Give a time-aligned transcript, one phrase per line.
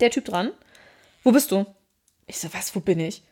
[0.00, 0.52] der Typ dran.
[1.22, 1.66] Wo bist du?
[2.26, 3.22] Ich so, was, wo bin ich?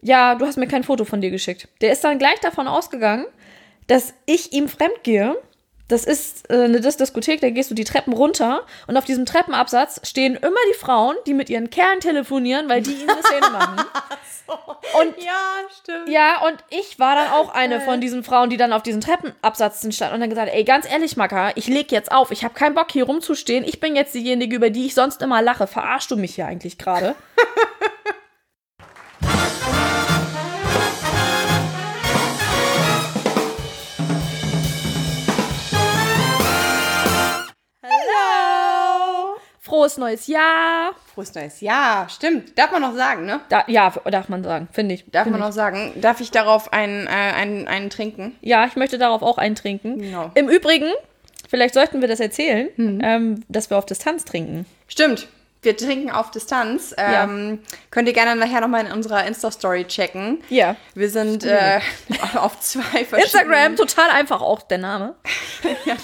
[0.00, 1.68] Ja, du hast mir kein Foto von dir geschickt.
[1.80, 3.26] Der ist dann gleich davon ausgegangen,
[3.86, 5.36] dass ich ihm fremd gehe.
[5.88, 9.24] Das ist äh, eine Dis Diskothek, da gehst du die Treppen runter und auf diesem
[9.24, 13.50] Treppenabsatz stehen immer die Frauen, die mit ihren Kerlen telefonieren, weil die ihnen eine Szene
[13.50, 13.84] machen.
[14.98, 15.32] Und Ja,
[15.78, 16.08] stimmt.
[16.08, 19.86] ja, und ich war dann auch eine von diesen Frauen, die dann auf diesen Treppenabsatz
[19.94, 22.30] stand und dann gesagt, ey, ganz ehrlich, Maka, ich leg jetzt auf.
[22.30, 23.62] Ich habe keinen Bock hier rumzustehen.
[23.64, 25.66] Ich bin jetzt diejenige, über die ich sonst immer lache.
[25.66, 27.14] Verarschst du mich hier eigentlich gerade?
[39.68, 40.92] Frohes neues Jahr.
[41.14, 42.08] Frohes neues Jahr.
[42.08, 42.58] Stimmt.
[42.58, 43.40] Darf man noch sagen, ne?
[43.50, 45.04] Da, ja, darf man sagen, finde ich.
[45.10, 45.46] Darf Find man ich.
[45.46, 45.92] noch sagen.
[45.96, 48.34] Darf ich darauf einen, äh, einen, einen trinken?
[48.40, 50.00] Ja, ich möchte darauf auch eintrinken.
[50.00, 50.30] Genau.
[50.34, 50.90] Im Übrigen,
[51.48, 54.64] vielleicht sollten wir das erzählen, ähm, dass wir auf Distanz trinken.
[54.86, 55.28] Stimmt.
[55.60, 56.94] Wir trinken auf Distanz.
[56.96, 57.58] Ähm,
[57.90, 60.42] Könnt ihr gerne nachher nochmal in unserer Insta-Story checken.
[60.48, 60.76] Ja.
[60.94, 61.80] Wir sind äh,
[62.36, 63.22] auf zwei verschiedenen...
[63.22, 65.14] Instagram, total einfach auch der Name.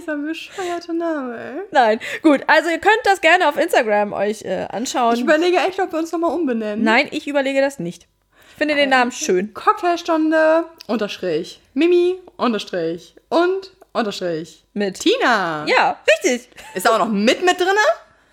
[0.00, 1.60] Dieser bescheuerte Name, ey.
[1.72, 2.40] Nein, gut.
[2.46, 5.14] Also ihr könnt das gerne auf Instagram euch äh, anschauen.
[5.14, 6.82] Ich überlege echt, ob wir uns nochmal umbenennen.
[6.82, 8.06] Nein, ich überlege das nicht.
[8.52, 9.52] Ich finde den Namen schön.
[9.52, 11.60] Cocktailstunde, Unterstrich.
[11.74, 13.14] Mimi, Unterstrich.
[13.28, 14.64] Und, Unterstrich.
[14.72, 15.00] Mit.
[15.00, 15.66] Tina.
[15.66, 16.48] Ja, richtig.
[16.74, 17.70] Ist auch noch mit mit drinne?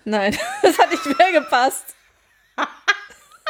[0.04, 1.94] Nein, das hat nicht mehr gepasst.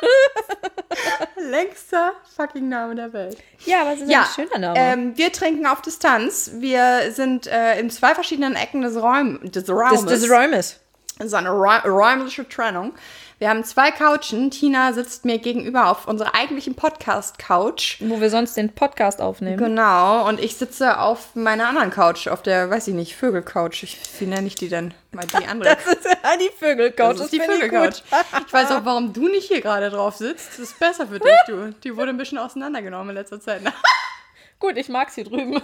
[1.36, 3.38] Längster fucking Name der Welt.
[3.64, 4.78] Ja, aber es ist Ja, ein schöner Name.
[4.78, 6.50] ähm, wir trinken auf Distanz.
[6.54, 10.04] Wir sind äh, in zwei verschiedenen Ecken des, Räum des Raumes.
[10.04, 10.80] des, des Räumes.
[11.18, 12.92] Das ist eine räu- räumliche Trennung.
[13.40, 14.50] Wir haben zwei Couchen.
[14.50, 17.98] Tina sitzt mir gegenüber auf unserer eigentlichen Podcast-Couch.
[18.00, 19.56] Wo wir sonst den Podcast aufnehmen.
[19.58, 20.26] Genau.
[20.28, 23.84] Und ich sitze auf meiner anderen Couch, auf der, weiß ich nicht, Vögelcouch.
[23.84, 24.92] Ich, wie nenne ich die denn?
[25.12, 25.76] Mal die andere.
[25.86, 27.12] Das ist ja die Vögelcouch.
[27.12, 28.02] Das ist die ich Vögelcouch.
[28.10, 28.44] gut.
[28.48, 30.54] Ich weiß auch, warum du nicht hier gerade drauf sitzt.
[30.54, 31.72] Das ist besser für dich, du.
[31.84, 33.62] Die wurde ein bisschen auseinandergenommen in letzter Zeit.
[33.62, 33.72] ne?
[34.58, 35.62] Gut, ich mag's hier drüben.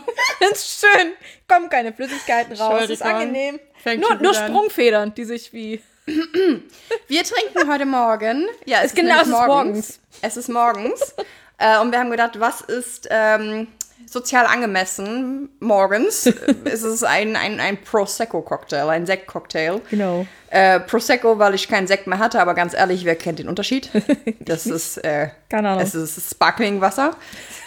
[0.53, 1.13] ist schön.
[1.49, 2.83] Kommen keine Flüssigkeiten raus.
[2.85, 3.21] Ist Entschuldigung.
[3.21, 3.61] angenehm.
[3.83, 4.33] Fängt Nur, nur.
[4.35, 5.83] Sprungfedern, die sich wie.
[6.07, 8.47] Wir trinken heute Morgen.
[8.67, 10.01] Ja, es ist, genau, es ist morgens.
[10.21, 11.15] Es ist morgens.
[11.59, 13.69] äh, und wir haben gedacht, was ist ähm,
[14.07, 16.27] sozial angemessen morgens?
[16.65, 19.81] es ist ein, ein, ein Prosecco-Cocktail, ein Sektcocktail.
[19.91, 20.27] Genau.
[20.51, 23.91] Äh, Prosecco, weil ich keinen Sekt mehr hatte, aber ganz ehrlich, wer kennt den Unterschied?
[24.41, 25.83] Das ist, äh, Keine Ahnung.
[25.83, 27.17] es ist Sparkling-Wasser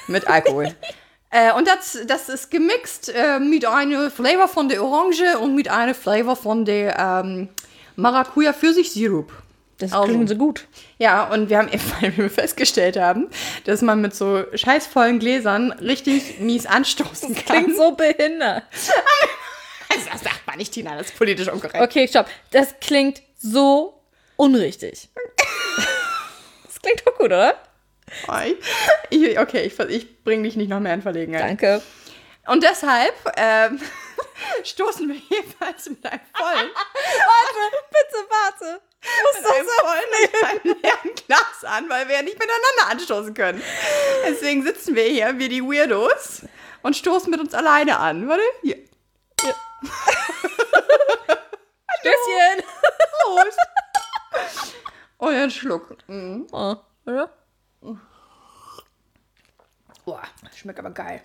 [0.06, 0.76] mit Alkohol.
[1.32, 5.70] äh, und das, das ist gemixt äh, mit einem Flavor von der Orange und mit
[5.70, 7.50] einem Flavor von der ähm,
[7.98, 9.32] Maracuja-Pfirsich-Sirup.
[9.80, 10.06] Das Also.
[10.08, 10.66] klingt so gut.
[10.98, 13.28] Ja, und wir haben eben, weil wir festgestellt haben,
[13.66, 17.64] dass man mit so scheißvollen Gläsern richtig mies anstoßen kann.
[17.66, 18.64] Klingt so behindert.
[19.90, 21.82] Also, das sagt man nicht, Tina, das ist politisch unkorrekt.
[21.84, 22.28] Okay, stopp.
[22.52, 24.02] Das klingt so
[24.36, 25.10] unrichtig.
[26.64, 27.56] Das klingt doch gut, oder?
[29.40, 31.42] Okay, ich, ich bringe dich nicht noch mehr in Verlegenheit.
[31.42, 31.82] Danke.
[32.48, 33.80] Und deshalb ähm,
[34.64, 37.60] stoßen wir jeweils mit einem vollen, Warte,
[37.90, 38.82] bitte warte.
[39.36, 43.62] mit einem vollen, mit einem leeren Glas an, weil wir ja nicht miteinander anstoßen können.
[44.26, 46.44] Deswegen sitzen wir hier, wir die Weirdos,
[46.84, 48.28] und stoßen mit uns alleine an.
[48.28, 48.78] Warte, hier.
[52.00, 52.64] Stößchen.
[53.22, 53.60] Prost.
[55.18, 55.98] Und einen Schluck.
[56.08, 56.48] Mhm.
[56.52, 56.76] Oh,
[57.06, 57.30] oder?
[60.06, 60.22] Boah,
[60.56, 61.22] schmeckt aber geil.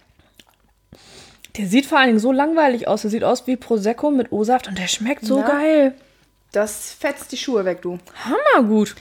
[1.56, 3.02] Der sieht vor allen Dingen so langweilig aus.
[3.02, 5.46] Der sieht aus wie Prosecco mit O-Saft und der schmeckt so Ja.
[5.48, 5.94] geil.
[6.52, 7.98] Das fetzt die Schuhe weg, du.
[8.24, 8.94] Hammergut.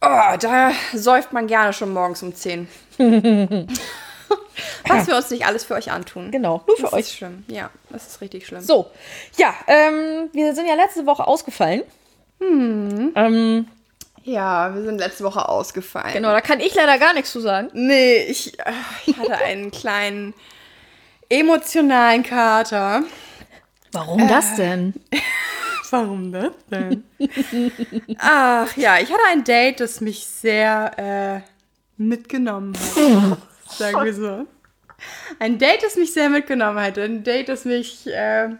[0.00, 2.66] Oh, da säuft man gerne schon morgens um 10.
[4.88, 6.30] Was wir uns nicht alles für euch antun.
[6.30, 7.00] Genau, nur für das euch.
[7.00, 7.44] Ist schlimm.
[7.48, 8.60] Ja, das ist richtig schlimm.
[8.62, 8.90] So,
[9.36, 11.82] ja, ähm, wir sind ja letzte Woche ausgefallen.
[12.40, 13.66] Ähm,
[14.24, 16.12] Ja, wir sind letzte Woche ausgefallen.
[16.12, 17.70] genau, da kann ich leider gar nichts zu sagen.
[17.72, 18.72] Nee, ich, äh,
[19.06, 20.34] ich hatte einen kleinen
[21.32, 23.04] emotionalen Kater.
[23.92, 24.94] Warum das denn?
[25.90, 27.04] Warum das denn?
[28.18, 31.40] Ach ja, ich hatte ein Date, das mich sehr äh,
[31.96, 33.38] mitgenommen hat.
[33.76, 34.46] Sagen wir so.
[35.38, 36.98] Ein Date, das mich sehr mitgenommen hat.
[36.98, 38.50] Ein Date, das mich, äh,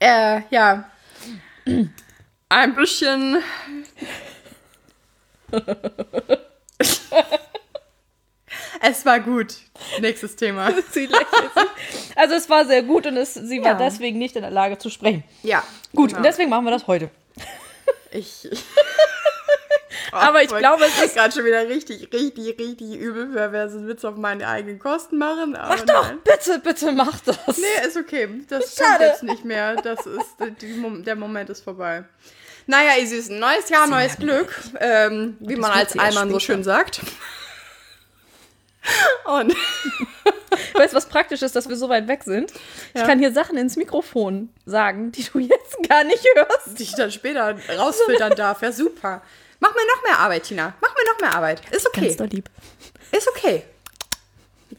[0.00, 0.90] äh, ja,
[2.48, 3.42] ein bisschen.
[8.82, 9.54] es war gut.
[10.00, 10.72] Nächstes Thema.
[10.92, 11.08] Sie
[12.14, 13.74] also es war sehr gut und es, sie war Ja.
[13.78, 15.22] deswegen nicht in der Lage zu sprechen.
[15.42, 15.62] Ja.
[15.94, 16.18] Gut, genau.
[16.18, 17.10] und deswegen machen wir das heute.
[18.10, 18.48] Ich,
[20.12, 21.14] Aber ich glaube, es ist.
[21.14, 24.78] gerade schon wieder richtig, richtig, richtig übel, wer wer so einen Witz auf meine eigenen
[24.78, 25.52] Kosten machen.
[25.52, 26.18] Mach doch, nein.
[26.24, 27.58] bitte, bitte mach das.
[27.58, 28.28] Nee, ist okay.
[28.48, 29.04] Das Schade.
[29.04, 29.76] jetzt nicht mehr.
[29.76, 32.04] Das ist, die, der Moment ist vorbei.
[32.66, 34.52] Naja, ihr Süßen, neues Jahr, neues Glück.
[34.80, 37.00] Ähm, wie man als Allmann so schön sagt.
[39.24, 39.54] Und
[40.74, 42.52] Weißt du, was praktisch ist, dass wir so weit weg sind?
[42.94, 43.06] Ich Ja.
[43.06, 46.78] kann hier Sachen ins Mikrofon sagen, die du jetzt gar nicht hörst.
[46.78, 48.62] die ich dann später rausfiltern darf.
[48.62, 49.22] Ja, super.
[49.60, 50.74] Mach mir noch mehr Arbeit, Tina.
[50.80, 51.62] Mach mir noch mehr Arbeit.
[51.72, 52.02] Ist okay.
[52.02, 52.48] Ganz doll lieb.
[53.12, 53.64] Ist okay.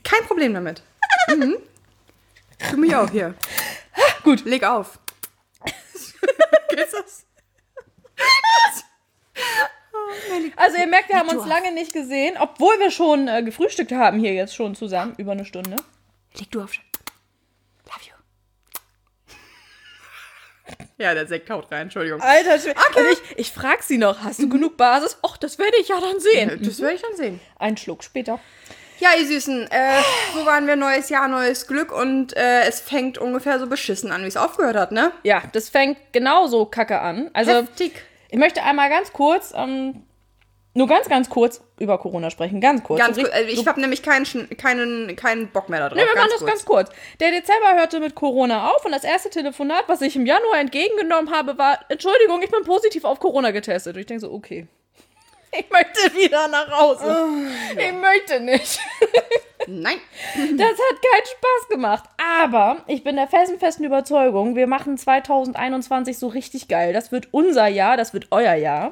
[0.03, 0.81] Kein Problem damit.
[1.27, 1.57] Mhm.
[2.71, 3.33] Du mich auch hier.
[4.23, 4.45] Gut.
[4.45, 4.99] Leg auf.
[6.69, 7.23] Geht's das?
[10.55, 14.19] Also ihr merkt, wir haben uns lange nicht gesehen, obwohl wir schon äh, gefrühstückt haben
[14.19, 15.77] hier jetzt schon zusammen, über eine Stunde.
[16.37, 16.71] Leg du auf.
[17.85, 18.13] Love you.
[20.97, 22.21] Ja, der Sekt haut rein, Entschuldigung.
[22.21, 22.99] Alter, okay.
[22.99, 25.17] und ich, ich frag sie noch, hast du genug Basis?
[25.23, 26.59] Och, das werde ich ja dann sehen.
[26.63, 27.39] Das werde ich dann sehen.
[27.59, 28.39] Ein Schluck später.
[28.99, 30.01] Ja, ihr Süßen, äh,
[30.33, 34.23] so waren wir neues Jahr, neues Glück und äh, es fängt ungefähr so beschissen an,
[34.23, 35.11] wie es aufgehört hat, ne?
[35.21, 37.29] Ja, das fängt genauso kacke an.
[37.33, 38.03] Also, Heftig.
[38.29, 40.03] ich möchte einmal ganz kurz, ähm,
[40.77, 42.61] nur ganz, ganz kurz über Corona sprechen.
[42.61, 42.99] Ganz kurz.
[42.99, 44.25] Ganz richtig- Also ich habe nämlich keinen,
[44.57, 45.97] keinen, keinen Bock mehr da drauf.
[45.97, 46.49] Nee, wir machen das kurz.
[46.51, 46.89] ganz kurz.
[47.19, 51.33] Der Dezember hörte mit Corona auf und das erste Telefonat, was ich im Januar entgegengenommen
[51.33, 53.95] habe, war: Entschuldigung, ich bin positiv auf Corona getestet.
[53.95, 54.67] Und ich denke so: Okay.
[55.51, 57.25] Ich möchte wieder nach Hause.
[57.71, 58.79] Ich möchte nicht.
[59.67, 59.95] Nein.
[60.35, 62.03] Das hat keinen Spaß gemacht.
[62.41, 66.91] Aber ich bin der felsenfesten Überzeugung, wir machen 2021 so richtig geil.
[66.93, 68.91] Das wird unser Jahr, das wird euer Jahr.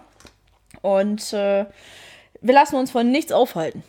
[0.86, 1.66] Und äh,
[2.42, 3.84] wir lassen uns von nichts aufhalten.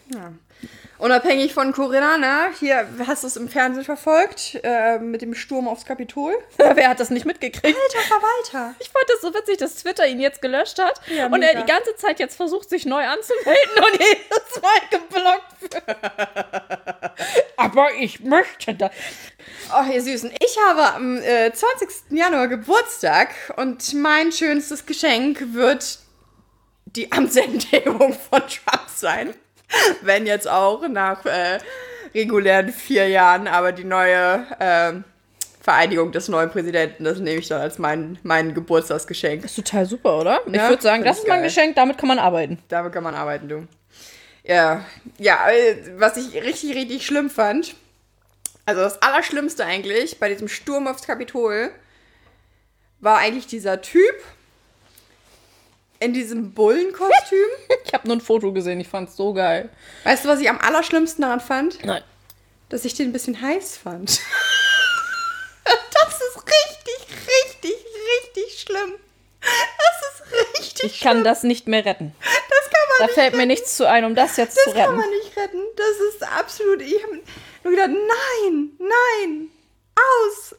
[0.96, 2.46] Unabhängig von Corinna, ne?
[2.58, 4.58] Hier, hast du es im Fernsehen verfolgt?
[4.62, 6.32] Äh, mit dem Sturm aufs Kapitol?
[6.56, 7.66] Wer hat das nicht mitgekriegt?
[7.66, 8.74] Alter Verwalter.
[8.78, 11.70] Ich fand das so witzig, dass Twitter ihn jetzt gelöscht hat Ja, und er die
[11.70, 15.96] ganze Zeit jetzt versucht, sich neu anzumelden und jedes Mal geblockt wird.
[17.58, 18.90] Aber ich möchte das.
[19.70, 20.32] Oh, ihr Süßen.
[20.42, 22.16] Ich habe am äh, 20.
[22.16, 26.05] Januar Geburtstag und mein schönstes Geschenk wird
[26.96, 29.34] die Amtsenthebung von Trump sein.
[30.02, 31.58] Wenn jetzt auch nach äh,
[32.14, 35.04] regulären vier Jahren, aber die neue ähm,
[35.60, 39.42] Vereidigung des neuen Präsidenten, das nehme ich dann als mein, mein Geburtstagsgeschenk.
[39.42, 40.40] Das ist total super, oder?
[40.46, 41.48] Ich Ja, würde sagen, das ich ist mein geil.
[41.48, 42.58] Geschenk, damit kann man arbeiten.
[42.68, 43.66] Damit kann man arbeiten, du.
[44.44, 44.84] Ja,
[45.18, 47.74] ja, äh, was ich richtig, richtig schlimm fand,
[48.64, 51.70] also das Allerschlimmste eigentlich bei diesem Sturm aufs Kapitol,
[53.00, 54.14] war eigentlich dieser Typ
[56.00, 57.46] in diesem Bullenkostüm.
[57.86, 59.68] Ich habe nur ein Foto gesehen, ich fand's so geil.
[60.04, 61.84] weißt du, was ich am allerschlimmsten daran fand?
[61.84, 62.02] Nein.
[62.68, 64.08] Dass ich den ein bisschen heiß fand.
[65.64, 67.74] das ist richtig, richtig,
[68.24, 68.94] richtig schlimm.
[69.40, 72.12] Das ist richtig Ich kann das nicht mehr retten.
[72.20, 74.74] Das kann man Da nicht fällt mir nichts zu ein, um das jetzt zu Das
[74.74, 74.96] kann retten.
[74.96, 75.62] man nicht retten.
[75.76, 76.82] Das ist absolut.
[76.82, 77.20] Ich habe
[77.62, 79.48] nur gedacht, nein, nein,
[79.94, 80.56] aus.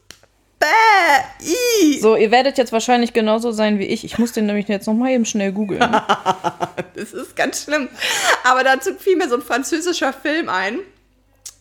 [0.67, 1.99] Bäh, i.
[1.99, 4.03] So, ihr werdet jetzt wahrscheinlich genauso sein wie ich.
[4.03, 5.81] Ich muss den nämlich jetzt noch mal eben schnell googeln.
[6.95, 7.89] Das ist ganz schlimm.
[8.43, 10.79] Aber dazu fiel mir so ein französischer Film ein,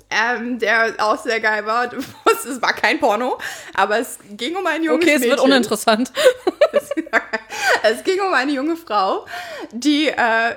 [0.08, 1.90] ähm, der auch sehr geil war.
[2.48, 3.38] Es war kein Porno,
[3.74, 5.30] aber es ging um ein junges Okay, es Mädchen.
[5.30, 6.12] wird uninteressant.
[7.82, 9.26] Es ging um eine junge Frau,
[9.72, 10.54] die äh,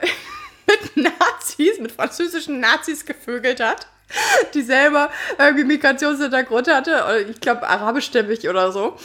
[0.68, 3.88] mit Nazis, mit französischen Nazis gevögelt hat,
[4.54, 8.98] die selber irgendwie Migrationshintergrund hatte, ich glaube arabischstämmig oder so.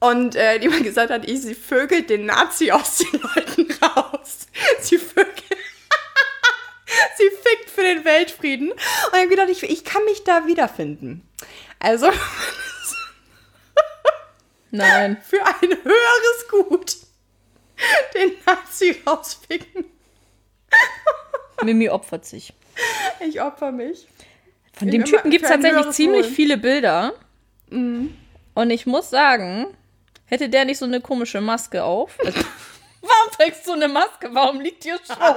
[0.00, 4.46] Und äh, die mal gesagt hat, ich, sie vögelt den Nazi aus den Leuten raus.
[4.80, 5.34] Sie vögelt.
[7.16, 8.70] sie fickt für den Weltfrieden.
[8.70, 11.28] Und ich habe gedacht, ich, ich kann mich da wiederfinden.
[11.80, 12.12] Also
[14.70, 15.20] Nein.
[15.28, 16.96] für ein höheres Gut
[18.14, 19.84] den Nazi rausficken.
[21.62, 22.52] Mimi opfert sich.
[23.20, 24.06] Ich opfer mich.
[24.78, 26.32] Von dem Typen gibt es tatsächlich ziemlich Wohl.
[26.32, 27.12] viele Bilder.
[27.70, 29.66] Und ich muss sagen,
[30.26, 32.16] hätte der nicht so eine komische Maske auf.
[32.24, 32.40] Also,
[33.00, 34.30] warum trägst du eine Maske?
[34.32, 35.14] Warum liegt hier Show?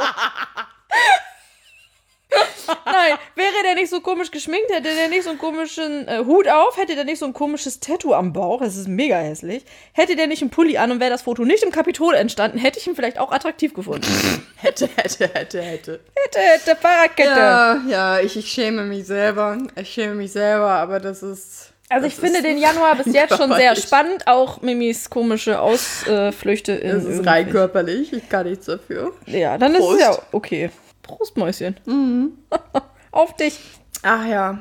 [2.85, 6.47] Nein, wäre der nicht so komisch geschminkt, hätte der nicht so einen komischen äh, Hut
[6.47, 10.15] auf, hätte der nicht so ein komisches Tattoo am Bauch, das ist mega hässlich, hätte
[10.15, 12.88] der nicht einen Pulli an und wäre das Foto nicht im Kapitol entstanden, hätte ich
[12.88, 14.07] ihn vielleicht auch attraktiv gefunden.
[14.61, 16.00] Hätte, hätte, hätte, hätte.
[16.13, 17.29] hätte, hätte, Fahrradkette.
[17.31, 19.57] Ja, ja, ich, ich schäme mich selber.
[19.75, 21.73] Ich schäme mich selber, aber das ist.
[21.89, 26.73] Also ich finde ist, den Januar bis jetzt schon sehr spannend, auch Mimis komische Ausflüchte
[26.73, 28.13] in Das ist rein körperlich.
[28.13, 29.13] Ich kann nichts dafür.
[29.25, 29.95] Ja, dann ist Prost.
[29.95, 30.69] es ja okay.
[31.18, 31.38] Prost.
[31.86, 32.38] Mhm.
[33.12, 33.60] Auf dich.
[34.03, 34.60] Ach ja.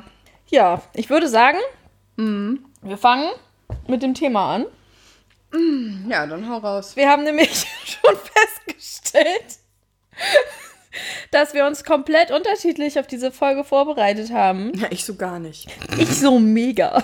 [0.49, 1.57] Ja, ich würde sagen,
[2.17, 2.65] Mhm.
[2.81, 3.29] wir fangen
[3.87, 4.65] mit dem Thema an.
[6.07, 6.95] Ja, dann hau raus.
[6.95, 7.49] Wir haben nämlich
[7.85, 9.57] schon festgestellt,
[11.31, 14.71] dass wir uns komplett unterschiedlich auf diese Folge vorbereitet haben.
[14.75, 15.67] Ja, ich so gar nicht.
[15.97, 17.03] Ich so mega.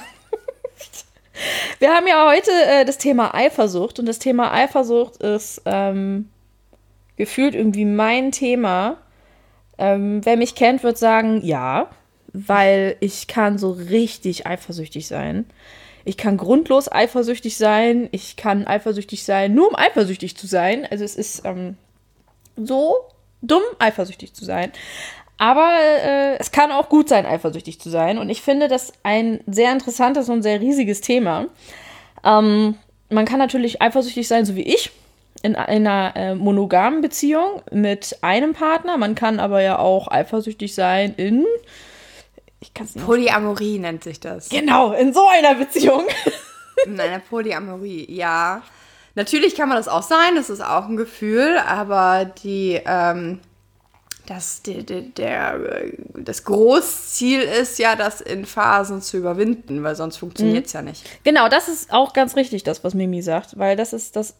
[1.79, 6.29] Wir haben ja heute äh, das Thema Eifersucht und das Thema Eifersucht ist ähm,
[7.15, 8.97] gefühlt irgendwie mein Thema.
[9.77, 11.89] Ähm, wer mich kennt, wird sagen, ja,
[12.33, 15.45] weil ich kann so richtig eifersüchtig sein.
[16.05, 18.07] Ich kann grundlos eifersüchtig sein.
[18.11, 20.87] Ich kann eifersüchtig sein, nur um eifersüchtig zu sein.
[20.89, 21.77] Also es ist ähm,
[22.55, 22.95] so
[23.41, 24.71] dumm, eifersüchtig zu sein.
[25.37, 25.69] Aber
[26.03, 28.17] äh, es kann auch gut sein, eifersüchtig zu sein.
[28.17, 31.47] Und ich finde das ein sehr interessantes und sehr riesiges Thema.
[32.23, 32.75] Ähm,
[33.09, 34.91] man kann natürlich eifersüchtig sein, so wie ich,
[35.43, 38.97] in, in einer äh, monogamen Beziehung mit einem Partner.
[38.97, 41.45] Man kann aber ja auch eifersüchtig sein in.
[42.59, 43.05] Ich kann es nicht.
[43.05, 44.49] Polyamorie nennt sich das.
[44.49, 46.05] Genau, in so einer Beziehung.
[46.85, 48.61] in einer Polyamorie, ja.
[49.15, 52.81] Natürlich kann man das auch sein, das ist auch ein Gefühl, aber die.
[52.85, 53.39] Ähm
[54.27, 55.59] das, der, der, der,
[56.13, 60.77] das Großziel ist ja, das in Phasen zu überwinden, weil sonst funktioniert es mhm.
[60.79, 61.23] ja nicht.
[61.23, 64.35] Genau, das ist auch ganz richtig, das, was Mimi sagt, weil das ist das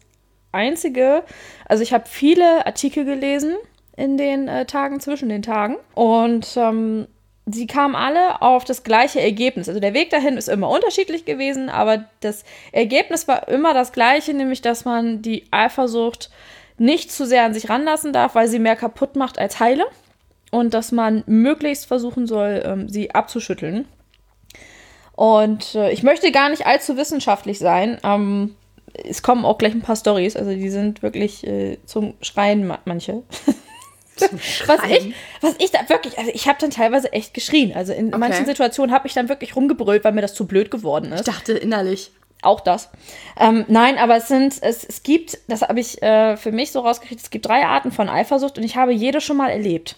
[0.52, 1.22] Einzige.
[1.66, 3.56] Also, ich habe viele Artikel gelesen
[3.96, 7.08] in den äh, Tagen zwischen den Tagen und ähm,
[7.46, 9.68] sie kamen alle auf das gleiche Ergebnis.
[9.68, 14.34] Also, der Weg dahin ist immer unterschiedlich gewesen, aber das Ergebnis war immer das gleiche,
[14.34, 16.30] nämlich dass man die Eifersucht
[16.78, 19.86] nicht zu sehr an sich ranlassen darf, weil sie mehr kaputt macht als heile.
[20.50, 23.86] Und dass man möglichst versuchen soll, ähm, sie abzuschütteln.
[25.14, 27.98] Und äh, ich möchte gar nicht allzu wissenschaftlich sein.
[28.02, 28.54] Ähm,
[29.04, 33.22] es kommen auch gleich ein paar Stories, also die sind wirklich äh, zum Schreien manche.
[34.66, 37.72] was ich, was ich da wirklich, also ich habe dann teilweise echt geschrien.
[37.74, 38.18] Also in okay.
[38.18, 41.20] manchen Situationen habe ich dann wirklich rumgebrüllt, weil mir das zu blöd geworden ist.
[41.20, 42.10] Ich dachte innerlich.
[42.40, 42.88] Auch das.
[43.38, 46.80] Ähm, nein, aber es sind, es, es gibt, das habe ich äh, für mich so
[46.80, 49.96] rausgekriegt, es gibt drei Arten von Eifersucht und ich habe jede schon mal erlebt.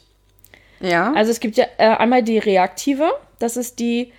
[0.81, 1.13] Ja.
[1.13, 4.13] Also es gibt ja äh, einmal die reaktive, das ist die,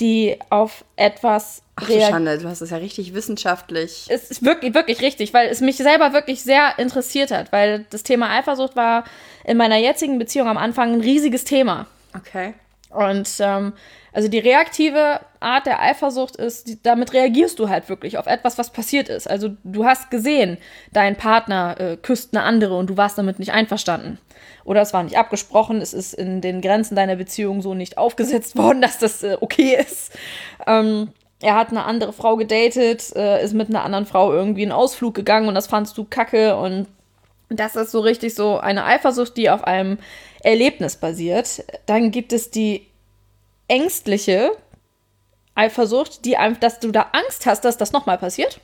[0.00, 4.06] die auf etwas Ach du Schande, du hast das ja richtig wissenschaftlich.
[4.08, 8.02] Es ist wirklich, wirklich richtig, weil es mich selber wirklich sehr interessiert hat, weil das
[8.02, 9.04] Thema Eifersucht war
[9.44, 11.86] in meiner jetzigen Beziehung am Anfang ein riesiges Thema.
[12.14, 12.54] Okay.
[12.90, 13.72] Und ähm,
[14.12, 18.58] also die reaktive Art der Eifersucht ist, die, damit reagierst du halt wirklich auf etwas,
[18.58, 19.28] was passiert ist.
[19.28, 20.58] Also du hast gesehen,
[20.92, 24.18] dein Partner äh, küsst eine andere und du warst damit nicht einverstanden.
[24.64, 28.56] Oder es war nicht abgesprochen, es ist in den Grenzen deiner Beziehung so nicht aufgesetzt
[28.58, 30.12] worden, dass das äh, okay ist.
[30.66, 31.08] Ähm,
[31.40, 35.14] er hat eine andere Frau gedatet, äh, ist mit einer anderen Frau irgendwie einen Ausflug
[35.14, 36.86] gegangen und das fandst du kacke und
[37.48, 39.98] das ist so richtig so eine Eifersucht, die auf einem
[40.42, 41.64] Erlebnis basiert.
[41.86, 42.86] Dann gibt es die
[43.72, 44.52] ängstliche
[45.54, 48.60] Eifersucht, die einfach, dass du da Angst hast, dass das nochmal passiert.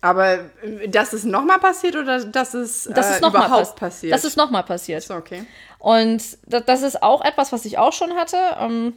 [0.00, 4.12] Aber äh, dass es nochmal passiert oder dass es, dass es äh, überhaupt pass passiert?
[4.12, 5.02] Dass es nochmal passiert.
[5.02, 5.46] So, okay.
[5.78, 8.36] Und das, das, ist auch etwas, was ich auch schon hatte.
[8.58, 8.94] Ähm,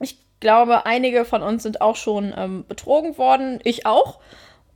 [0.00, 3.58] ich glaube, einige von uns sind auch schon ähm, betrogen worden.
[3.64, 4.20] Ich auch.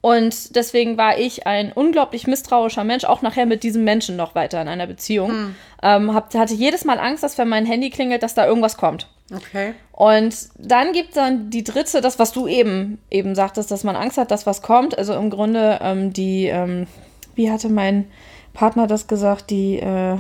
[0.02, 4.60] Und deswegen war ich ein unglaublich misstrauischer Mensch, auch nachher mit diesem Menschen noch weiter
[4.62, 5.30] in einer Beziehung.
[5.30, 5.54] Hm.
[5.82, 9.08] Ähm, hab, hatte jedes Mal Angst, dass wenn mein Handy klingelt, dass da irgendwas kommt.
[9.34, 9.74] Okay.
[9.92, 13.94] Und dann gibt es dann die dritte, das, was du eben, eben sagtest, dass man
[13.94, 14.96] Angst hat, dass was kommt.
[14.96, 16.86] Also im Grunde ähm, die, ähm,
[17.34, 18.06] wie hatte mein
[18.54, 20.16] Partner das gesagt, die äh,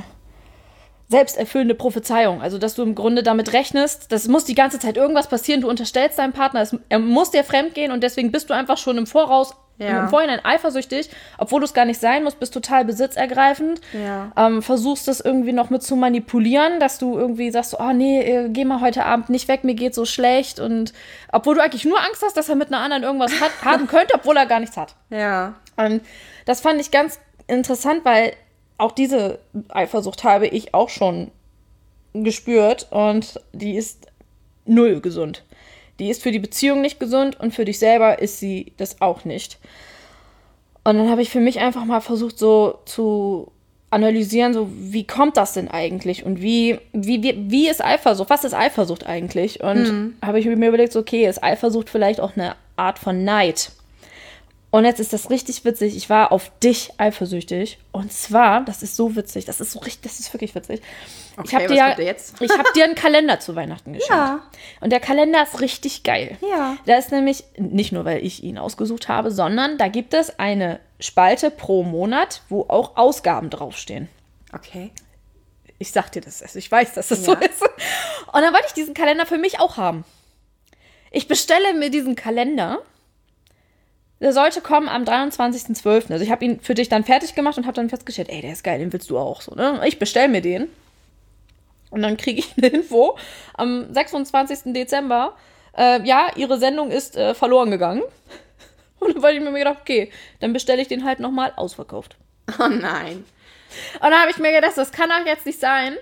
[1.10, 2.40] selbsterfüllende Prophezeiung.
[2.40, 5.60] Also, dass du im Grunde damit rechnest, das muss die ganze Zeit irgendwas passieren.
[5.60, 8.78] Du unterstellst deinem Partner, es, er muss dir fremd gehen und deswegen bist du einfach
[8.78, 10.02] schon im Voraus ja.
[10.02, 13.80] im Vorhinein eifersüchtig, obwohl du es gar nicht sein musst, bist total besitzergreifend.
[13.92, 14.30] Ja.
[14.36, 18.48] Ähm, versuchst das irgendwie noch mit zu manipulieren, dass du irgendwie sagst, oh nee, äh,
[18.50, 20.60] geh mal heute Abend nicht weg, mir geht so schlecht.
[20.60, 20.92] Und
[21.32, 24.14] obwohl du eigentlich nur Angst hast, dass er mit einer anderen irgendwas hat, haben könnte,
[24.14, 24.94] obwohl er gar nichts hat.
[25.08, 25.54] Ja.
[25.76, 26.02] Und
[26.44, 28.34] das fand ich ganz interessant, weil
[28.80, 31.30] auch diese Eifersucht habe ich auch schon
[32.12, 34.06] gespürt und die ist
[34.64, 35.44] null gesund.
[35.98, 39.24] Die ist für die Beziehung nicht gesund und für dich selber ist sie das auch
[39.24, 39.58] nicht.
[40.82, 43.52] Und dann habe ich für mich einfach mal versucht, so zu
[43.90, 48.30] analysieren, so wie kommt das denn eigentlich und wie, wie, wie, wie ist Eifersucht?
[48.30, 49.62] Was ist Eifersucht eigentlich?
[49.62, 50.14] Und mhm.
[50.24, 53.72] habe ich mir überlegt, so, okay, ist Eifersucht vielleicht auch eine Art von Neid?
[54.72, 55.96] Und jetzt ist das richtig witzig.
[55.96, 57.78] Ich war auf dich eifersüchtig.
[57.90, 60.80] Und zwar, das ist so witzig, das ist so richtig, das ist wirklich witzig.
[61.36, 62.34] Okay, ich habe dir, jetzt?
[62.40, 64.14] ich hab dir einen Kalender zu Weihnachten geschenkt.
[64.14, 64.42] Ja.
[64.80, 66.38] Und der Kalender ist richtig geil.
[66.48, 66.76] Ja.
[66.86, 70.78] Da ist nämlich, nicht nur, weil ich ihn ausgesucht habe, sondern da gibt es eine
[71.00, 74.08] Spalte pro Monat, wo auch Ausgaben draufstehen.
[74.52, 74.92] Okay.
[75.78, 77.32] Ich sag dir das, also ich weiß, dass das ja.
[77.32, 77.62] so ist.
[77.62, 80.04] Und dann wollte ich diesen Kalender für mich auch haben.
[81.10, 82.78] Ich bestelle mir diesen Kalender
[84.20, 86.12] der sollte kommen am 23.12.
[86.12, 88.52] Also ich habe ihn für dich dann fertig gemacht und habe dann festgestellt, ey, der
[88.52, 89.80] ist geil, den willst du auch so, ne?
[89.86, 90.68] Ich bestell mir den.
[91.90, 93.16] Und dann kriege ich eine Info
[93.54, 94.72] am 26.
[94.74, 95.34] Dezember.
[95.76, 98.02] Äh, ja, ihre Sendung ist äh, verloren gegangen.
[99.00, 100.10] Und dann habe ich mir gedacht, okay,
[100.40, 102.16] dann bestelle ich den halt nochmal ausverkauft.
[102.58, 103.24] Oh nein.
[103.94, 105.96] Und dann habe ich mir gedacht, das kann doch jetzt nicht sein,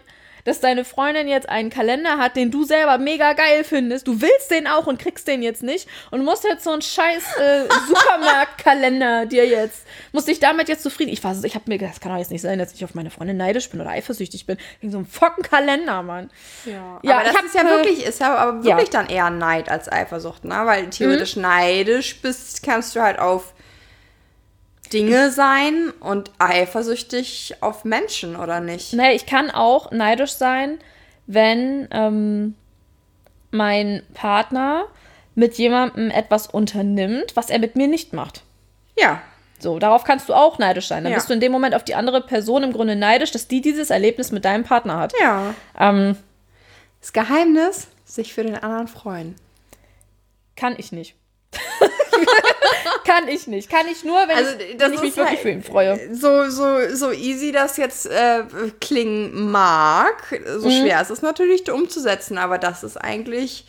[0.48, 4.06] dass deine Freundin jetzt einen Kalender hat, den du selber mega geil findest.
[4.08, 7.22] Du willst den auch und kriegst den jetzt nicht und musst jetzt so einen scheiß
[7.38, 11.12] äh, Supermarktkalender dir jetzt, musst dich damit jetzt zufrieden.
[11.12, 12.84] Ich war so, ich habe mir gedacht, das kann doch jetzt nicht sein, dass ich
[12.84, 14.56] auf meine Freundin neidisch bin oder eifersüchtig bin.
[14.80, 16.30] Wegen so einem fucking Kalender, Mann.
[16.64, 18.76] Ja, Ja, aber ich das hab, ist ja äh, wirklich, ist ja aber ja.
[18.76, 20.60] wirklich dann eher Neid als Eifersucht, ne?
[20.64, 21.42] Weil theoretisch Mhm.
[21.42, 23.52] neidisch bist, kannst du halt auf
[24.92, 28.92] Dinge sein und eifersüchtig auf Menschen, oder nicht?
[28.92, 30.78] Naja, ich kann auch neidisch sein,
[31.26, 32.54] wenn ähm,
[33.50, 34.86] mein Partner
[35.34, 38.42] mit jemandem etwas unternimmt, was er mit mir nicht macht.
[38.98, 39.20] Ja.
[39.60, 41.02] So, darauf kannst du auch neidisch sein.
[41.04, 41.18] Dann Ja.
[41.18, 43.90] bist du in dem Moment auf die andere Person im Grunde neidisch, dass die dieses
[43.90, 45.12] Erlebnis mit deinem Partner hat.
[45.20, 45.54] Ja.
[45.78, 46.16] Ähm,
[47.00, 49.36] Das Geheimnis, sich für den anderen freuen.
[50.56, 51.14] kann ich nicht.
[53.06, 53.70] kann ich nicht.
[53.70, 56.14] Kann ich nur, wenn Also, ich, wenn ich mich ist wirklich halt- für ihn freue.
[56.14, 58.44] So, so, so easy das jetzt äh,
[58.80, 60.60] klingen mag, Mhm.
[60.60, 63.64] so schwer ist es natürlich umzusetzen, aber das ist eigentlich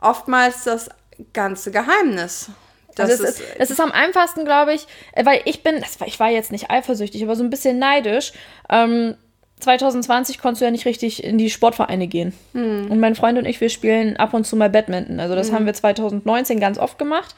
[0.00, 0.88] oftmals das
[1.32, 2.50] ganze Geheimnis.
[2.94, 6.18] Das Also es, ist, es ist am einfachsten, glaube ich, äh, weil ich bin, ich
[6.20, 8.32] war jetzt nicht eifersüchtig, aber so ein bisschen neidisch.
[8.68, 9.14] Ähm,
[9.60, 12.32] 2020 konntest du ja nicht richtig in die Sportvereine gehen.
[12.52, 15.18] Und mein Freund und ich, wir spielen ab und zu mal Badminton.
[15.18, 17.34] Also das haben wir 2019 ganz oft gemacht.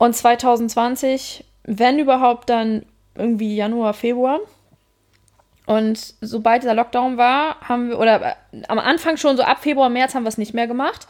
[0.00, 4.40] Und 2020, wenn überhaupt, dann irgendwie Januar, Februar.
[5.66, 8.34] Und sobald dieser Lockdown war, haben wir, oder äh,
[8.68, 11.06] am Anfang schon so ab Februar, März haben wir es nicht mehr gemacht.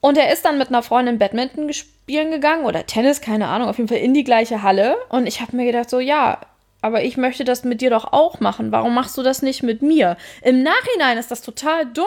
[0.00, 3.78] Und er ist dann mit einer Freundin Badminton spielen gegangen oder Tennis, keine Ahnung, auf
[3.78, 4.96] jeden Fall in die gleiche Halle.
[5.08, 6.38] Und ich habe mir gedacht, so ja,
[6.82, 8.70] aber ich möchte das mit dir doch auch machen.
[8.70, 10.16] Warum machst du das nicht mit mir?
[10.42, 12.06] Im Nachhinein ist das total dumm,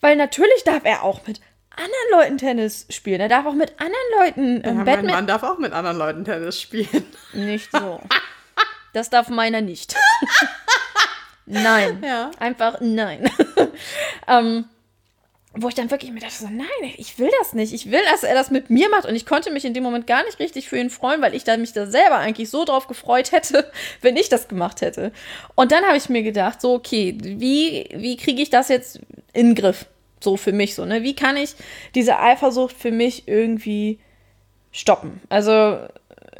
[0.00, 1.40] weil natürlich darf er auch mit
[1.76, 3.20] anderen Leuten Tennis spielen.
[3.20, 5.26] Er darf auch mit anderen Leuten ähm, Badminton.
[5.26, 7.04] darf auch mit anderen Leuten Tennis spielen.
[7.32, 8.00] Nicht so.
[8.92, 9.94] Das darf meiner nicht.
[11.46, 12.02] nein.
[12.02, 12.30] Ja.
[12.38, 13.30] Einfach nein.
[14.26, 14.64] ähm,
[15.58, 17.72] wo ich dann wirklich mir dachte, so, nein, ich will das nicht.
[17.72, 19.06] Ich will, dass er das mit mir macht.
[19.06, 21.44] Und ich konnte mich in dem Moment gar nicht richtig für ihn freuen, weil ich
[21.44, 23.70] da mich da selber eigentlich so drauf gefreut hätte,
[24.02, 25.12] wenn ich das gemacht hätte.
[25.54, 29.00] Und dann habe ich mir gedacht, so, okay, wie, wie kriege ich das jetzt
[29.32, 29.86] in den Griff?
[30.20, 31.02] So für mich so, ne?
[31.02, 31.54] Wie kann ich
[31.94, 33.98] diese Eifersucht für mich irgendwie
[34.72, 35.20] stoppen?
[35.28, 35.78] Also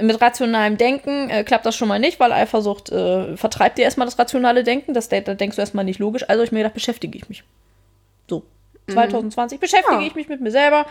[0.00, 4.06] mit rationalem Denken äh, klappt das schon mal nicht, weil Eifersucht äh, vertreibt dir erstmal
[4.06, 4.92] das rationale Denken.
[4.94, 6.28] Das, da denkst du erstmal nicht logisch.
[6.28, 7.44] Also ich mir gedacht, beschäftige ich mich.
[8.28, 8.42] So.
[8.88, 10.06] 2020 beschäftige Ja.
[10.06, 10.86] ich mich mit mir selber.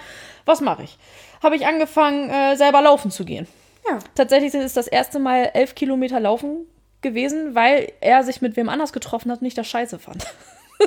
[0.45, 0.97] Was mache ich?
[1.41, 3.47] Habe ich angefangen, äh, selber laufen zu gehen.
[3.87, 3.99] Ja.
[4.15, 6.65] Tatsächlich ist es das erste Mal elf Kilometer laufen
[7.01, 10.25] gewesen, weil er sich mit wem anders getroffen hat und ich das scheiße fand.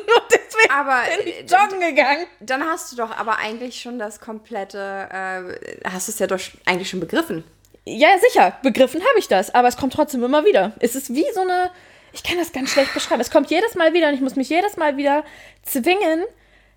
[0.31, 2.27] deswegen Aber bin ich joggen gegangen.
[2.41, 4.79] dann hast du doch aber eigentlich schon das komplette,
[5.11, 7.45] äh, hast du es ja doch eigentlich schon begriffen.
[7.85, 10.73] Ja, sicher, begriffen habe ich das, aber es kommt trotzdem immer wieder.
[10.81, 11.71] Es ist wie so eine,
[12.13, 13.21] ich kann das ganz schlecht beschreiben.
[13.21, 15.25] Es kommt jedes Mal wieder und ich muss mich jedes Mal wieder
[15.63, 16.25] zwingen,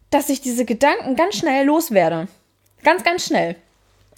[0.09, 2.27] dass ich diese Gedanken ganz schnell loswerde.
[2.83, 3.55] Ganz, ganz schnell.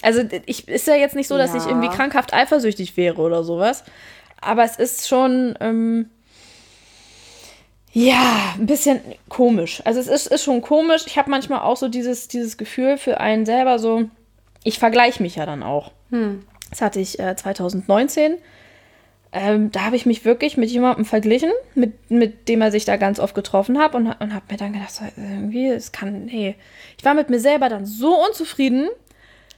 [0.01, 1.57] Also ich ist ja jetzt nicht so, dass Ja.
[1.57, 3.83] ich irgendwie krankhaft eifersüchtig wäre oder sowas.
[4.41, 6.09] Aber es ist schon, ähm,
[7.93, 9.81] ja, ein bisschen komisch.
[9.85, 11.03] Also es ist, ist schon komisch.
[11.05, 14.09] Ich habe manchmal auch so dieses, dieses Gefühl für einen selber so,
[14.63, 15.91] ich vergleiche mich ja dann auch.
[16.71, 18.37] Das hatte ich äh, 2019.
[19.31, 22.97] Ähm, da habe ich mich wirklich mit jemandem verglichen, mit, mit dem er sich da
[22.97, 26.55] ganz oft getroffen hat und, und habe mir dann gedacht, irgendwie, es kann, nee.
[26.97, 28.89] Ich war mit mir selber dann so unzufrieden,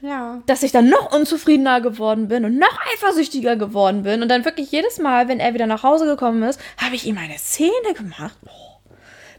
[0.02, 0.42] Ja.
[0.46, 4.22] dass ich dann noch unzufriedener geworden bin und noch eifersüchtiger geworden bin.
[4.22, 7.18] Und dann wirklich jedes Mal, wenn er wieder nach Hause gekommen ist, habe ich ihm
[7.18, 8.38] eine Szene gemacht.
[8.46, 8.92] Oh,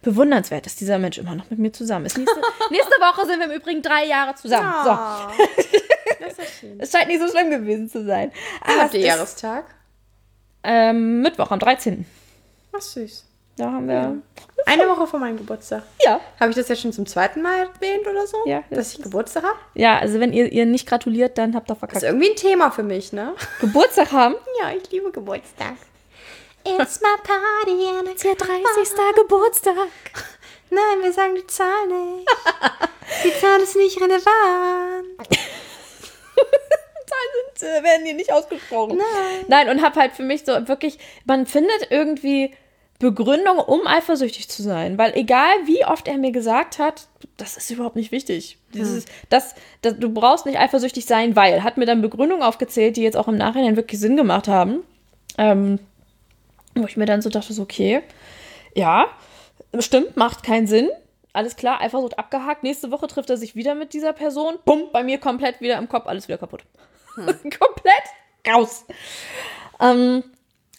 [0.03, 2.17] bewundernswert, dass dieser Mensch immer noch mit mir zusammen ist.
[2.19, 2.41] Nächste,
[2.71, 4.73] nächste Woche sind wir im Übrigen drei Jahre zusammen.
[4.85, 4.91] So.
[4.91, 5.33] Ah.
[6.21, 6.81] Das ist ja schön.
[6.81, 8.31] Es scheint nicht so schlimm gewesen zu sein.
[8.65, 9.65] Wann Aber habt ihr Jahrestag?
[10.63, 12.05] ähm, Mittwoch am 13.
[12.77, 13.25] Ach, süß.
[13.57, 14.21] Da haben wir.
[14.67, 15.83] Eine Woche vor meinem Geburtstag.
[16.05, 16.21] Ja.
[16.41, 18.37] Habe ich das jetzt schon zum zweiten Mal erwähnt oder so?
[18.47, 19.59] Ja, das Dass ich Geburtstag habe?
[19.75, 22.03] Ja, also wenn ihr ihr nicht gratuliert, dann habt ihr Das verkackt.
[22.03, 23.35] ist irgendwie ein Thema für mich, ne?
[23.61, 24.35] Geburtstag haben.
[24.61, 25.75] Ja, ich liebe Geburtstag.
[26.65, 28.57] It's my party and it's Ihr 30.
[29.15, 29.75] Geburtstag.
[30.71, 32.29] Nein, wir sagen die Zahl nicht.
[33.25, 34.25] Die Zahl ist nicht relevant.
[37.07, 38.97] Zahlen sind, äh, werden hier nicht ausgesprochen.
[38.99, 39.45] Nein.
[39.47, 42.53] Nein, und hab halt für mich so wirklich, man findet irgendwie
[42.99, 44.99] Begründung, um eifersüchtig zu sein.
[44.99, 48.59] Weil egal wie oft er mir gesagt hat, das ist überhaupt nicht wichtig.
[48.73, 51.63] Dieses, das, das, du brauchst nicht eifersüchtig sein, weil.
[51.63, 54.83] Hat mir dann Begründungen aufgezählt, die jetzt auch im Nachhinein wirklich Sinn gemacht haben.
[55.39, 55.79] Ähm,
[56.75, 58.03] wo ich mir dann so dachte, so, okay,
[58.75, 59.07] ja,
[59.79, 60.89] stimmt, macht keinen Sinn.
[61.33, 62.63] Alles klar, Eifersucht abgehakt.
[62.63, 64.55] Nächste Woche trifft er sich wieder mit dieser Person.
[64.65, 66.63] Bumm, bei mir komplett wieder im Kopf, alles wieder kaputt.
[67.17, 68.05] komplett
[68.49, 68.87] raus.
[69.81, 70.25] Ähm,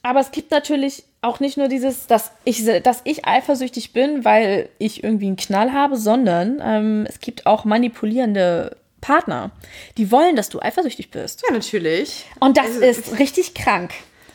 [0.04, 4.70] aber es gibt natürlich auch nicht nur dieses, dass ich, dass ich eifersüchtig bin, weil
[4.80, 9.52] ich irgendwie einen Knall habe, sondern ähm, es gibt auch manipulierende Partner,
[9.98, 11.44] die wollen, dass du eifersüchtig bist.
[11.48, 12.26] Ja, natürlich.
[12.40, 13.92] Und das ist richtig krank.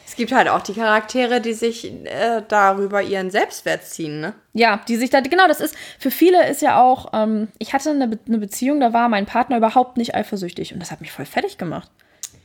[0.06, 4.34] Es gibt halt auch die Charaktere, die sich äh, darüber ihren Selbstwert ziehen, ne?
[4.52, 7.90] Ja, die sich da, genau, das ist, für viele ist ja auch, ähm, ich hatte
[7.90, 11.12] eine, Be eine Beziehung, da war mein Partner überhaupt nicht eifersüchtig und das hat mich
[11.12, 11.90] voll fertig gemacht.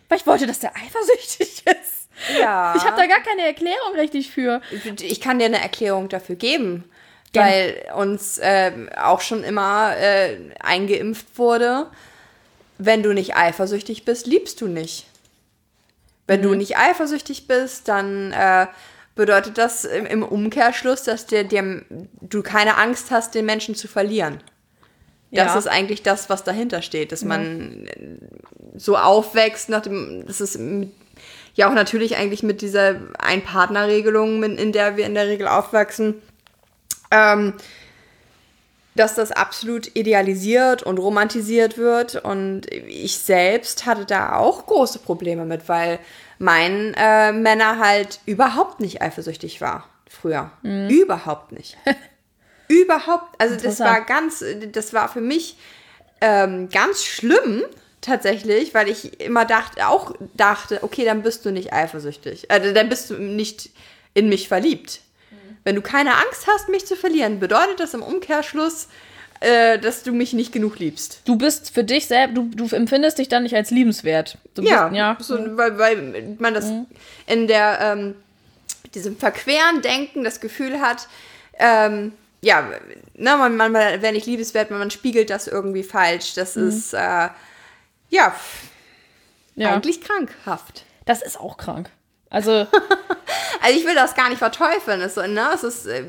[0.08, 1.97] Weil ich wollte, dass der eifersüchtig ist.
[2.40, 2.76] Ja.
[2.76, 4.62] Ich habe da gar keine Erklärung richtig für.
[5.02, 6.84] Ich kann dir eine Erklärung dafür geben,
[7.32, 7.50] Gerne.
[7.50, 11.88] weil uns äh, auch schon immer äh, eingeimpft wurde,
[12.78, 15.06] wenn du nicht eifersüchtig bist, liebst du nicht.
[16.28, 16.44] Wenn mhm.
[16.44, 18.68] du nicht eifersüchtig bist, dann äh,
[19.16, 21.84] bedeutet das im, Umkehrschluss, dass dir, dir,
[22.22, 24.42] du keine Angst hast, den Menschen zu verlieren.
[25.32, 25.60] Das ja.
[25.60, 27.28] ist eigentlich das, was dahinter steht, dass mhm.
[27.28, 27.90] man
[28.76, 30.92] so aufwächst, nach dem, das ist mit,
[31.58, 36.22] ja auch natürlich eigentlich mit dieser Ein-Partner-Regelung, in der wir in der Regel aufwachsen,
[37.12, 37.54] ähm,
[38.96, 42.16] dass das absolut idealisiert und romantisiert wird.
[42.24, 46.00] Und ich selbst hatte da auch große Probleme mit, weil
[46.38, 50.52] mein äh, Männer halt überhaupt nicht eifersüchtig war früher.
[50.62, 50.90] Mhm.
[50.90, 51.76] Überhaupt nicht.
[52.68, 53.34] überhaupt.
[53.40, 55.58] Also das war ganz, das war für mich
[56.22, 57.64] ähm, ganz schlimm
[58.02, 62.50] tatsächlich, weil ich immer dachte, auch dachte, okay, dann bist du nicht eifersüchtig.
[62.52, 63.70] Also dann bist du nicht
[64.14, 65.02] in mich verliebt.
[65.64, 68.88] Wenn du keine Angst hast, mich zu verlieren, bedeutet das im Umkehrschluss,
[69.42, 71.22] äh, dass du mich nicht genug liebst.
[71.26, 74.38] Du bist für dich selbst, du, du empfindest dich dann nicht als liebenswert.
[74.56, 75.18] Du ja, bist, ja.
[75.20, 76.86] So, weil, weil man das mhm.
[77.26, 78.16] in der, ähm,
[78.96, 81.08] diesem verqueren Denken das Gefühl hat,
[81.60, 82.70] ähm, ja,
[83.16, 86.34] ne, man, man, man wäre nicht liebenswert, man, man spiegelt das irgendwie falsch.
[86.36, 86.70] Das mhm.
[86.70, 87.28] ist, äh,
[88.10, 88.36] ja,
[89.56, 90.86] ja, eigentlich krankhaft.
[91.06, 91.90] Das ist auch krank.
[92.30, 92.52] Also,
[93.62, 95.02] also ich will das gar nicht verteufeln.
[95.02, 96.04] Es, ne, es ist äh,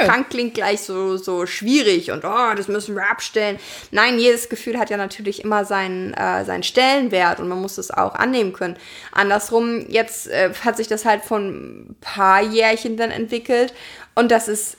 [0.00, 3.58] krank klingt gleich so, so schwierig und oh, das müssen wir abstellen.
[3.90, 7.90] Nein, jedes Gefühl hat ja natürlich immer seinen, äh, seinen Stellenwert und man muss es
[7.90, 8.76] auch annehmen können.
[9.12, 13.74] Andersrum, jetzt äh, hat sich das halt von ein paar Jährchen dann entwickelt
[14.14, 14.76] und das ist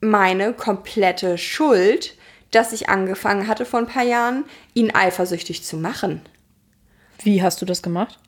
[0.00, 2.14] meine komplette Schuld,
[2.52, 6.22] dass ich angefangen hatte vor ein paar Jahren, ihn eifersüchtig zu machen.
[7.22, 8.18] Wie hast du das gemacht?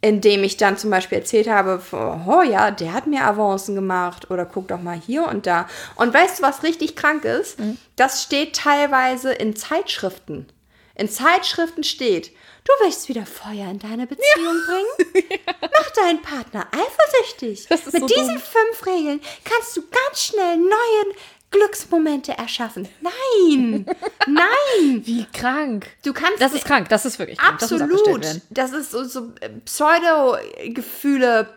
[0.00, 4.46] indem ich dann zum Beispiel erzählt habe, oh ja, der hat mir Avancen gemacht oder
[4.46, 5.68] guck doch mal hier und da.
[5.96, 7.58] Und weißt du, was richtig krank ist?
[7.58, 7.78] Mhm.
[7.96, 10.46] Das steht teilweise in Zeitschriften.
[10.94, 12.28] In Zeitschriften steht,
[12.64, 14.66] du willst wieder Feuer in deine Beziehung ja.
[14.66, 15.30] bringen?
[15.60, 17.68] Mach deinen Partner eifersüchtig.
[17.68, 18.38] Mit so diesen dumm.
[18.38, 21.16] fünf Regeln kannst du ganz schnell neuen
[21.50, 22.88] Glücksmomente erschaffen.
[23.00, 23.86] Nein,
[24.26, 25.02] nein.
[25.04, 25.86] Wie krank.
[26.04, 26.40] Du kannst.
[26.40, 26.88] Das ist krank.
[26.90, 27.62] Das ist wirklich krank.
[27.62, 28.24] Absolut.
[28.24, 31.48] Das, das ist so, so äh, Pseudo-Gefühle,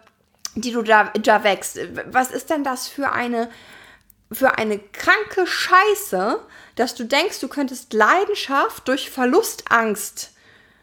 [0.56, 1.78] die du da, da wächst.
[2.06, 3.50] Was ist denn das für eine,
[4.32, 6.40] für eine kranke Scheiße,
[6.76, 10.32] dass du denkst, du könntest Leidenschaft durch Verlustangst.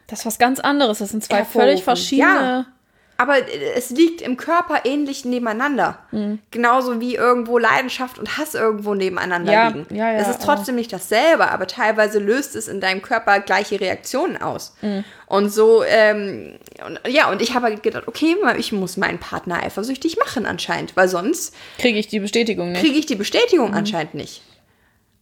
[0.05, 0.99] Das ist was ganz anderes.
[0.99, 1.67] Das sind zwei erfolgen.
[1.67, 2.65] völlig verschiedene.
[2.65, 2.78] Ja
[3.19, 3.35] aber
[3.75, 5.99] es liegt im Körper ähnlich nebeneinander.
[6.11, 6.39] Mhm.
[6.51, 9.93] Genauso wie irgendwo Leidenschaft und Hass irgendwo nebeneinander ja, liegen.
[9.93, 13.81] Ja, ja, es ist trotzdem nicht dasselbe, aber teilweise löst es in deinem Körper gleiche
[13.81, 14.73] Reaktionen aus.
[14.81, 15.03] Mhm.
[15.25, 19.63] Und so, ähm, und, ja, und ich habe halt gedacht, okay, ich muss meinen Partner
[19.63, 22.79] eifersüchtig machen anscheinend, weil sonst kriege ich die Bestätigung nicht.
[22.79, 23.77] Kriege ich die Bestätigung mhm.
[23.77, 24.43] anscheinend nicht.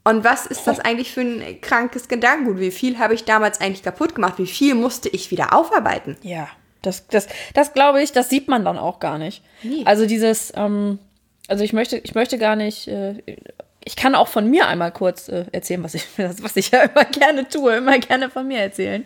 [0.04, 2.60] Und was ist das eigentlich für ein krankes Gedankengut?
[2.60, 4.36] Wie viel habe ich damals eigentlich kaputt gemacht?
[4.38, 6.16] Wie viel musste ich wieder aufarbeiten?
[6.22, 6.48] Ja.
[6.82, 9.44] Das, das, das glaube ich, das sieht man dann auch gar nicht.
[9.64, 9.84] Nee.
[9.86, 11.00] Also dieses, ähm,
[11.48, 13.16] also ich möchte, ich möchte gar nicht, äh,
[13.84, 17.06] ich kann auch von mir einmal kurz äh, erzählen, was ich, was ich ja immer
[17.06, 19.06] gerne tue, immer gerne von mir erzählen.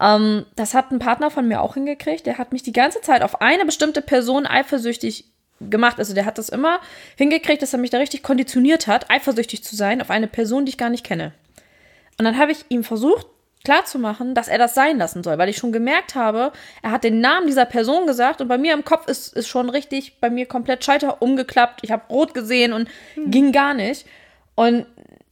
[0.00, 2.26] Ähm, das hat ein Partner von mir auch hingekriegt.
[2.26, 5.24] Der hat mich die ganze Zeit auf eine bestimmte Person eifersüchtig
[5.60, 5.98] gemacht.
[5.98, 6.80] Also der hat das immer
[7.16, 10.70] hingekriegt, dass er mich da richtig konditioniert hat, eifersüchtig zu sein auf eine Person, die
[10.70, 11.32] ich gar nicht kenne.
[12.18, 13.26] Und dann habe ich ihm versucht,
[13.64, 17.20] klarzumachen, dass er das sein lassen soll, weil ich schon gemerkt habe, er hat den
[17.20, 20.46] Namen dieser Person gesagt und bei mir im Kopf ist, ist schon richtig, bei mir
[20.46, 21.80] komplett Scheiter umgeklappt.
[21.82, 23.30] Ich habe rot gesehen und hm.
[23.30, 24.06] ging gar nicht.
[24.54, 24.86] Und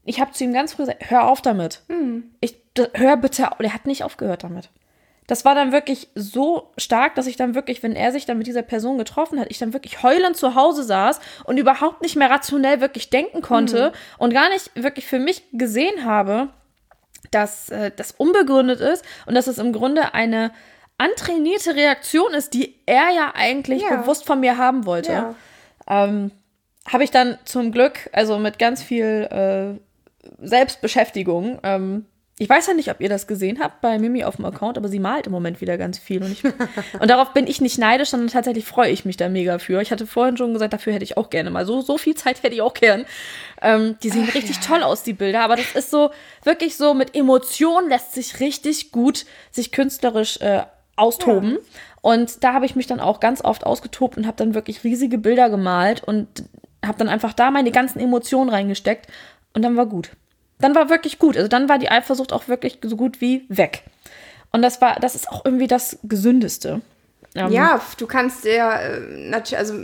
[0.04, 1.82] ich habe zu ihm ganz früh gesagt, hör auf damit.
[1.88, 2.30] Hm.
[2.40, 2.56] Ich,
[2.94, 3.60] hör bitte, auf.
[3.60, 4.70] er hat nicht aufgehört damit.
[5.26, 8.46] Das war dann wirklich so stark, dass ich dann wirklich, wenn er sich dann mit
[8.46, 12.30] dieser Person getroffen hat, ich dann wirklich heulend zu Hause saß und überhaupt nicht mehr
[12.30, 14.22] rationell wirklich denken konnte mhm.
[14.22, 16.50] und gar nicht wirklich für mich gesehen habe,
[17.30, 20.52] dass äh, das unbegründet ist und dass es im Grunde eine
[20.98, 23.96] antrainierte Reaktion ist, die er ja eigentlich ja.
[23.96, 25.12] bewusst von mir haben wollte.
[25.12, 25.34] Ja.
[25.88, 26.30] Ähm,
[26.88, 32.06] habe ich dann zum Glück, also mit ganz viel äh, Selbstbeschäftigung, ähm,
[32.38, 34.88] ich weiß ja nicht, ob ihr das gesehen habt bei Mimi auf dem Account, aber
[34.88, 36.22] sie malt im Moment wieder ganz viel.
[36.22, 36.44] Und, ich,
[37.00, 39.80] und darauf bin ich nicht neidisch, sondern tatsächlich freue ich mich da mega für.
[39.80, 41.64] Ich hatte vorhin schon gesagt, dafür hätte ich auch gerne mal.
[41.64, 43.06] So, so viel Zeit hätte ich auch gern.
[43.62, 44.62] Ähm, die sehen Ach, richtig ja.
[44.62, 45.40] toll aus, die Bilder.
[45.40, 46.10] Aber das ist so,
[46.44, 51.52] wirklich so, mit Emotionen lässt sich richtig gut sich künstlerisch äh, austoben.
[51.52, 51.58] Ja.
[52.02, 55.16] Und da habe ich mich dann auch ganz oft ausgetobt und habe dann wirklich riesige
[55.16, 56.28] Bilder gemalt und
[56.84, 59.06] habe dann einfach da meine ganzen Emotionen reingesteckt.
[59.54, 60.10] Und dann war gut
[60.58, 61.36] dann war wirklich gut.
[61.36, 63.82] Also dann war die Eifersucht auch wirklich so gut wie weg.
[64.52, 66.80] Und das war, das ist auch irgendwie das Gesündeste.
[67.34, 69.74] Ähm, ja, du kannst ja, äh, natürlich, also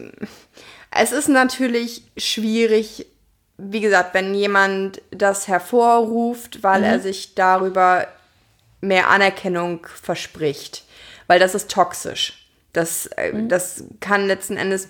[0.90, 3.06] es ist natürlich schwierig,
[3.58, 6.86] wie gesagt, wenn jemand das hervorruft, weil mhm.
[6.86, 8.06] er sich darüber
[8.80, 10.84] mehr Anerkennung verspricht.
[11.26, 12.46] Weil das ist toxisch.
[12.72, 13.48] Das, äh, mhm.
[13.48, 14.88] das kann letzten Endes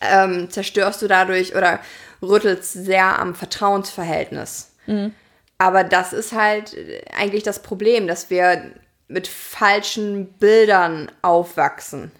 [0.00, 1.80] ähm, zerstörst du dadurch oder
[2.20, 4.72] rüttelst sehr am Vertrauensverhältnis.
[4.88, 5.14] Mhm.
[5.58, 6.76] Aber das ist halt
[7.16, 8.72] eigentlich das Problem, dass wir
[9.08, 12.12] mit falschen Bildern aufwachsen.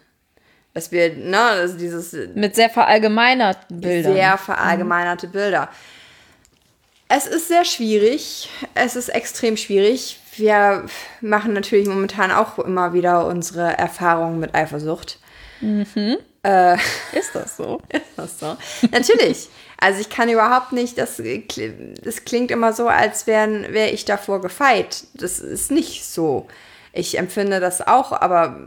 [0.74, 2.12] Dass wir, ne, also dieses.
[2.34, 4.12] Mit sehr verallgemeinerten Bildern.
[4.12, 5.32] Sehr verallgemeinerte mhm.
[5.32, 5.68] Bilder.
[7.08, 8.50] Es ist sehr schwierig.
[8.74, 10.20] Es ist extrem schwierig.
[10.36, 10.84] Wir
[11.20, 15.18] machen natürlich momentan auch immer wieder unsere Erfahrungen mit Eifersucht.
[15.60, 16.18] Mhm.
[16.42, 16.74] Äh,
[17.12, 17.80] ist das so?
[17.92, 18.56] Ist das so?
[18.92, 19.48] Natürlich.
[19.80, 21.22] Also ich kann überhaupt nicht, das,
[22.02, 25.04] das klingt immer so, als wäre wär ich davor gefeit.
[25.14, 26.48] Das ist nicht so.
[26.92, 28.58] Ich empfinde das auch, aber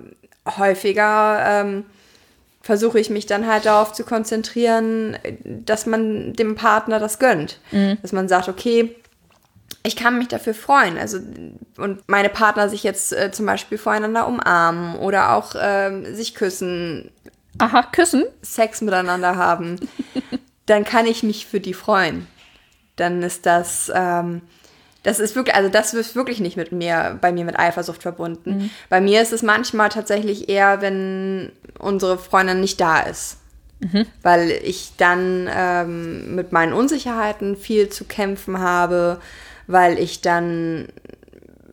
[0.57, 1.85] häufiger ähm,
[2.61, 7.59] versuche ich mich dann halt darauf zu konzentrieren, dass man dem Partner das gönnt.
[7.71, 7.97] Mhm.
[8.01, 8.95] Dass man sagt, okay,
[9.83, 10.97] ich kann mich dafür freuen.
[10.97, 11.19] Also,
[11.77, 17.11] und meine Partner sich jetzt äh, zum Beispiel voreinander umarmen oder auch äh, sich küssen.
[17.57, 18.23] Aha, küssen?
[18.41, 19.75] Sex miteinander haben.
[20.71, 22.27] dann kann ich mich für die freuen.
[22.95, 24.41] Dann ist das, ähm,
[25.03, 28.57] das ist wirklich, also das ist wirklich nicht mit mir, bei mir mit Eifersucht verbunden.
[28.57, 28.69] Mhm.
[28.89, 33.37] Bei mir ist es manchmal tatsächlich eher, wenn unsere Freundin nicht da ist.
[33.79, 34.05] Mhm.
[34.21, 39.19] Weil ich dann ähm, mit meinen Unsicherheiten viel zu kämpfen habe,
[39.67, 40.87] weil ich dann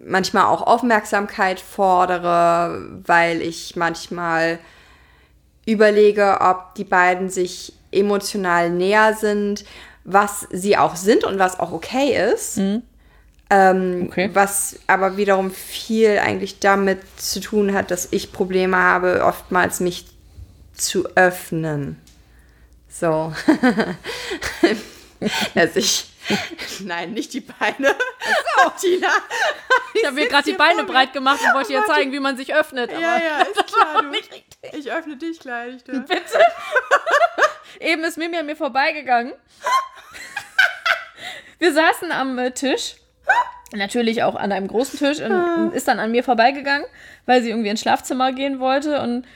[0.05, 4.59] manchmal auch Aufmerksamkeit fordere, weil ich manchmal
[5.67, 9.65] überlege, ob die beiden sich emotional näher sind,
[10.05, 12.59] was sie auch sind und was auch okay ist.
[12.59, 12.83] Mhm.
[13.51, 14.31] Ähm, okay.
[14.35, 20.07] Was aber wiederum viel eigentlich damit zu tun hat, dass ich Probleme habe, oftmals mich
[20.75, 21.99] zu öffnen.
[22.89, 23.33] So.
[25.55, 26.11] dass ich.
[26.81, 27.95] Nein, nicht die Beine.
[28.57, 29.09] So, Tina.
[29.95, 32.55] Ich habe mir gerade die Beine breit gemacht und wollte dir zeigen, wie man sich
[32.55, 32.93] öffnet.
[32.93, 34.03] ja, ja, ist klar.
[34.03, 34.13] Du.
[34.77, 35.83] Ich öffne dich gleich.
[35.85, 36.01] Du.
[36.01, 36.39] Bitte.
[37.81, 39.33] Eben ist Mimi an mir vorbeigegangen.
[41.59, 42.97] Wir saßen am äh, Tisch.
[43.73, 46.87] Natürlich auch an einem großen Tisch und, und ist dann an mir vorbeigegangen,
[47.27, 49.03] weil sie irgendwie ins Schlafzimmer gehen wollte.
[49.03, 49.27] Und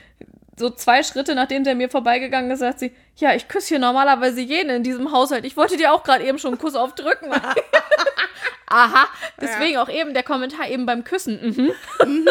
[0.57, 4.41] so zwei Schritte, nachdem der mir vorbeigegangen ist, sagt sie, ja, ich küsse hier normalerweise
[4.41, 5.45] jeden in diesem Haushalt.
[5.45, 7.31] Ich wollte dir auch gerade eben schon einen Kuss aufdrücken.
[8.67, 9.07] Aha,
[9.39, 9.83] deswegen ja.
[9.83, 11.39] auch eben der Kommentar eben beim Küssen.
[11.41, 11.71] Mhm.
[12.05, 12.29] mhm.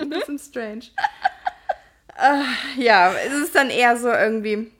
[0.00, 0.84] Ein bisschen strange.
[2.18, 4.72] uh, ja, es ist dann eher so irgendwie,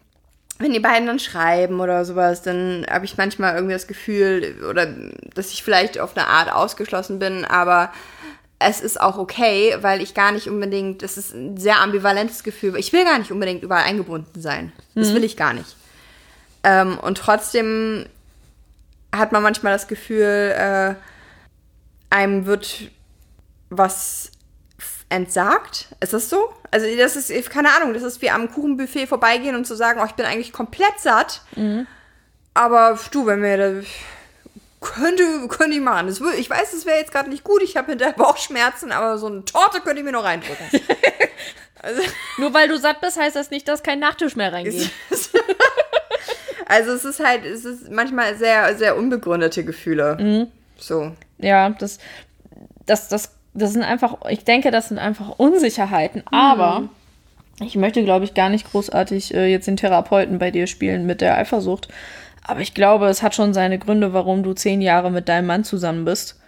[0.63, 4.87] wenn die beiden dann schreiben oder sowas, dann habe ich manchmal irgendwie das Gefühl, oder
[5.35, 7.93] dass ich vielleicht auf eine Art ausgeschlossen bin, aber
[8.59, 12.77] es ist auch okay, weil ich gar nicht unbedingt, das ist ein sehr ambivalentes Gefühl,
[12.77, 14.73] ich will gar nicht unbedingt überall eingebunden sein.
[14.95, 15.15] Das mhm.
[15.17, 15.77] will ich gar nicht.
[16.65, 18.07] Ähm, und trotzdem
[19.15, 20.95] hat man manchmal das Gefühl, äh,
[22.11, 22.91] einem wird
[23.71, 24.32] was
[25.13, 25.89] entsagt.
[26.01, 26.53] Ist das so?
[26.71, 30.07] Also das ist, keine Ahnung, das ist wie am Kuchenbuffet vorbeigehen und zu sagen, oh,
[30.07, 31.43] ich bin eigentlich komplett satt.
[31.55, 31.87] Mhm.
[32.55, 33.87] Aber du, wenn wir da
[34.81, 36.07] könnte, könnte ich machen.
[36.09, 39.27] Das, ich weiß, es wäre jetzt gerade nicht gut, ich habe hinterher Bauchschmerzen, aber so
[39.27, 40.67] eine Torte könnte ich mir noch reindrücken.
[41.83, 42.03] also,
[42.39, 44.91] Nur weil du satt bist, heißt das nicht, dass kein Nachtisch mehr reingeht.
[46.67, 50.17] also es ist halt, es ist manchmal sehr, sehr unbegründete Gefühle.
[50.19, 50.47] Mhm.
[50.79, 51.13] So.
[51.39, 51.99] Ja, das,
[52.87, 56.37] das, das das sind einfach, ich denke, das sind einfach Unsicherheiten, mhm.
[56.37, 56.89] aber
[57.61, 61.21] ich möchte, glaube ich, gar nicht großartig äh, jetzt den Therapeuten bei dir spielen mit
[61.21, 61.89] der Eifersucht.
[62.45, 65.65] Aber ich glaube, es hat schon seine Gründe, warum du zehn Jahre mit deinem Mann
[65.65, 66.41] zusammen bist.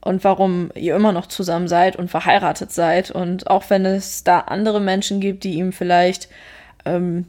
[0.00, 3.10] und warum ihr immer noch zusammen seid und verheiratet seid.
[3.10, 6.28] Und auch wenn es da andere Menschen gibt, die ihm vielleicht,
[6.84, 7.26] ähm,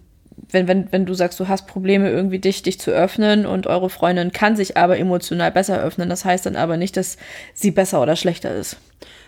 [0.52, 3.90] wenn, wenn, wenn du sagst, du hast Probleme, irgendwie dich, dich zu öffnen und eure
[3.90, 7.18] Freundin kann sich aber emotional besser öffnen, das heißt dann aber nicht, dass
[7.54, 8.78] sie besser oder schlechter ist.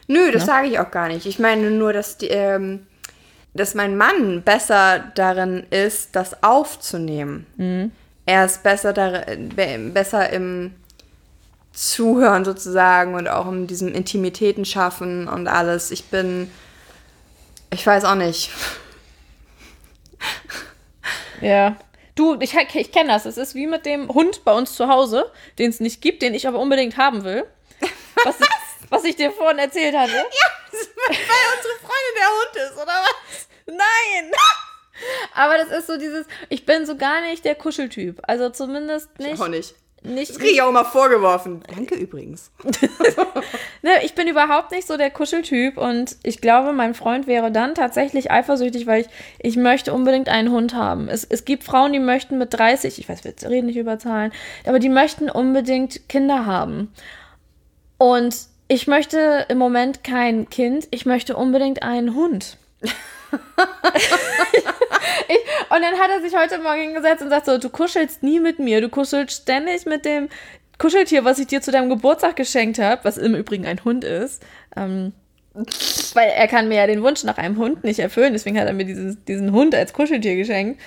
[0.08, 0.48] Nö, das ja?
[0.48, 1.26] sage ich auch gar nicht.
[1.26, 2.86] Ich meine nur, dass die, ähm,
[3.54, 7.46] dass mein Mann besser darin ist, das aufzunehmen.
[7.58, 7.92] Mhm.
[8.26, 9.50] Er ist besser, darin,
[9.94, 10.74] besser im
[11.74, 15.92] Zuhören sozusagen und auch in diesem Intimitäten schaffen und alles.
[15.92, 16.52] Ich bin,
[17.72, 18.52] ich weiß auch nicht.
[21.42, 21.76] Ja.
[22.16, 23.26] Du, ich, ich kenne das.
[23.26, 26.34] Es ist wie mit dem Hund bei uns zu Hause, den es nicht gibt, den
[26.34, 27.46] ich aber unbedingt haben will.
[28.24, 28.48] Was, was?
[28.92, 30.12] Was ich dir vorhin erzählt hatte.
[30.74, 33.48] Ja, weil unsere Freundin der Hund ist, oder was?
[33.66, 34.32] Nein!
[35.34, 38.22] Aber das ist so dieses, ich bin so gar nicht der Kuscheltyp.
[38.24, 39.34] Also zumindest nicht.
[39.34, 39.76] Ich auch nicht.
[40.04, 41.62] Nicht, das kriege ich auch immer vorgeworfen.
[41.76, 42.52] Danke übrigens.
[43.84, 47.76] ne, ich bin überhaupt nicht so der Kuscheltyp und ich glaube, mein Freund wäre dann
[47.76, 49.08] tatsächlich eifersüchtig, weil ich,
[49.40, 51.08] ich möchte unbedingt einen Hund haben.
[51.08, 54.32] Es, es gibt Frauen, die möchten mit 30, ich weiß, wir reden nicht über Zahlen,
[54.66, 56.92] aber die möchten unbedingt Kinder haben.
[58.00, 58.36] Und
[58.72, 62.56] ich möchte im Moment kein Kind, ich möchte unbedingt einen Hund.
[62.82, 62.92] ich,
[65.70, 68.60] und dann hat er sich heute Morgen hingesetzt und sagt so, du kuschelst nie mit
[68.60, 70.30] mir, du kuschelst ständig mit dem
[70.78, 74.42] Kuscheltier, was ich dir zu deinem Geburtstag geschenkt habe, was im Übrigen ein Hund ist.
[74.78, 75.12] Ähm,
[76.14, 78.74] weil er kann mir ja den Wunsch nach einem Hund nicht erfüllen, deswegen hat er
[78.74, 80.80] mir diesen, diesen Hund als Kuscheltier geschenkt.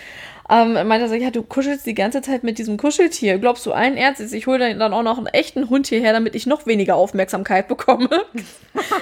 [0.50, 3.38] Ähm, meinte er so, ja, du kuschelst die ganze Zeit mit diesem Kuscheltier.
[3.38, 6.46] Glaubst du allen Ernstes, ich hole dann auch noch einen echten Hund hierher, damit ich
[6.46, 8.10] noch weniger Aufmerksamkeit bekomme?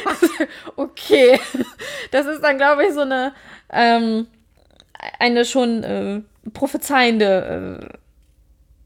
[0.77, 1.41] okay.
[2.13, 3.33] Das ist dann, glaube ich, so eine,
[3.73, 4.29] ähm,
[5.19, 6.21] eine schon äh,
[6.53, 7.99] prophezeiende äh,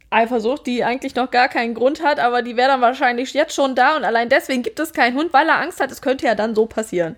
[0.09, 3.75] Eifersucht, die eigentlich noch gar keinen Grund hat, aber die wäre dann wahrscheinlich jetzt schon
[3.75, 6.35] da und allein deswegen gibt es keinen Hund, weil er Angst hat, es könnte ja
[6.35, 7.17] dann so passieren.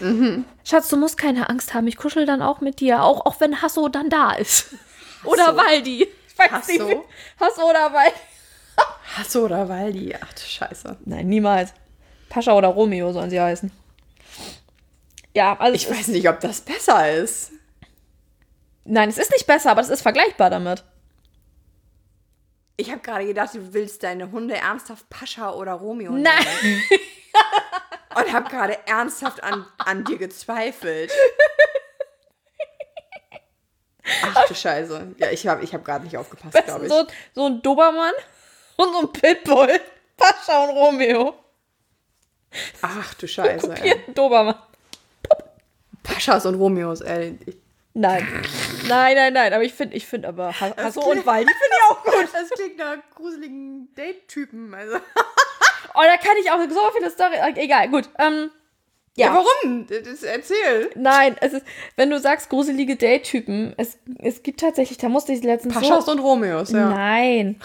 [0.00, 0.44] Mhm.
[0.64, 1.86] Schatz, du musst keine Angst haben.
[1.86, 4.72] Ich kuschel dann auch mit dir, auch, auch wenn Hasso dann da ist.
[5.20, 5.32] Hasso.
[5.32, 6.02] Oder Waldi.
[6.28, 6.84] Ich weiß Hasso?
[6.84, 7.00] nicht.
[7.40, 8.16] Hasso oder Waldi.
[9.16, 10.14] Hasso oder Waldi.
[10.20, 10.96] Ach du Scheiße.
[11.04, 11.72] Nein, niemals.
[12.28, 13.70] Pascha oder Romeo sollen sie heißen.
[15.34, 15.74] Ja, also.
[15.74, 17.52] Ich weiß nicht, ob das besser ist.
[18.84, 20.84] Nein, es ist nicht besser, aber es ist vergleichbar damit.
[22.76, 26.22] Ich habe gerade gedacht, du willst deine Hunde ernsthaft Pascha oder Romeo nennen.
[26.22, 26.82] Nein.
[28.14, 31.12] und habe gerade ernsthaft an, an dir gezweifelt.
[34.22, 35.14] Ach du Scheiße.
[35.18, 36.92] Ja, ich habe ich hab gerade nicht aufgepasst, glaube ich.
[36.92, 38.14] So, so ein Dobermann
[38.76, 39.80] und so ein Pitbull.
[40.16, 41.34] Pascha und Romeo.
[42.82, 43.74] Ach du Scheiße.
[43.82, 44.00] Ey.
[44.14, 44.56] Dobermann.
[46.02, 47.38] Paschas und Romeos, ey.
[47.92, 48.26] Nein.
[48.86, 49.52] Nein, nein, nein.
[49.52, 52.28] Aber ich finde, ich finde aber Hasso und Wald, die finde ich auch gut.
[52.32, 54.72] Das klingt nach gruseligen Date-Typen.
[54.74, 54.98] Also.
[55.98, 57.34] Oh, da kann ich auch so viele Story.
[57.56, 58.08] Egal, gut.
[58.20, 58.50] Ähm,
[59.16, 59.26] ja.
[59.26, 59.34] ja.
[59.34, 59.84] warum?
[59.88, 60.90] Das erzähl.
[60.94, 65.42] Nein, es ist, wenn du sagst gruselige Date-Typen, es, es gibt tatsächlich, da musste ich
[65.42, 65.74] letztens.
[65.74, 66.88] Paschas so, und Romeos, ja.
[66.88, 67.60] Nein.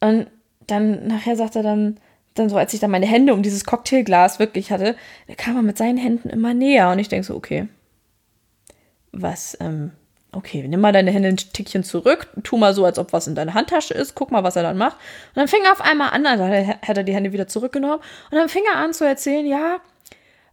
[0.00, 0.26] Und
[0.66, 2.00] dann nachher sagt er dann,
[2.34, 5.62] dann so, als ich dann meine Hände um dieses Cocktailglas wirklich hatte, da kam er
[5.62, 7.68] mit seinen Händen immer näher und ich denke so, okay,
[9.12, 9.92] was, ähm,
[10.32, 13.34] okay, nimm mal deine Hände ein Tickchen zurück, tu mal so, als ob was in
[13.34, 14.96] deiner Handtasche ist, guck mal, was er dann macht.
[14.96, 18.00] Und dann fing er auf einmal an, also hat er die Hände wieder zurückgenommen
[18.30, 19.80] und dann fing er an zu erzählen, ja,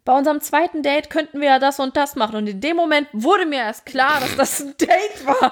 [0.08, 2.38] bei unserem zweiten Date könnten wir ja das und das machen.
[2.38, 5.52] Und in dem Moment wurde mir erst klar, dass das ein Date war.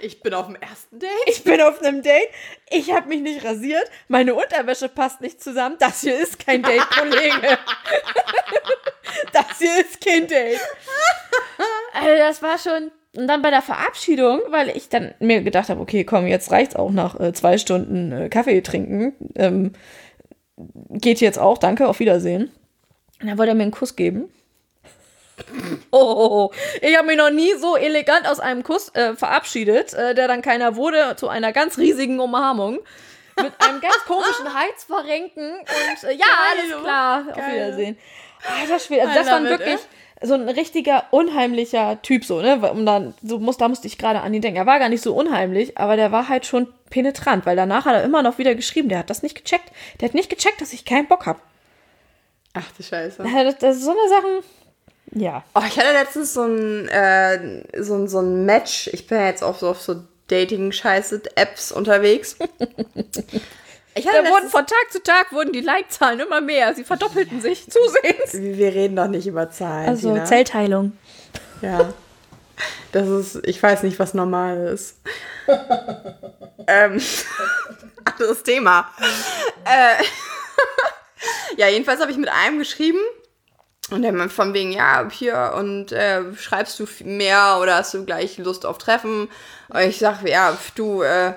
[0.00, 1.08] Ich bin auf dem ersten Date.
[1.26, 2.28] Ich bin auf einem Date.
[2.68, 3.88] Ich habe mich nicht rasiert.
[4.08, 5.76] Meine Unterwäsche passt nicht zusammen.
[5.78, 7.58] Das hier ist kein Date, Kollege.
[9.32, 10.58] das hier ist kein Date.
[11.94, 12.90] Also das war schon.
[13.16, 16.74] Und dann bei der Verabschiedung, weil ich dann mir gedacht habe, okay, komm, jetzt reicht's
[16.74, 19.12] auch nach äh, zwei Stunden äh, Kaffee trinken.
[19.36, 19.74] Ähm,
[20.90, 22.50] geht jetzt auch, danke, auf Wiedersehen.
[23.22, 24.32] Und dann wollte er mir einen Kuss geben.
[25.90, 26.50] Oh,
[26.80, 30.40] ich habe mich noch nie so elegant aus einem Kuss äh, verabschiedet, äh, der dann
[30.40, 32.78] keiner wurde, zu einer ganz riesigen Umarmung.
[33.36, 37.54] Mit einem ganz komischen Halsverrenken und äh, ja, alles klar, auf Geil.
[37.54, 37.98] Wiedersehen.
[38.60, 39.80] Alter Schwede, also das war wirklich
[40.22, 42.70] so ein richtiger unheimlicher Typ, so, ne?
[42.70, 44.58] Um dann, so muss, da musste ich gerade an ihn denken.
[44.58, 47.94] Er war gar nicht so unheimlich, aber der war halt schon penetrant, weil danach hat
[47.94, 49.72] er immer noch wieder geschrieben, der hat das nicht gecheckt.
[50.00, 51.40] Der hat nicht gecheckt, dass ich keinen Bock habe.
[52.54, 53.22] Ach du Scheiße.
[53.60, 54.40] Das, ist so eine Sachen.
[55.14, 55.42] Ja.
[55.54, 58.88] Oh, ich hatte letztens so ein, äh, so, ein- so ein Match.
[58.92, 59.96] Ich bin ja jetzt auch so auf so
[60.28, 62.36] Dating-Scheiße-Apps unterwegs.
[63.94, 66.74] Ich hatte Da wurden von Tag zu Tag wurden die Like-Zahlen immer mehr.
[66.74, 68.32] Sie verdoppelten sich zusehends.
[68.34, 69.88] wir reden doch nicht über Zahlen.
[69.88, 70.24] Also Tina.
[70.24, 70.92] Zellteilung.
[71.60, 71.92] Ja.
[72.92, 74.96] Das ist, ich weiß nicht, was normal ist.
[76.66, 77.00] ähm,
[78.04, 78.88] anderes Thema.
[79.64, 80.02] Äh,
[81.56, 82.98] ja, jedenfalls habe ich mit einem geschrieben.
[83.90, 88.38] Und meint von wegen, ja, hier, und äh, schreibst du mehr oder hast du gleich
[88.38, 89.28] Lust auf Treffen?
[89.68, 91.34] Und ich sag, ja, du, äh,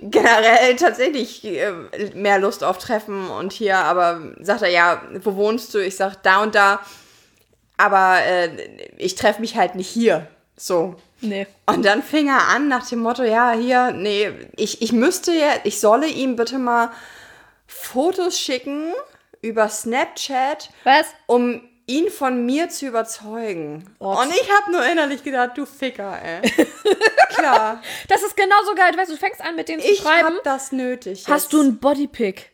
[0.00, 1.72] generell tatsächlich äh,
[2.14, 5.78] mehr Lust auf Treffen und hier, aber sagt er, ja, wo wohnst du?
[5.78, 6.80] Ich sag, da und da
[7.82, 8.48] aber äh,
[8.96, 10.28] ich treffe mich halt nicht hier.
[10.56, 10.94] So.
[11.20, 11.46] Nee.
[11.66, 15.48] Und dann fing er an nach dem Motto, ja, hier, nee, ich, ich müsste ja,
[15.64, 16.90] ich solle ihm bitte mal
[17.66, 18.92] Fotos schicken
[19.42, 21.06] über Snapchat, Was?
[21.26, 23.94] um ihn von mir zu überzeugen.
[23.98, 24.16] Oh.
[24.20, 26.40] Und ich habe nur innerlich gedacht, du Ficker, ey.
[27.34, 28.96] Klar, Das ist genauso geil.
[28.96, 30.26] Weißt du, du fängst an, mit denen zu ich schreiben.
[30.28, 31.24] habe das nötig.
[31.28, 31.52] Hast jetzt.
[31.52, 32.52] du einen Bodypick?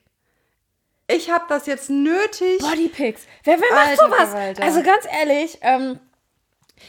[1.08, 2.58] Ich habe das jetzt nötig.
[2.60, 3.22] Bodypicks.
[3.44, 4.28] Wer, wer macht Alter sowas?
[4.30, 4.62] Verwalter.
[4.62, 5.98] Also ganz ehrlich, ähm,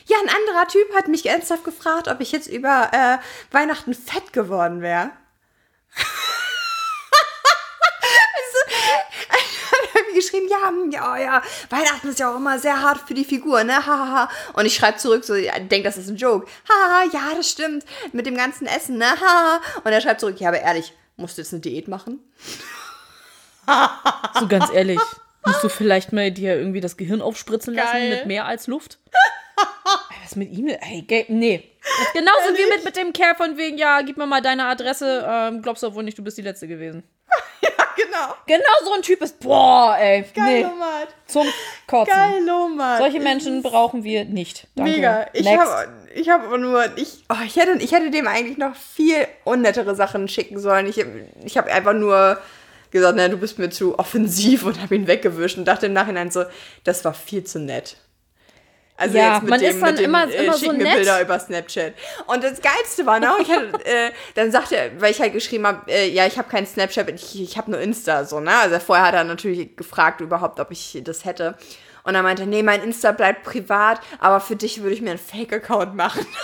[0.08, 3.18] Ja, ein anderer Typ hat mich ernsthaft gefragt, ob ich jetzt über äh,
[3.54, 5.12] Weihnachten fett geworden wäre.
[8.36, 8.60] also,
[9.30, 13.00] er hat mir geschrieben, ja, hm, ja, ja, Weihnachten ist ja auch immer sehr hart
[13.08, 14.30] für die Figur, ne, hahaha.
[14.54, 16.48] Und ich schreibe zurück, so, ja, denk, das ist ein Joke.
[16.68, 19.62] Haha, ja, das stimmt, mit dem ganzen Essen, ne, haha.
[19.84, 22.20] Und er schreibt zurück, ja, aber ehrlich, musst du jetzt eine Diät machen?
[24.40, 25.00] so ganz ehrlich,
[25.46, 28.10] musst du vielleicht mal dir irgendwie das Gehirn aufspritzen lassen Geil.
[28.10, 29.00] mit mehr als Luft?
[30.24, 30.68] Was mit ihm?
[30.68, 31.72] Ey, nee.
[32.14, 35.62] Genauso wie mit, mit dem Kerl von wegen, ja, gib mir mal deine Adresse, ähm,
[35.62, 37.04] glaubst du wohl nicht, du bist die Letzte gewesen.
[37.62, 38.36] Ja, genau.
[38.46, 41.10] Genau so ein Typ ist, boah, ey, nee, Geilomat.
[41.28, 41.46] zum
[41.88, 42.14] Kotzen.
[42.14, 43.00] Geilomat.
[43.00, 44.68] Solche Menschen brauchen wir nicht.
[44.76, 44.92] Danke.
[44.92, 45.28] Mega.
[45.34, 48.76] Ich habe ich hab aber nur, ich, oh, ich, hätte, ich hätte dem eigentlich noch
[48.76, 50.88] viel unnettere Sachen schicken sollen.
[50.88, 51.04] Ich,
[51.44, 52.40] ich habe einfach nur
[52.92, 56.32] gesagt, na, du bist mir zu offensiv und habe ihn weggewischt und dachte im Nachhinein
[56.32, 56.46] so,
[56.84, 57.98] das war viel zu nett.
[59.00, 60.96] Also Ja, jetzt mit man dem, ist dann mit dem, immer- äh, immer so nett.
[60.96, 61.94] Bilder über Snapchat.
[62.28, 65.66] Und das Geilste war, ne, ich hatte, äh, dann sagte er, weil ich halt geschrieben
[65.66, 68.52] habe, äh, ja, ich habe kein Snapchat, ich, ich habe nur Insta, so, ne?
[68.58, 71.56] Also vorher hat er natürlich gefragt überhaupt, ob ich das hätte.
[72.04, 75.20] Und er meinte, nee, mein Insta bleibt privat, aber für dich würde ich mir einen
[75.20, 76.26] Fake-Account machen.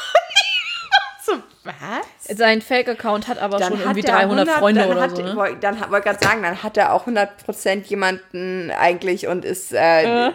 [1.25, 2.37] so, was?
[2.37, 5.21] Sein Fake-Account hat aber schon irgendwie der 300 100 Freunde dann oder hat, so.
[5.23, 5.57] Ne?
[5.59, 10.31] Dann wollte gerade sagen, dann hat er auch 100% jemanden eigentlich und ist äh,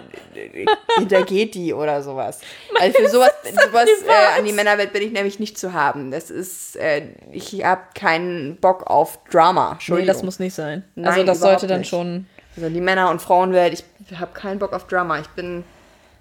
[0.99, 2.41] hintergeht die oder sowas.
[2.81, 6.11] Also für sowas, sowas äh, an die Männerwelt bin ich nämlich nicht zu haben.
[6.11, 9.79] Das ist, äh, ich habe keinen Bock auf Drama.
[9.87, 10.85] Nee, das muss nicht sein.
[10.95, 11.91] Nein, also das sollte dann nicht.
[11.91, 12.27] schon.
[12.57, 15.19] also die Männer- und Frauenwelt, ich habe keinen Bock auf Drama.
[15.19, 15.63] Ich bin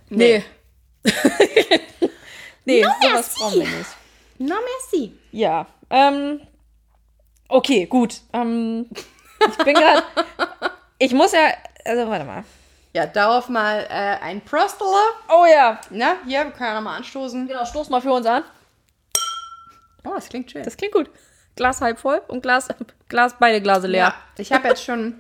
[0.09, 0.43] Nee.
[2.65, 3.98] nee, No sowas brauchen wir nicht.
[4.39, 5.13] No merci.
[5.31, 5.67] Ja.
[5.89, 6.41] Ähm,
[7.49, 8.21] okay, gut.
[8.33, 8.89] Ähm,
[9.47, 10.03] ich bin gerade.
[10.97, 11.51] ich muss ja.
[11.85, 12.43] Also, warte mal.
[12.93, 14.87] Ja, darauf mal äh, ein Prostler.
[15.29, 15.79] Oh ja.
[15.89, 17.47] Na, hier, wir können ja nochmal anstoßen.
[17.47, 18.43] Genau, stoß mal für uns an.
[20.05, 20.63] Oh, das klingt schön.
[20.63, 21.09] Das klingt gut.
[21.55, 22.69] Glas halb voll und Glas,
[23.09, 23.99] Glas beide Glase leer.
[23.99, 25.19] Ja, ich habe jetzt schon,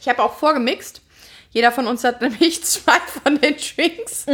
[0.00, 1.02] ich habe auch vorgemixt.
[1.50, 4.26] Jeder von uns hat nämlich zwei von den Drinks.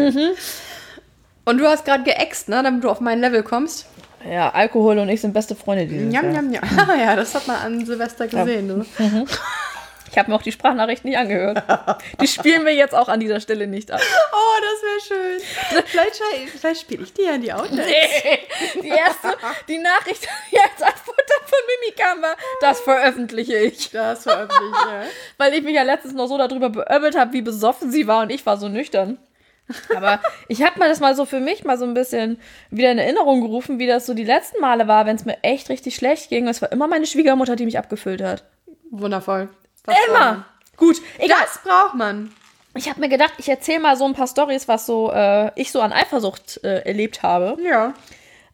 [1.45, 3.87] Und du hast gerade geäxt, ne, damit du auf mein Level kommst.
[4.31, 6.35] Ja, Alkohol und ich sind beste Freunde dieses Jam, Jahr.
[6.35, 6.65] jam, jam.
[6.99, 8.69] ja, das hat man an Silvester gesehen.
[8.69, 8.85] Du.
[10.13, 11.63] Ich habe mir auch die Sprachnachricht nicht angehört.
[12.21, 13.99] Die spielen wir jetzt auch an dieser Stelle nicht ab.
[14.33, 15.85] Oh, das wäre schön.
[15.87, 17.87] Vielleicht, vielleicht spiele ich die ja in die Outtakes.
[17.87, 19.29] Nee, die erste,
[19.69, 23.91] die Nachricht, die jetzt als Futter von Mimi kam, war, das veröffentliche ich.
[23.91, 25.03] Das veröffentliche ich, ja.
[25.39, 28.31] Weil ich mich ja letztens noch so darüber beömmelt habe, wie besoffen sie war und
[28.31, 29.17] ich war so nüchtern.
[29.95, 32.39] Aber ich habe mir das mal so für mich mal so ein bisschen
[32.71, 35.69] wieder in Erinnerung gerufen, wie das so die letzten Male war, wenn es mir echt
[35.69, 36.49] richtig schlecht ging.
[36.49, 38.45] Es war immer meine Schwiegermutter, die mich abgefüllt hat.
[38.91, 39.49] Wundervoll.
[39.85, 40.45] Was Immer.
[40.77, 41.39] Gut, egal.
[41.41, 42.33] Das braucht man.
[42.75, 45.73] Ich habe mir gedacht, ich erzähle mal so ein paar Stories, was so äh, ich
[45.73, 47.57] so an Eifersucht äh, erlebt habe.
[47.63, 47.95] Ja.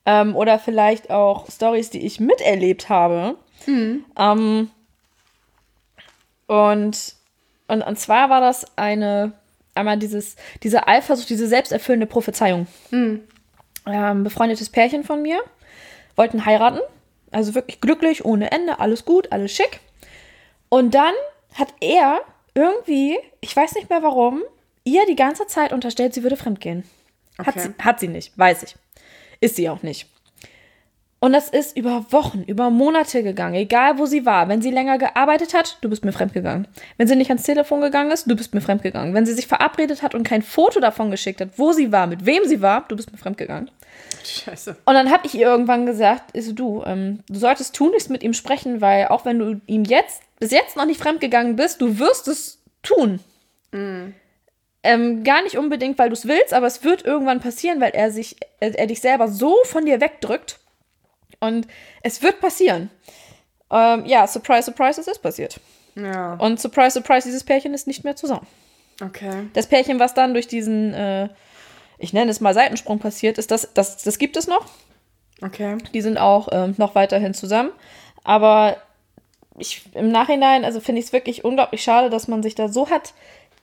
[0.06, 3.36] Ähm, oder vielleicht auch Stories, die ich miterlebt habe.
[4.16, 4.70] Ähm,
[6.46, 7.14] und,
[7.68, 9.32] und, und zwar war das eine,
[9.78, 12.66] einmal dieses, diese Eifersucht, diese selbsterfüllende Prophezeiung.
[12.92, 15.40] Ähm, befreundetes Pärchen von mir,
[16.16, 16.80] wollten heiraten.
[17.30, 19.80] Also wirklich glücklich, ohne Ende, alles gut, alles schick.
[20.68, 21.14] Und dann
[21.54, 22.20] hat er
[22.54, 24.42] irgendwie, ich weiß nicht mehr warum,
[24.84, 26.84] ihr die ganze Zeit unterstellt, sie würde fremdgehen.
[27.38, 27.60] Hat, Okay.
[27.60, 28.76] sie, hat sie nicht, weiß ich.
[29.40, 30.08] Ist sie auch nicht.
[31.20, 34.48] Und das ist über Wochen, über Monate gegangen, egal wo sie war.
[34.48, 36.68] Wenn sie länger gearbeitet hat, du bist mir fremdgegangen.
[36.96, 39.14] Wenn sie nicht ans Telefon gegangen ist, du bist mir fremdgegangen.
[39.14, 42.24] Wenn sie sich verabredet hat und kein Foto davon geschickt hat, wo sie war, mit
[42.24, 43.68] wem sie war, du bist mir fremdgegangen.
[44.24, 44.76] Scheiße.
[44.84, 48.32] Und dann habe ich ihr irgendwann gesagt, so, du, ähm, du solltest tunlichst mit ihm
[48.32, 52.28] sprechen, weil auch wenn du ihm jetzt, bis jetzt noch nicht fremdgegangen bist, du wirst
[52.28, 53.18] es tun.
[54.84, 58.12] Ähm, gar nicht unbedingt, weil du es willst, aber es wird irgendwann passieren, weil er
[58.12, 60.60] sich, er, er dich selber so von dir wegdrückt.
[61.40, 61.66] Und
[62.02, 62.90] es wird passieren.
[63.70, 65.60] Ähm, ja, surprise, surprise, es ist passiert.
[65.94, 66.34] Ja.
[66.34, 68.46] Und surprise, surprise, dieses Pärchen ist nicht mehr zusammen.
[69.02, 69.48] Okay.
[69.52, 71.28] Das Pärchen, was dann durch diesen, äh,
[71.98, 74.66] ich nenne es mal Seitensprung passiert ist, das, das, das gibt es noch.
[75.42, 75.78] Okay.
[75.94, 77.70] Die sind auch ähm, noch weiterhin zusammen.
[78.24, 78.76] Aber
[79.56, 82.90] ich, im Nachhinein, also finde ich es wirklich unglaublich schade, dass man sich da so
[82.90, 83.14] hat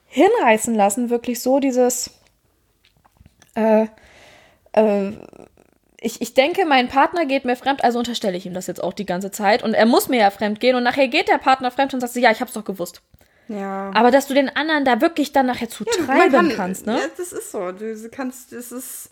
[0.06, 2.10] hinreißen lassen, wirklich so dieses.
[3.54, 3.86] Äh,
[4.72, 5.12] äh,
[6.06, 8.92] ich, ich denke, mein Partner geht mir fremd, also unterstelle ich ihm das jetzt auch
[8.92, 9.64] die ganze Zeit.
[9.64, 10.76] Und er muss mir ja fremd gehen.
[10.76, 13.02] Und nachher geht der Partner fremd und sagt, so, ja, ich hab's doch gewusst.
[13.48, 13.90] Ja.
[13.92, 16.98] Aber dass du den anderen da wirklich dann nachher zu Man treiben kannst, ne?
[16.98, 17.72] Ja, das ist so.
[17.72, 19.10] Du kannst, das ist.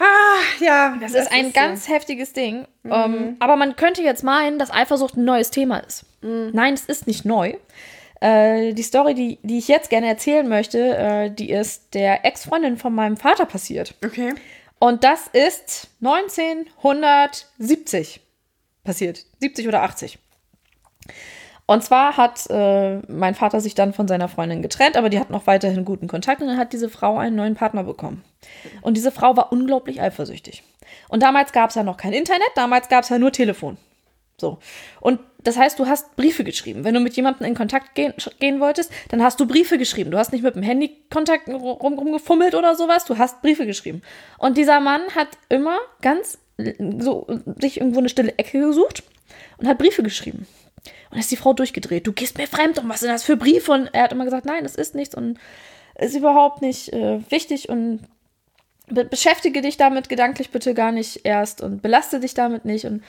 [0.00, 0.96] Ah, ja.
[1.00, 1.52] Das ist ein so.
[1.52, 2.66] ganz heftiges Ding.
[2.84, 6.06] Ähm, aber man könnte jetzt meinen, dass Eifersucht ein neues Thema ist.
[6.22, 7.54] Nein, es ist nicht neu.
[8.20, 12.78] Äh, die Story, die, die ich jetzt gerne erzählen möchte, äh, die ist der Ex-Freundin
[12.78, 13.94] von meinem Vater passiert.
[14.04, 14.34] Okay.
[14.84, 18.20] Und das ist 1970
[18.84, 19.24] passiert.
[19.40, 20.18] 70 oder 80.
[21.64, 25.30] Und zwar hat äh, mein Vater sich dann von seiner Freundin getrennt, aber die hat
[25.30, 28.22] noch weiterhin guten Kontakt und dann hat diese Frau einen neuen Partner bekommen.
[28.82, 30.62] Und diese Frau war unglaublich eifersüchtig.
[31.08, 33.78] Und damals gab es ja noch kein Internet, damals gab es ja nur Telefon.
[34.36, 34.58] So.
[35.00, 36.84] Und das heißt, du hast Briefe geschrieben.
[36.84, 40.10] Wenn du mit jemandem in Kontakt gehen, gehen wolltest, dann hast du Briefe geschrieben.
[40.10, 44.02] Du hast nicht mit dem Handy Kontakt rum, rumgefummelt oder sowas, du hast Briefe geschrieben.
[44.38, 46.38] Und dieser Mann hat immer ganz
[46.98, 47.26] so
[47.60, 49.02] sich irgendwo eine stille Ecke gesucht
[49.58, 50.46] und hat Briefe geschrieben.
[51.10, 52.06] Und ist die Frau durchgedreht.
[52.06, 53.72] Du gehst mir fremd und was sind das für Briefe?
[53.72, 55.38] Und er hat immer gesagt, nein, es ist nichts und
[55.98, 58.00] ist überhaupt nicht äh, wichtig und
[58.88, 63.02] be beschäftige dich damit gedanklich bitte gar nicht erst und belaste dich damit nicht und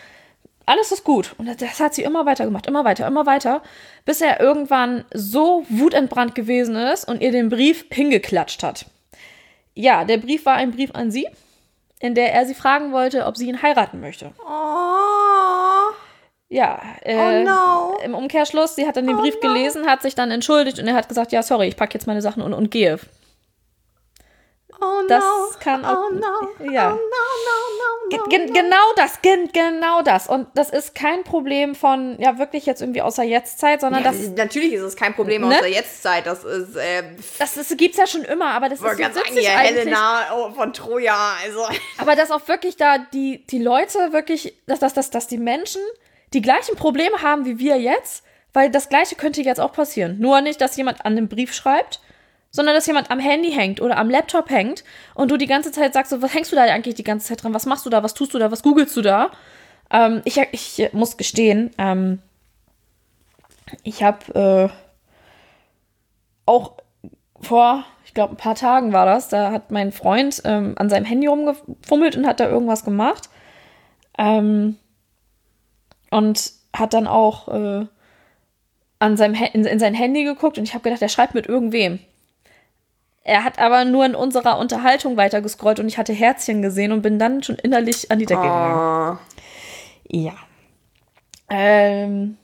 [0.65, 1.35] alles ist gut.
[1.37, 3.61] Und das hat sie immer weiter gemacht, immer weiter, immer weiter,
[4.05, 8.85] bis er irgendwann so wutentbrannt gewesen ist und ihr den Brief hingeklatscht hat.
[9.73, 11.27] Ja, der Brief war ein Brief an sie,
[11.99, 14.31] in der er sie fragen wollte, ob sie ihn heiraten möchte.
[14.39, 15.93] Oh.
[16.47, 17.97] Ja, äh, Oh no.
[18.03, 21.09] im Umkehrschluss, sie hat dann den Brief gelesen, hat sich dann entschuldigt und er hat
[21.09, 22.99] gesagt, ja, sorry, ich packe jetzt meine Sachen und, und gehe.
[24.81, 25.07] Oh no.
[25.07, 26.71] Das kann auch- Oh no.
[26.71, 26.91] ja.
[26.91, 28.29] Oh no, no, Ge no, no.
[28.29, 30.27] gen genau das, gen genau das.
[30.27, 34.29] Und das ist kein Problem von, ja, wirklich jetzt irgendwie außer Jetztzeit, sondern Ja, das,
[34.35, 35.47] natürlich ist es kein Problem Ne?
[35.55, 36.25] aus der Jetztzeit.
[36.27, 37.03] Das ist, äh,
[37.39, 39.75] das, das gibt's ja schon immer, aber das ist so sagen, witzig hier, eigentlich.
[39.85, 41.35] Helena oh, von Troja.
[41.43, 41.65] Also.
[41.97, 45.81] Aber dass auch wirklich da die, die Leute wirklich, dass, dass, dass, dass die Menschen
[46.33, 48.23] die gleichen Probleme haben wie wir jetzt,
[48.53, 50.17] weil das Gleiche könnte jetzt auch passieren.
[50.19, 51.99] Nur nicht, dass jemand an dem Brief schreibt,
[52.55, 55.93] sondern dass jemand am Handy hängt oder am Laptop hängt und du die ganze Zeit
[55.93, 57.53] sagst, so, was hängst du da eigentlich die ganze Zeit dran?
[57.53, 58.01] Was machst du da?
[58.01, 58.49] Was tust du da?
[58.49, 59.31] Was googelst du da?
[59.91, 62.19] Ähm, ich, ich muss gestehen, ähm,
[63.83, 64.75] ich habe äh,
[66.45, 66.77] auch
[67.41, 71.05] vor, ich glaube, ein paar Tagen war das, da hat mein Freund ähm, an seinem
[71.05, 73.29] Handy rumgefummelt und hat da irgendwas gemacht.
[74.17, 74.77] Ähm,
[76.09, 77.85] und hat dann auch äh,
[78.99, 81.99] an seinem in, in sein Handy geguckt und ich habe gedacht, er schreibt mit irgendwem.
[83.27, 87.01] Er hat aber nur in unserer Unterhaltung weiter gescrollt und ich hatte Herzchen gesehen und
[87.01, 89.17] bin dann schon innerlich an die Decke gegangen.
[89.17, 90.15] Oh.
[90.15, 90.33] Ja.
[91.49, 92.37] Ähm,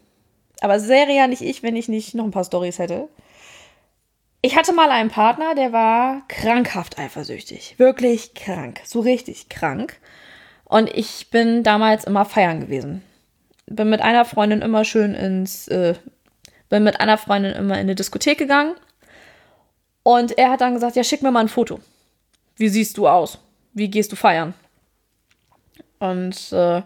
[0.60, 3.10] Aber ja nicht ich, wenn ich nicht noch ein paar Stories hätte.
[4.42, 7.76] Ich hatte mal einen Partner, der war krankhaft eifersüchtig.
[7.78, 8.82] Wirklich krank.
[8.84, 10.00] So richtig krank.
[10.66, 13.04] Und ich bin damals immer feiern gewesen.
[13.68, 15.94] Bin mit einer Freundin immer schön ins, äh,
[16.70, 18.74] bin mit einer Freundin immer in eine Diskothek gegangen.
[20.04, 21.80] Und er hat dann gesagt, ja, schick mir mal ein Foto.
[22.56, 23.40] Wie siehst du aus?
[23.74, 24.54] Wie gehst du feiern?
[26.00, 26.82] Und äh,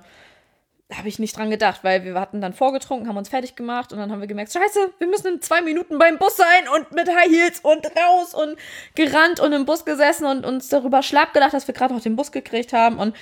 [0.88, 3.91] da habe ich nicht dran gedacht, weil wir hatten dann vorgetrunken, haben uns fertig gemacht
[3.91, 6.91] und dann haben wir gemerkt, scheiße, wir müssen in zwei Minuten beim Bus sein und
[6.91, 8.55] mit High Heels und raus und
[8.93, 12.16] gerannt und im Bus gesessen und uns darüber schlapp gedacht, dass wir gerade auch den
[12.16, 13.16] Bus gekriegt haben und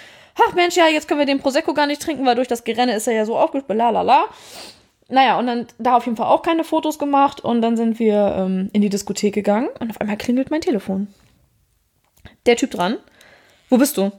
[0.45, 2.95] ach Mensch, ja, jetzt können wir den Prosecco gar nicht trinken, weil durch das Gerenne
[2.95, 4.25] ist er ja so aufgespielt, la la la.
[5.09, 8.35] Naja, und dann da auf jeden Fall auch keine Fotos gemacht und dann sind wir
[8.37, 11.07] ähm, in die Diskothek gegangen und auf einmal klingelt mein Telefon.
[12.45, 12.97] Der Typ dran.
[13.69, 14.11] Wo bist du?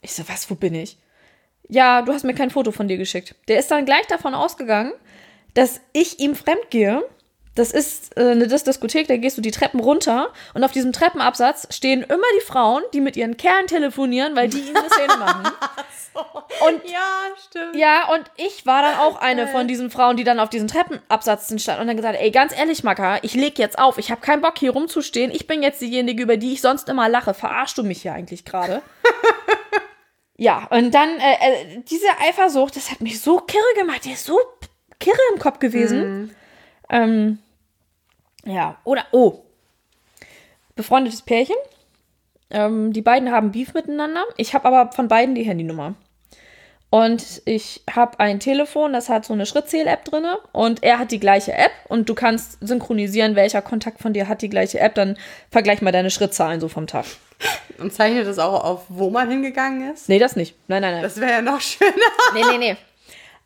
[0.00, 0.96] Ich so, was, wo bin ich?
[1.72, 3.34] ja, du hast mir kein Foto von dir geschickt.
[3.48, 4.92] Der ist dann gleich davon ausgegangen,
[5.54, 7.02] dass ich ihm fremd gehe.
[7.54, 11.68] Das ist äh, eine Diskothek, da gehst du die Treppen runter und auf diesem Treppenabsatz
[11.74, 15.52] stehen immer die Frauen, die mit ihren Kerlen telefonieren, weil die ihnen eine Szene machen.
[16.14, 16.20] so.
[16.66, 17.00] Und ja,
[17.46, 17.76] stimmt.
[17.76, 21.52] Ja, und ich war dann auch eine von diesen Frauen, die dann auf diesem Treppenabsatz
[21.60, 23.98] stand und dann gesagt, ey, ganz ehrlich, Macker, ich leg jetzt auf.
[23.98, 25.30] Ich habe keinen Bock hier rumzustehen.
[25.30, 27.34] Ich bin jetzt diejenige, über die ich sonst immer lache.
[27.34, 28.82] Verarschst du mich hier eigentlich gerade?
[30.38, 34.04] Ja, und dann äh, äh, diese Eifersucht, das hat mich so kirre gemacht.
[34.04, 34.36] Die ist so
[34.98, 36.22] kirre im Kopf gewesen.
[36.22, 36.30] Mhm.
[36.92, 37.38] Ähm,
[38.44, 39.40] ja, oder, oh,
[40.76, 41.56] befreundetes Pärchen.
[42.50, 44.22] Ähm, die beiden haben Beef miteinander.
[44.36, 45.94] Ich habe aber von beiden die Handynummer.
[46.90, 50.26] Und ich habe ein Telefon, das hat so eine Schrittzähl-App drin.
[50.52, 51.72] Und er hat die gleiche App.
[51.88, 54.94] Und du kannst synchronisieren, welcher Kontakt von dir hat die gleiche App.
[54.94, 55.16] Dann
[55.50, 57.06] vergleich mal deine Schrittzahlen so vom Tag.
[57.78, 60.10] Und zeichnet das auch auf, wo man hingegangen ist?
[60.10, 60.54] Nee, das nicht.
[60.68, 61.02] Nein, nein, nein.
[61.02, 61.90] Das wäre ja noch schöner.
[62.34, 62.76] Nee, nee, nee.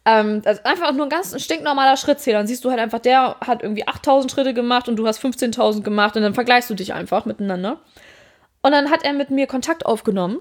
[0.07, 2.39] Ähm, also einfach nur ein ganz stinknormaler Schrittzähler.
[2.39, 5.83] Dann siehst du halt einfach, der hat irgendwie 8000 Schritte gemacht und du hast 15.000
[5.83, 6.17] gemacht.
[6.17, 7.81] Und dann vergleichst du dich einfach miteinander.
[8.63, 10.39] Und dann hat er mit mir Kontakt aufgenommen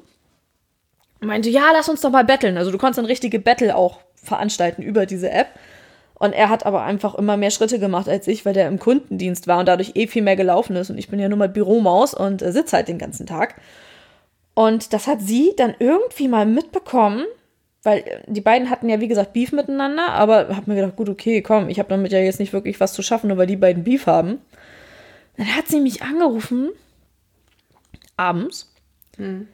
[1.26, 2.57] meinte, ja, lass uns doch mal betteln.
[2.57, 5.47] Also du konntest dann richtige Battle auch veranstalten über diese App.
[6.18, 9.47] Und er hat aber einfach immer mehr Schritte gemacht als ich, weil der im Kundendienst
[9.47, 10.89] war und dadurch eh viel mehr gelaufen ist.
[10.89, 13.55] Und ich bin ja nur mal Büromaus und äh, sitze halt den ganzen Tag.
[14.53, 17.26] Und das hat sie dann irgendwie mal mitbekommen,
[17.86, 21.10] weil äh, die beiden hatten ja, wie gesagt, Beef miteinander, aber hab mir gedacht, gut,
[21.10, 23.56] okay, komm, ich habe damit ja jetzt nicht wirklich was zu schaffen, nur weil die
[23.56, 24.40] beiden Beef haben.
[25.38, 26.72] Dann hat sie mich angerufen,
[28.18, 28.74] abends,
[29.18, 29.48] hm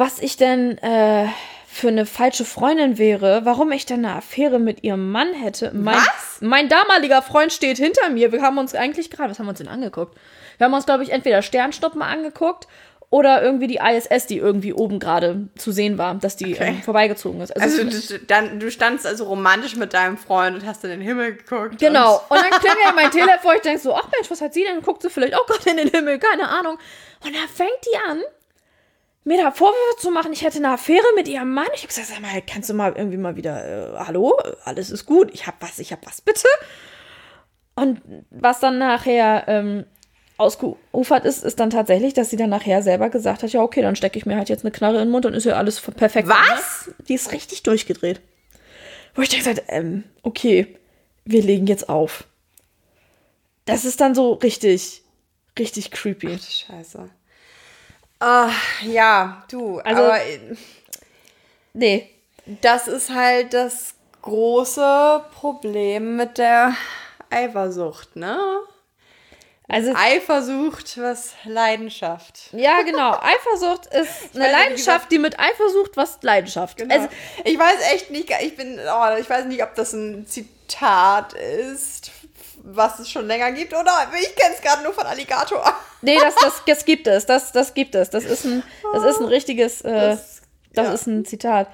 [0.00, 1.28] was ich denn äh,
[1.68, 5.70] für eine falsche Freundin wäre, warum ich denn eine Affäre mit ihrem Mann hätte.
[5.74, 6.38] Mein, was?
[6.40, 8.32] Mein damaliger Freund steht hinter mir.
[8.32, 10.18] Wir haben uns eigentlich gerade, was haben wir uns denn angeguckt?
[10.56, 12.66] Wir haben uns, glaube ich, entweder Sternschnuppen angeguckt
[13.10, 16.68] oder irgendwie die ISS, die irgendwie oben gerade zu sehen war, dass die okay.
[16.68, 17.50] ähm, vorbeigezogen ist.
[17.60, 21.00] Also, also du, dann, du standst also romantisch mit deinem Freund und hast in den
[21.00, 21.78] Himmel geguckt.
[21.78, 22.22] Genau.
[22.28, 24.80] Und, und dann klingelt mein Telefon, ich denke so, ach Mensch, was hat sie denn?
[24.80, 26.78] Guckt sie vielleicht auch gerade in den Himmel, keine Ahnung.
[27.24, 28.20] Und dann fängt die an,
[29.24, 31.66] mir da Vorwürfe zu machen, ich hätte eine Affäre mit ihrem Mann.
[31.74, 35.04] Ich habe gesagt, sag mal, kannst du mal irgendwie mal wieder, äh, hallo, alles ist
[35.04, 36.48] gut, ich habe was, ich habe was, bitte.
[37.74, 38.00] Und
[38.30, 39.84] was dann nachher ähm,
[40.40, 43.96] ausgeufert ist, ist dann tatsächlich, dass sie dann nachher selber gesagt hat, ja, okay, dann
[43.96, 46.28] stecke ich mir halt jetzt eine Knarre in den Mund und ist ja alles perfekt.
[46.28, 46.90] Was?
[47.08, 48.20] Die ist richtig durchgedreht.
[49.14, 50.78] Wo ich denke, ähm, okay,
[51.24, 52.24] wir legen jetzt auf.
[53.64, 55.02] Das ist dann so richtig,
[55.58, 56.38] richtig creepy.
[56.40, 57.10] Ach, Scheiße.
[58.20, 58.50] Ah,
[58.82, 60.18] ja, du, also, aber
[61.72, 62.10] nee.
[62.62, 66.74] Das ist halt das große Problem mit der
[67.30, 68.38] Eifersucht, ne?
[69.70, 72.50] Also Eifersucht, was Leidenschaft.
[72.52, 73.12] Ja, genau.
[73.12, 76.76] Eifersucht ist eine Leidenschaft, die mit Eifersucht was Leidenschaft.
[76.76, 76.94] Genau.
[76.94, 77.08] Also,
[77.44, 82.10] ich weiß echt nicht, ich bin, oh, ich weiß nicht, ob das ein Zitat ist
[82.62, 83.92] was es schon länger gibt, oder?
[84.20, 85.62] Ich kenne es gerade nur von Alligator.
[86.02, 87.26] Nee, das, das, das gibt es.
[87.26, 88.08] Das, das gibt es.
[88.08, 88.62] Das ist ein,
[88.94, 90.40] das ist ein richtiges, äh, das,
[90.72, 90.94] das ja.
[90.94, 91.68] ist ein Zitat.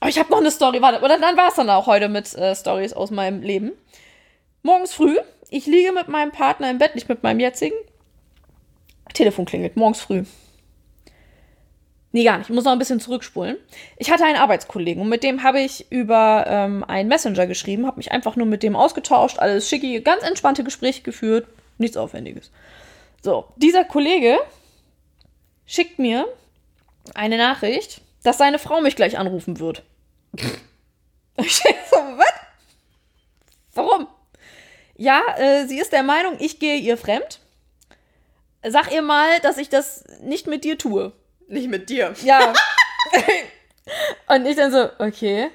[0.00, 0.82] Aber ich habe noch eine Story.
[0.82, 3.70] Warte, oder dann war es dann auch heute mit äh, Stories aus meinem Leben.
[4.62, 5.16] Morgens früh,
[5.50, 7.76] ich liege mit meinem Partner im Bett, nicht mit meinem jetzigen.
[9.12, 10.24] Telefon klingelt, morgens früh.
[12.12, 12.50] Nee, gar nicht.
[12.50, 13.56] Ich muss noch ein bisschen zurückspulen.
[13.96, 17.98] Ich hatte einen Arbeitskollegen und mit dem habe ich über ähm, einen Messenger geschrieben, habe
[17.98, 21.46] mich einfach nur mit dem ausgetauscht, alles schicki, ganz entspannte Gespräche geführt,
[21.78, 22.50] nichts Aufwendiges.
[23.22, 24.38] So, dieser Kollege
[25.66, 26.26] schickt mir
[27.14, 29.84] eine Nachricht, dass seine Frau mich gleich anrufen wird.
[31.36, 31.62] ich so,
[31.96, 32.34] was?
[33.74, 34.08] Warum?
[35.00, 37.40] Ja, äh, sie ist der Meinung, ich gehe ihr fremd.
[38.68, 41.12] Sag ihr mal, dass ich das nicht mit dir tue.
[41.48, 42.12] Nicht mit dir.
[42.22, 42.52] Ja.
[44.28, 45.48] Und ich dann so, okay.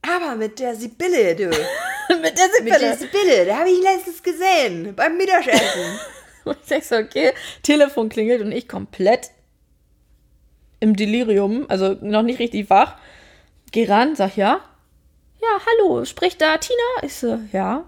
[0.00, 1.44] Aber mit der Sibylle, du.
[2.22, 6.00] mit der Mit der Sibylle, da habe ich letztens gesehen, beim Mittagessen.
[6.44, 7.32] Und ich denke so, okay,
[7.62, 9.30] Telefon klingelt und ich komplett
[10.80, 12.96] im Delirium, also noch nicht richtig wach,
[13.72, 14.60] geh ran, sag ja.
[15.42, 17.02] Ja, hallo, spricht da Tina?
[17.02, 17.84] Ich so, ja.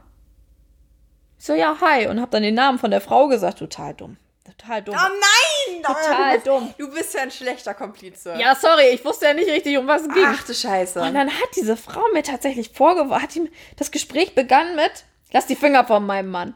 [1.39, 2.07] Ich so, ja, hi.
[2.07, 4.17] Und hab dann den Namen von der Frau gesagt, total dumm.
[4.45, 4.97] Total dumm.
[4.97, 5.83] Oh nein!
[5.83, 6.75] Total du bist, dumm.
[6.79, 8.35] Du bist ja ein schlechter Komplize.
[8.39, 10.25] Ja, sorry, ich wusste ja nicht richtig, um was es ging.
[10.27, 11.01] Ach du Scheiße.
[11.01, 15.47] Und dann hat diese Frau mir tatsächlich vorgeworfen, hat ihm, das Gespräch begann mit, lass
[15.47, 16.55] die Finger von meinem Mann.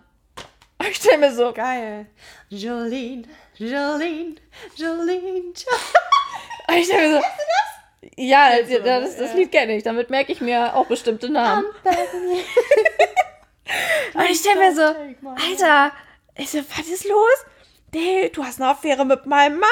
[0.78, 2.06] Und ich stell mir so, Geil.
[2.48, 4.34] Jolene, Jolene,
[4.74, 5.52] Jolene.
[6.68, 7.26] und ich stell mir so,
[8.16, 11.66] ja, das, das, das Lied kenne ich, damit merke ich mir auch bestimmte Namen.
[14.14, 15.92] Und ich stell mir so, Alter,
[16.36, 17.46] ich so, was ist los?
[17.94, 19.68] Nee, du hast eine Affäre mit meinem Mann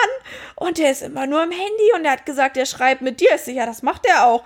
[0.57, 3.39] und der ist immer nur im Handy und er hat gesagt, er schreibt mit dir.
[3.39, 4.45] So, ja, das macht er auch.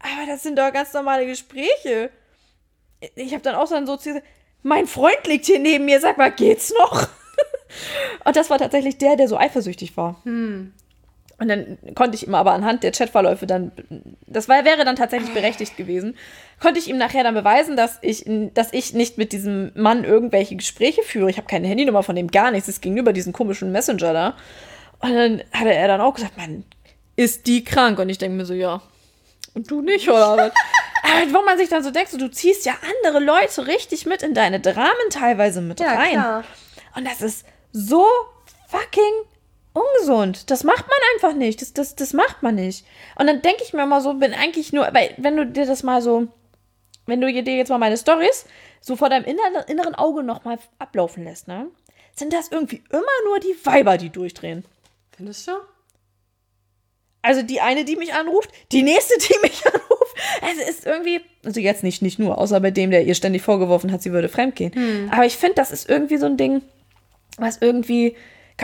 [0.00, 2.10] Aber das sind doch ganz normale Gespräche.
[3.14, 4.22] Ich habe dann auch so zu ihr,
[4.62, 7.08] mein Freund liegt hier neben mir, sag mal, geht's noch?
[8.24, 10.20] und das war tatsächlich der, der so eifersüchtig war.
[11.38, 13.72] Und dann konnte ich ihm aber anhand der Chatverläufe dann,
[14.26, 16.16] das war, wäre dann tatsächlich berechtigt gewesen,
[16.60, 18.24] konnte ich ihm nachher dann beweisen, dass ich,
[18.54, 21.30] dass ich nicht mit diesem Mann irgendwelche Gespräche führe.
[21.30, 22.68] Ich habe keine Handynummer von dem, gar nichts.
[22.68, 24.36] Es ging über diesen komischen Messenger da.
[25.00, 26.64] Und dann hatte er dann auch gesagt, Mann,
[27.16, 27.98] ist die krank?
[27.98, 28.80] Und ich denke mir so, ja.
[29.54, 30.52] Und du nicht, oder was?
[31.02, 34.22] Aber wo man sich dann so denkt, so, du ziehst ja andere Leute richtig mit
[34.22, 36.10] in deine Dramen teilweise mit Ja, rein.
[36.12, 36.44] klar.
[36.94, 38.04] Und das ist so
[38.68, 39.12] fucking
[39.72, 40.50] ungesund.
[40.50, 41.62] Das macht man einfach nicht.
[41.62, 42.84] Das, das, das macht man nicht.
[43.18, 45.82] Und dann denke ich mir immer so, bin eigentlich nur, weil wenn du dir das
[45.82, 46.28] mal so,
[47.06, 48.46] wenn du dir jetzt mal meine Stories
[48.80, 51.68] so vor deinem inneren, inneren Auge nochmal ablaufen lässt, ne?
[52.14, 54.64] Sind das irgendwie immer nur die Weiber, die durchdrehen.
[55.16, 55.52] Findest du?
[57.22, 60.16] Also die eine, die mich anruft, die nächste, die mich anruft.
[60.42, 63.92] Es ist irgendwie, also jetzt nicht, nicht nur, außer bei dem, der ihr ständig vorgeworfen
[63.92, 64.72] hat, sie würde fremdgehen.
[65.10, 66.62] Aber ich finde, das ist irgendwie so ein Ding,
[67.38, 68.16] was irgendwie,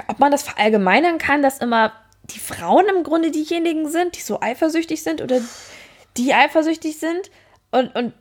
[0.08, 1.92] ob man das verallgemeinern kann, dass immer
[2.24, 5.40] die Frauen im Grunde diejenigen sind, die so eifersüchtig sind oder
[6.16, 7.30] die eifersüchtig sind
[7.70, 8.12] und, und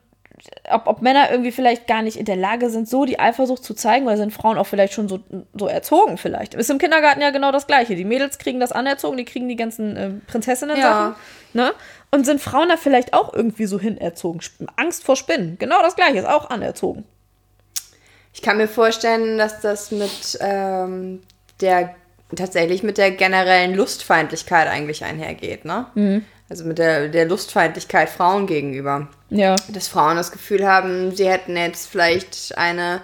[0.70, 3.74] ob, ob Männer irgendwie vielleicht gar nicht in der Lage sind, so die Eifersucht zu
[3.74, 5.20] zeigen, oder sind Frauen auch vielleicht schon so,
[5.54, 6.54] so erzogen vielleicht.
[6.54, 7.96] Ist im Kindergarten ja genau das Gleiche.
[7.96, 11.16] Die Mädels kriegen das anerzogen, die kriegen die ganzen äh, Prinzessinnen-Sachen.
[11.54, 11.74] Ne?
[12.12, 14.42] Und sind Frauen da vielleicht auch irgendwie so hinerzogen?
[14.76, 15.58] Angst vor Spinnen.
[15.58, 17.04] Genau das Gleiche, ist auch anerzogen.
[18.34, 21.24] Ich kann mir vorstellen, dass das mit ähm,
[21.62, 21.96] der
[22.36, 25.86] tatsächlich mit der generellen Lustfeindlichkeit eigentlich einhergeht, ne?
[26.50, 29.10] Also mit der, der Lustfeindlichkeit Frauen gegenüber.
[29.30, 29.56] Ja.
[29.70, 33.02] Dass Frauen das Gefühl haben, sie hätten jetzt vielleicht eine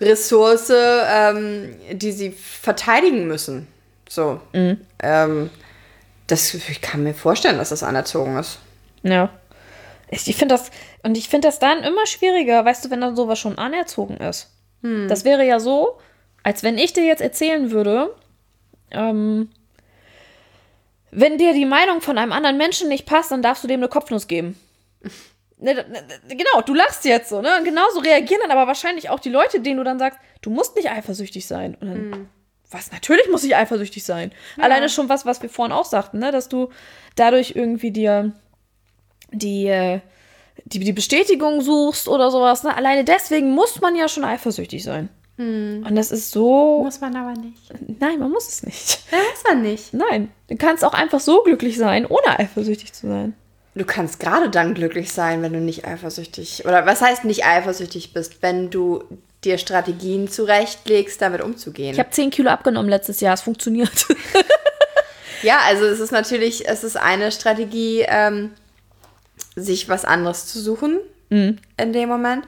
[0.00, 3.66] Ressource, ähm, die sie verteidigen müssen.
[4.08, 4.40] So.
[5.00, 5.50] Ähm,
[6.26, 8.58] das, ich kann mir vorstellen, dass das anerzogen ist.
[9.02, 9.30] Ja.
[10.10, 10.70] Ich, ich finde das,
[11.02, 14.50] und ich finde das dann immer schwieriger, weißt du, wenn dann sowas schon anerzogen ist.
[15.08, 15.98] Das wäre ja so,
[16.42, 18.14] als wenn ich dir jetzt erzählen würde,
[18.90, 19.50] ähm,
[21.10, 23.88] wenn dir die Meinung von einem anderen Menschen nicht passt, dann darfst du dem eine
[23.88, 24.58] Kopfnuss geben.
[25.60, 27.58] Ne, ne, ne, Genau, du lachst jetzt so, ne?
[27.58, 30.76] Und genauso reagieren dann aber wahrscheinlich auch die Leute, denen du dann sagst, du musst
[30.76, 31.74] nicht eifersüchtig sein.
[31.80, 32.28] Und dann,
[32.70, 34.30] was, natürlich muss ich eifersüchtig sein.
[34.56, 36.30] Alleine schon was, was wir vorhin auch sagten, ne?
[36.30, 36.70] Dass du
[37.16, 38.34] dadurch irgendwie dir
[39.32, 40.00] die, äh,
[40.64, 42.62] die, die Bestätigung suchst oder sowas.
[42.62, 42.76] Ne?
[42.76, 45.08] Alleine deswegen muss man ja schon eifersüchtig sein.
[45.38, 46.82] Und das ist so.
[46.82, 47.72] Muss man aber nicht.
[48.00, 48.98] Nein, man muss es nicht.
[49.12, 49.94] Ja, muss man nicht.
[49.94, 53.34] Nein, du kannst auch einfach so glücklich sein, ohne eifersüchtig zu sein.
[53.74, 58.12] Du kannst gerade dann glücklich sein, wenn du nicht eifersüchtig oder was heißt nicht eifersüchtig
[58.12, 59.04] bist, wenn du
[59.44, 61.92] dir Strategien zurechtlegst, damit umzugehen.
[61.92, 64.06] Ich habe 10 Kilo abgenommen letztes Jahr, es funktioniert.
[65.42, 68.50] ja, also es ist natürlich, es ist eine Strategie, ähm,
[69.54, 70.98] sich was anderes zu suchen
[71.30, 72.44] in dem Moment.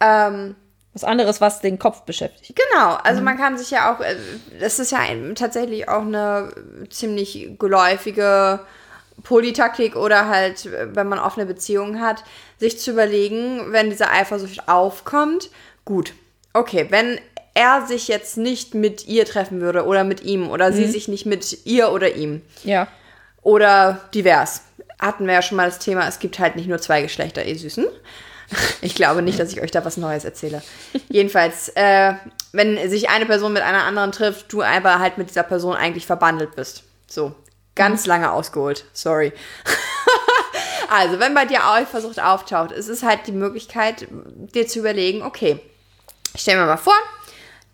[0.00, 0.54] Ähm,
[0.94, 2.54] Was anderes, was den Kopf beschäftigt.
[2.70, 4.16] Genau, also man kann sich ja auch, äh,
[4.60, 6.50] das ist ja ein, tatsächlich auch eine
[6.88, 8.60] ziemlich geläufige
[9.24, 12.24] Polytaktik oder halt, wenn man offene Beziehungen hat,
[12.58, 15.50] sich zu überlegen, wenn diese Eifersucht aufkommt,
[15.84, 16.12] gut,
[16.52, 17.20] okay, wenn
[17.54, 21.24] er sich jetzt nicht mit ihr treffen würde oder mit ihm oder sie sich nicht
[21.26, 22.88] mit ihr oder ihm Ja.
[23.42, 24.62] oder divers.
[24.98, 27.56] Hatten wir ja schon mal das Thema, es gibt halt nicht nur zwei Geschlechter, ihr
[27.56, 27.86] Süßen.
[28.80, 30.62] Ich glaube nicht, dass ich euch da was Neues erzähle.
[31.08, 32.14] Jedenfalls, äh,
[32.52, 36.06] wenn sich eine Person mit einer anderen trifft, du aber halt mit dieser Person eigentlich
[36.06, 36.84] verbandelt bist.
[37.06, 37.34] So,
[37.74, 38.84] ganz lange ausgeholt.
[38.92, 39.32] Sorry.
[40.90, 45.60] also, wenn bei dir Eifersucht auftaucht, ist es halt die Möglichkeit, dir zu überlegen, okay,
[46.34, 46.94] stell mir mal vor,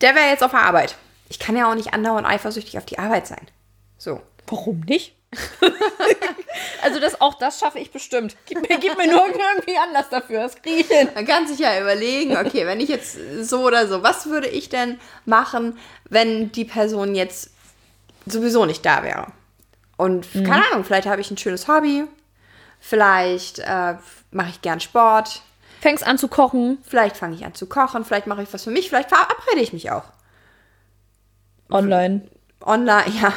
[0.01, 0.97] der wäre jetzt auf der Arbeit.
[1.29, 3.47] Ich kann ja auch nicht andauernd eifersüchtig auf die Arbeit sein.
[3.99, 4.21] So.
[4.47, 5.15] Warum nicht?
[6.83, 8.37] also das, auch das schaffe ich bestimmt.
[8.47, 10.41] Gib mir, gib mir nur irgendwie Anlass dafür.
[10.43, 11.09] Das kriege ich hin.
[11.15, 14.69] Man kann sich ja überlegen, okay, wenn ich jetzt so oder so, was würde ich
[14.69, 15.79] denn machen,
[16.09, 17.51] wenn die Person jetzt
[18.27, 19.27] sowieso nicht da wäre?
[19.97, 20.45] Und Mhm.
[20.45, 22.05] keine Ahnung, vielleicht habe ich ein schönes Hobby,
[22.81, 23.97] vielleicht äh,
[24.31, 25.43] mache ich gern Sport,
[25.81, 26.79] Fängst an zu kochen.
[26.87, 29.73] vielleicht fange ich an zu kochen, vielleicht mache ich was für mich, vielleicht verabrede ich
[29.73, 30.05] mich auch.
[31.71, 32.23] Online.
[32.65, 33.33] Online, ja.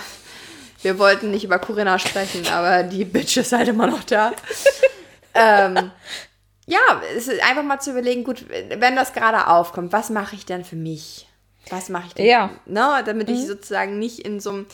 [0.84, 4.34] Wir wollten nicht über Corinna sprechen, aber die Bitch ist halt immer noch da.
[5.34, 5.91] ähm,
[6.65, 10.45] ja, es ist einfach mal zu überlegen, gut, wenn das gerade aufkommt, was mache ich
[10.45, 11.27] denn für mich?
[11.69, 12.25] Was mache ich denn?
[12.25, 12.49] Ja.
[12.65, 14.65] Ne, damit ich sozusagen nicht in so einem.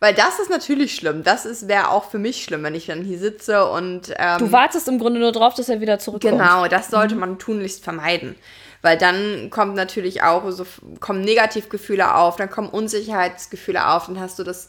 [0.00, 1.22] Weil das ist natürlich schlimm.
[1.22, 4.12] Das ist wäre auch für mich schlimm, wenn ich dann hier sitze und.
[4.18, 6.34] Ähm, Du wartest im Grunde nur drauf, dass er wieder zurückkommt.
[6.34, 8.34] Genau, das sollte man tunlichst vermeiden.
[8.82, 10.66] Weil dann kommt natürlich auch so,
[11.00, 14.68] kommen Negativgefühle auf, dann kommen Unsicherheitsgefühle auf, dann hast du das.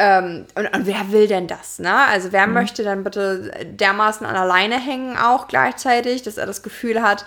[0.00, 1.92] Ähm, und, und wer will denn das, ne?
[1.92, 6.62] Also wer möchte dann bitte dermaßen an der Leine hängen auch gleichzeitig, dass er das
[6.62, 7.24] Gefühl hat,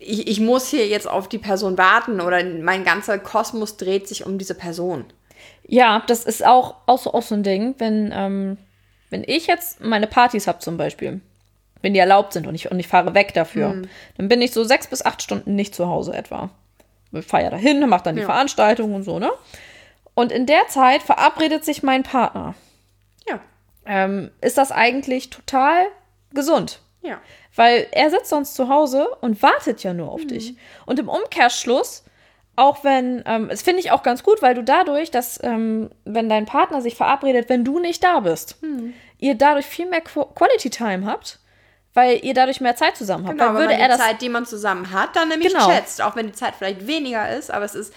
[0.00, 4.26] ich, ich muss hier jetzt auf die Person warten oder mein ganzer Kosmos dreht sich
[4.26, 5.04] um diese Person.
[5.68, 8.58] Ja, das ist auch, auch, so, auch so ein Ding, wenn, ähm,
[9.10, 11.20] wenn ich jetzt meine Partys habe zum Beispiel,
[11.80, 13.82] wenn die erlaubt sind und ich, und ich fahre weg dafür,
[14.16, 16.50] dann bin ich so sechs bis acht Stunden nicht zu Hause etwa.
[17.12, 18.26] Ich fahre ja dahin, mache dann die Ja.
[18.26, 19.30] Veranstaltung und so, ne?
[20.14, 22.54] Und in der Zeit verabredet sich mein Partner.
[23.28, 23.40] Ja,
[23.86, 25.86] Ähm, ist das eigentlich total
[26.32, 26.80] gesund?
[27.02, 27.20] ja.
[27.56, 30.56] Weil er sitzt sonst zu Hause und wartet ja nur auf dich.
[30.86, 32.02] Und im Umkehrschluss,
[32.56, 36.28] auch wenn, ähm, das finde ich auch ganz gut, weil du dadurch, dass, ähm, wenn
[36.28, 38.56] dein Partner sich verabredet, wenn du nicht da bist,
[39.18, 41.38] ihr dadurch viel mehr Qu Quality Time habt,
[41.92, 43.38] weil ihr dadurch mehr Zeit zusammen habt.
[43.38, 45.70] Genau, wenn würde man er die das Zeit, die man zusammen hat, dann nämlich Genau.
[45.70, 46.02] schätzt.
[46.02, 47.94] Auch wenn die Zeit vielleicht weniger ist, aber es ist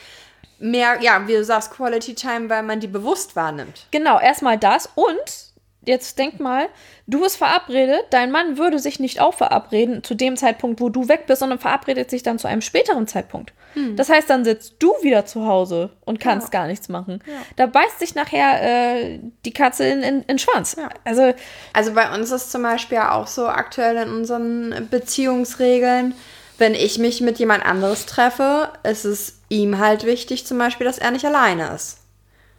[0.60, 3.88] mehr, ja, wie du sagst, Quality Time, weil man die bewusst wahrnimmt.
[3.92, 5.48] Genau, erstmal das und
[5.86, 6.68] jetzt denk mal,
[7.08, 11.08] du bist verabredet, dein Mann würde sich nicht auch verabreden zu dem Zeitpunkt, wo du
[11.08, 13.54] weg bist, sondern verabredet sich dann zu einem späteren Zeitpunkt.
[13.96, 17.24] Das heißt, dann sitzt du wieder zu Hause und kannst gar nichts machen.
[17.58, 20.76] Da beißt sich nachher äh, die Katze in, in, in den Schwanz.
[20.80, 20.90] Ja.
[21.04, 21.34] Also,
[21.74, 26.16] Also bei uns ist zum Beispiel auch so aktuell in unseren Beziehungsregeln,
[26.58, 30.98] wenn ich mich mit jemand anderes treffe, ist es ihm halt wichtig zum Beispiel, dass
[30.98, 32.00] er nicht alleine ist.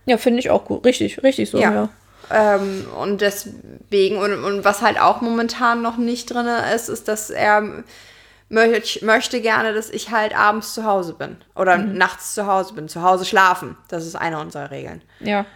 [0.07, 0.85] ja, finde ich auch gut.
[0.85, 1.73] Richtig, richtig so, ja.
[1.73, 1.89] Ja.
[2.31, 7.31] Ähm, und deswegen, und, und was halt auch momentan noch nicht drin ist, ist, dass
[7.31, 7.85] er
[8.49, 11.37] möcht, möchte gerne, dass ich halt abends zu Hause bin.
[11.55, 13.77] Oder nachts zu Hause bin, zu Hause schlafen.
[13.89, 15.03] Das ist eine unserer Regeln.
[15.21, 15.47] Ja.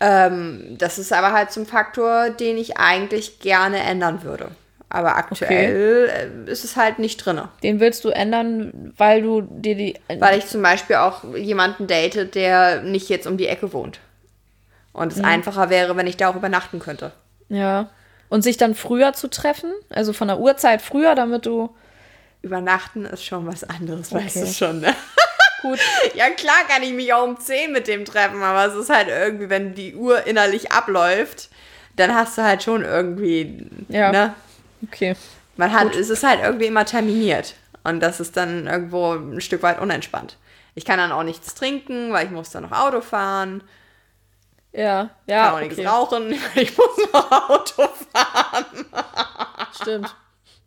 [0.00, 4.50] Ähm, das ist aber halt zum Faktor, den ich eigentlich gerne ändern würde.
[4.94, 7.40] Aber aktuell äh, ist es halt nicht drin.
[7.62, 9.94] Den willst du ändern, weil du dir die.
[10.18, 14.00] Weil ich zum Beispiel auch jemanden date, der nicht jetzt um die Ecke wohnt.
[14.92, 17.12] Und es einfacher wäre, wenn ich da auch übernachten könnte.
[17.48, 17.88] ja.
[18.28, 21.74] Und sich dann früher zu treffen, also von der Uhrzeit früher, damit du.
[22.40, 24.46] Übernachten ist schon was anderes, weißt Okay.
[24.46, 24.94] du schon, ne?
[25.62, 25.78] Gut.
[26.14, 29.08] Ja, klar kann ich mich auch um 10 mit dem treffen, aber es ist halt
[29.08, 31.50] irgendwie, wenn die Uhr innerlich abläuft,
[31.96, 34.10] dann hast du halt schon irgendwie, Ja.
[34.12, 34.34] ne?
[34.82, 35.14] Okay.
[35.56, 37.54] Man hat, es ist halt irgendwie immer terminiert.
[37.84, 40.36] Und das ist dann irgendwo ein Stück weit unentspannt.
[40.74, 43.62] Ich kann dann auch nichts trinken, weil ich muss dann noch Auto fahren.
[44.72, 45.52] Ja, Kann ja.
[45.54, 45.86] auch nichts Okay.
[45.86, 48.64] rauchen, ich muss noch Auto fahren.
[49.80, 50.14] Stimmt.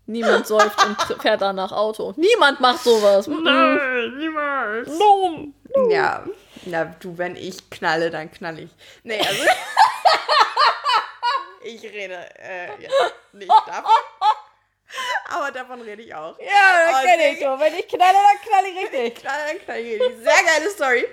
[0.07, 2.13] Niemand säuft und fährt danach Auto.
[2.16, 3.26] Niemand macht sowas.
[3.26, 4.88] Nein, niemals.
[4.89, 5.47] No.
[5.89, 6.24] Ja,
[6.66, 8.70] na du, wenn ich knalle, dann knall ich.
[9.03, 9.43] Nee, also.
[11.66, 12.93] ich rede äh, jetzt
[13.34, 13.91] nicht davon.
[15.32, 16.38] Aber davon rede ich auch.
[16.39, 17.59] Ja, das das kenn kenne ich ich so.
[17.59, 19.16] Wenn ich knalle, dann knall ich richtig.
[19.22, 20.24] Knalle, dann knall ich richtig.
[20.24, 21.07] Sehr geile Story.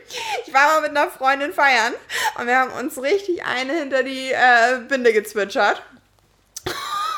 [0.46, 1.94] Ich war mal mit einer Freundin feiern
[2.38, 5.82] und wir haben uns richtig eine hinter die äh, Binde gezwitschert.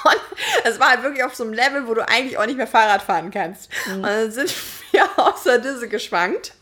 [0.04, 0.20] Und
[0.64, 3.00] es war halt wirklich auf so einem Level, wo du eigentlich auch nicht mehr Fahrrad
[3.00, 3.70] fahren kannst.
[3.86, 4.54] Und dann sind
[4.90, 6.52] wir außer Disse geschwankt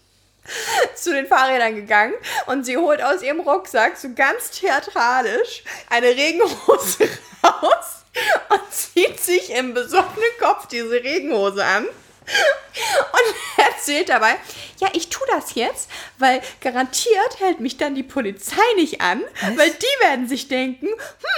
[0.94, 2.14] zu den Fahrrädern gegangen
[2.46, 7.08] und sie holt aus ihrem Rucksack so ganz theatralisch eine Regenhose
[7.44, 8.04] raus
[8.50, 11.86] und zieht sich im besoffenen Kopf diese Regenhose an
[12.26, 14.36] und erzählt dabei,
[14.78, 19.22] ja, ich tue das jetzt, weil garantiert hält mich dann die Polizei nicht an,
[19.56, 20.88] weil die werden sich denken,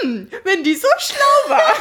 [0.00, 1.74] hm, wenn die so schlau war,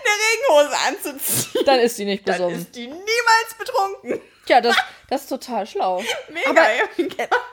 [0.00, 2.58] eine Regenhose anzuziehen, Dann ist sie nicht dann besoffen.
[2.60, 4.20] ist die niemals betrunken.
[4.50, 4.76] Tja, das,
[5.08, 6.02] das ist total schlau.
[6.28, 6.50] Mega.
[6.50, 6.60] Aber,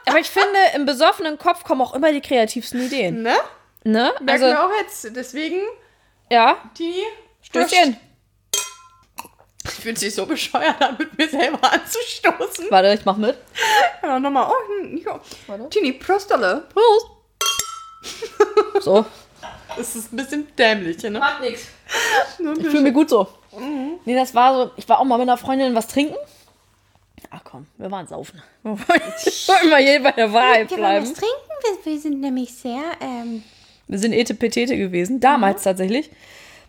[0.08, 3.22] aber ich finde, im besoffenen Kopf kommen auch immer die kreativsten Ideen.
[3.22, 3.36] ne?
[3.84, 4.12] Ne?
[4.20, 5.16] Merken Also, wir auch jetzt.
[5.16, 5.62] Deswegen,
[6.32, 7.04] ja, die
[7.44, 7.98] Stößchen.
[9.64, 12.66] Ich fühle sich so bescheuert an, mit mir selber anzustoßen.
[12.72, 13.38] Warte, ich mach mit.
[14.02, 14.50] Ja, nochmal.
[14.50, 15.20] Oh, hm, ja.
[15.46, 15.70] Warte.
[15.70, 16.68] Tini, Prostale.
[16.74, 17.08] Prost.
[18.84, 19.06] So,
[19.78, 21.20] Das ist ein bisschen dämlich, ne?
[21.20, 21.68] Macht nix.
[22.40, 23.28] Ich fühle mich gut so.
[24.06, 26.16] Nee, das war so, ich war auch mal mit einer Freundin was trinken.
[27.32, 28.42] Ach komm, wir waren saufen.
[28.64, 31.06] Wir wollen immer hier bei der Wahrheit Wir wollen bleiben.
[31.06, 31.84] was trinken.
[31.84, 33.44] Wir, wir sind nämlich sehr, ähm,
[33.88, 36.10] Wir sind Etepetete gewesen, damals tatsächlich.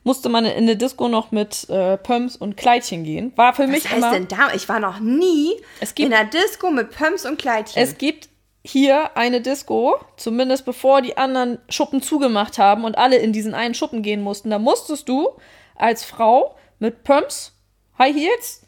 [0.05, 3.33] Musste man in eine Disco noch mit äh, Pumps und Kleidchen gehen.
[3.37, 4.13] War für mich was heißt immer.
[4.13, 4.53] denn da?
[4.55, 7.83] Ich war noch nie Es gibt- in einer Disco mit Pumps und Kleidchen.
[7.83, 8.29] Es gibt
[8.65, 13.75] hier eine Disco, zumindest bevor die anderen Schuppen zugemacht haben und alle in diesen einen
[13.75, 14.51] Schuppen gehen mussten.
[14.51, 15.29] Da musstest du
[15.77, 17.53] als Frau mit Pumps,
[17.99, 18.63] High Heels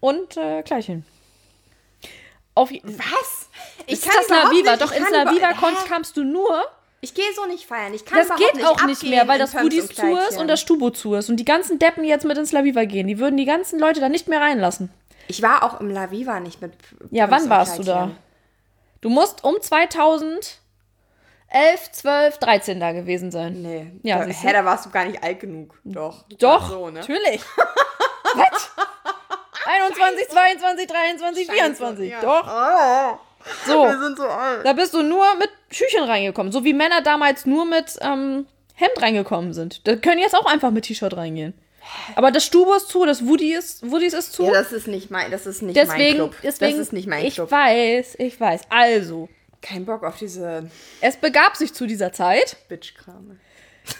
[0.00, 1.04] und äh, Kleidchen.
[2.54, 3.48] Auf, was?
[3.86, 4.70] ist kann das La überhaupt Viva?
[4.72, 5.54] nicht- Doch ich ins kann La über- Viva Hä?
[5.60, 6.64] konntest, kamst du nur.
[7.02, 7.92] Ich gehe so nicht feiern.
[7.94, 10.90] Ich kann Das geht auch nicht mehr, weil das und zu ist und das Stubo
[10.90, 11.28] zu ist.
[11.28, 13.06] Und die ganzen Deppen jetzt mit ins La Viva gehen.
[13.06, 14.90] Die würden die ganzen Leute da nicht mehr reinlassen.
[15.28, 16.72] Ich war auch im La Viva nicht mit
[17.10, 18.10] Ja, Pumps wann warst du da?
[19.02, 20.58] Du musst um 2011,
[21.92, 23.60] 12, 13 da gewesen sein.
[23.62, 23.92] Nee.
[24.02, 25.78] Ja, da, hä, da warst du gar nicht alt genug.
[25.84, 26.24] Doch.
[26.38, 27.00] Doch, So, ne?
[27.00, 27.42] natürlich.
[28.34, 28.70] Was?
[29.66, 32.10] 21, 22, 23, 24.
[32.10, 32.20] ja.
[32.20, 32.46] Doch.
[32.46, 33.18] Oh,
[33.66, 34.64] So, wir sind so alt.
[34.64, 36.52] da bist du nur mit Schüchen reingekommen.
[36.52, 39.86] So wie Männer damals nur mit ähm, Hemd reingekommen sind.
[39.86, 41.54] Da können jetzt auch einfach mit T-Shirt reingehen.
[42.16, 44.44] Aber das Stubo ist zu, das Woody ist, Woodies ist zu.
[44.44, 46.34] Ja, das ist nicht mein, das ist nicht mein deswegen, Club.
[46.42, 47.48] deswegen, das ist nicht mein ich Club.
[47.50, 48.62] weiß, ich weiß.
[48.70, 49.28] Also,
[49.62, 50.68] Kein Bock auf diese
[51.00, 52.56] es begab sich zu dieser Zeit.
[52.68, 53.36] Bitch-Krame.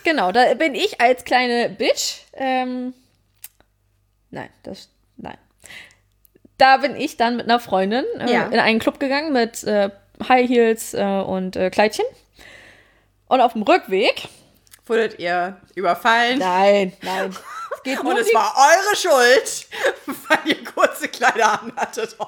[0.03, 2.23] Genau, da bin ich als kleine Bitch.
[2.35, 2.93] Ähm,
[4.31, 4.89] nein, das.
[5.17, 5.39] Nein.
[6.59, 8.47] Da bin ich dann mit einer Freundin äh, Ja.
[8.47, 9.91] in einen Club gegangen mit äh,
[10.29, 12.07] High Heels äh, und äh, Kleidchen.
[13.29, 14.29] Und auf dem Rückweg.
[14.87, 16.39] Wurdet ihr überfallen?
[16.39, 17.37] Nein, nein.
[17.75, 19.67] Es geht nur Und es war eure Schuld,
[20.29, 22.17] weil ihr kurze Kleider anhattet.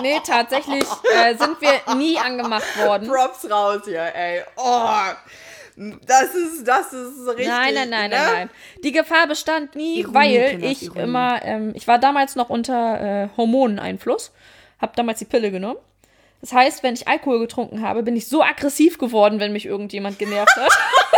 [0.00, 0.84] Nee, tatsächlich
[1.14, 3.06] äh, sind wir nie angemacht worden.
[3.06, 4.42] Props raus hier, ey.
[4.56, 4.88] Oh,
[5.76, 7.48] das ist, das ist richtig.
[7.48, 8.16] Nein, nein, nein, ne?
[8.16, 8.50] nein, nein.
[8.84, 11.00] Die Gefahr bestand nie, Ironie, weil ich Ironie.
[11.02, 14.32] immer, ähm, ich war damals noch unter äh, Hormoneinfluss,
[14.80, 15.78] habe damals die Pille genommen.
[16.40, 20.18] Das heißt, wenn ich Alkohol getrunken habe, bin ich so aggressiv geworden, wenn mich irgendjemand
[20.18, 20.72] genervt hat.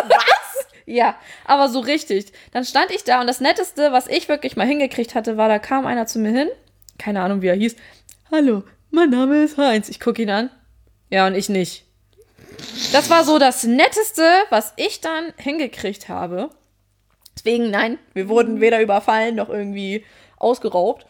[0.08, 0.66] was?
[0.86, 2.32] Ja, aber so richtig.
[2.52, 5.58] Dann stand ich da und das Netteste, was ich wirklich mal hingekriegt hatte, war, da
[5.58, 6.48] kam einer zu mir hin,
[6.98, 7.74] keine Ahnung, wie er hieß.
[8.30, 9.88] Hallo, mein Name ist Heinz.
[9.88, 10.50] Ich gucke ihn an.
[11.08, 11.83] Ja, und ich nicht.
[12.92, 16.50] Das war so das Netteste, was ich dann hingekriegt habe.
[17.36, 20.04] Deswegen, nein, wir wurden weder überfallen noch irgendwie
[20.38, 21.06] ausgeraubt.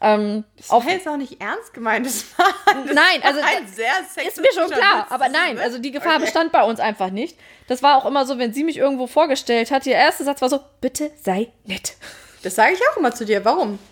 [0.00, 2.04] Ähm, Das war jetzt auch nicht ernst gemeint.
[2.04, 3.92] Das war, das Nein, also war ein sehr
[4.26, 5.62] ist mir schon klar, aber nein, ne?
[5.62, 6.24] also die Gefahr Okay.
[6.24, 7.38] bestand bei uns einfach nicht.
[7.68, 10.50] Das war auch immer so, wenn sie mich irgendwo vorgestellt hat, ihr erster Satz war
[10.50, 11.94] so, bitte sei nett.
[12.42, 13.44] Das sage ich auch immer zu dir.
[13.44, 13.78] Warum?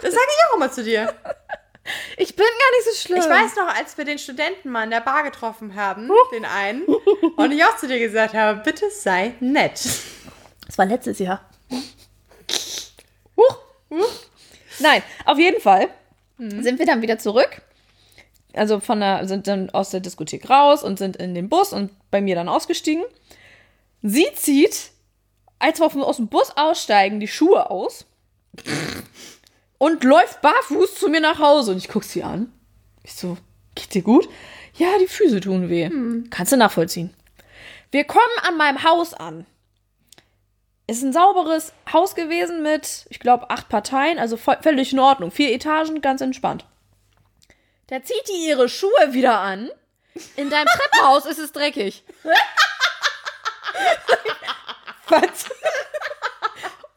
[0.00, 1.12] Das sage ich auch immer zu dir.
[2.16, 3.20] Ich bin gar nicht so schlimm.
[3.20, 6.84] Ich weiß noch, als wir den Studenten mal in der Bar getroffen haben, den einen,
[7.36, 9.80] und ich auch zu dir gesagt habe, bitte sei nett.
[10.66, 11.48] Das war letztes Jahr.
[13.36, 13.56] Huch.
[14.80, 15.88] Nein, auf jeden Fall
[16.38, 17.62] sind wir dann wieder zurück.
[18.54, 21.90] Also von der, sind dann aus der Diskothek raus und sind in den Bus und
[22.10, 23.04] bei mir dann ausgestiegen.
[24.02, 24.90] Sie zieht,
[25.58, 28.06] als wir aus dem Bus aussteigen, die Schuhe aus
[29.78, 31.72] und läuft barfuß zu mir nach Hause.
[31.72, 32.52] Und ich guck sie an.
[33.02, 33.36] Ich so,
[33.74, 34.28] geht dir gut?
[34.74, 35.90] Ja, die Füße tun weh.
[36.30, 37.14] Kannst du nachvollziehen.
[37.90, 39.46] Wir kommen an meinem Haus an
[40.88, 45.30] ist ein sauberes Haus gewesen mit, ich glaube, acht Parteien, also völlig in Ordnung.
[45.30, 46.64] Vier Etagen, ganz entspannt.
[47.88, 49.70] Da zieht die ihre Schuhe wieder an.
[50.34, 52.02] In deinem Treppenhaus ist es dreckig.
[55.08, 55.46] Was?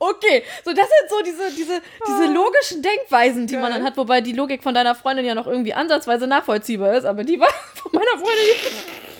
[0.03, 4.19] Okay, so das sind so diese, diese, diese logischen Denkweisen, die man dann hat, wobei
[4.19, 7.91] die Logik von deiner Freundin ja noch irgendwie ansatzweise nachvollziehbar ist, aber die war von
[7.93, 8.47] meiner Freundin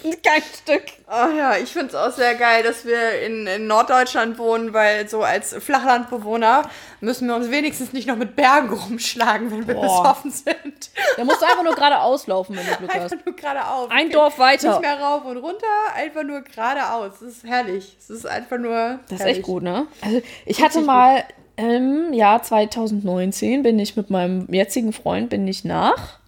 [0.24, 0.84] kein Stück.
[1.08, 5.08] Oh ja, ich finde es auch sehr geil, dass wir in, in Norddeutschland wohnen, weil
[5.08, 9.82] so als Flachlandbewohner müssen wir uns wenigstens nicht noch mit Bergen rumschlagen, wenn wir Boah.
[10.04, 10.90] besoffen sind.
[11.18, 13.14] Da musst du einfach nur geradeaus laufen, wenn du Glück hast.
[13.14, 13.90] Einfach nur geradeaus.
[13.92, 14.70] Ein Dorf weiter.
[14.70, 17.20] Nicht mehr rauf und runter, einfach nur geradeaus.
[17.20, 17.96] Das ist herrlich.
[18.00, 19.00] Es ist einfach nur.
[19.10, 19.38] Das ist herrlich.
[19.38, 19.88] echt gut, ne?
[20.02, 21.24] Also ich hatte mal
[21.58, 26.21] im Jahr 2019 bin ich mit meinem jetzigen Freund bin ich nach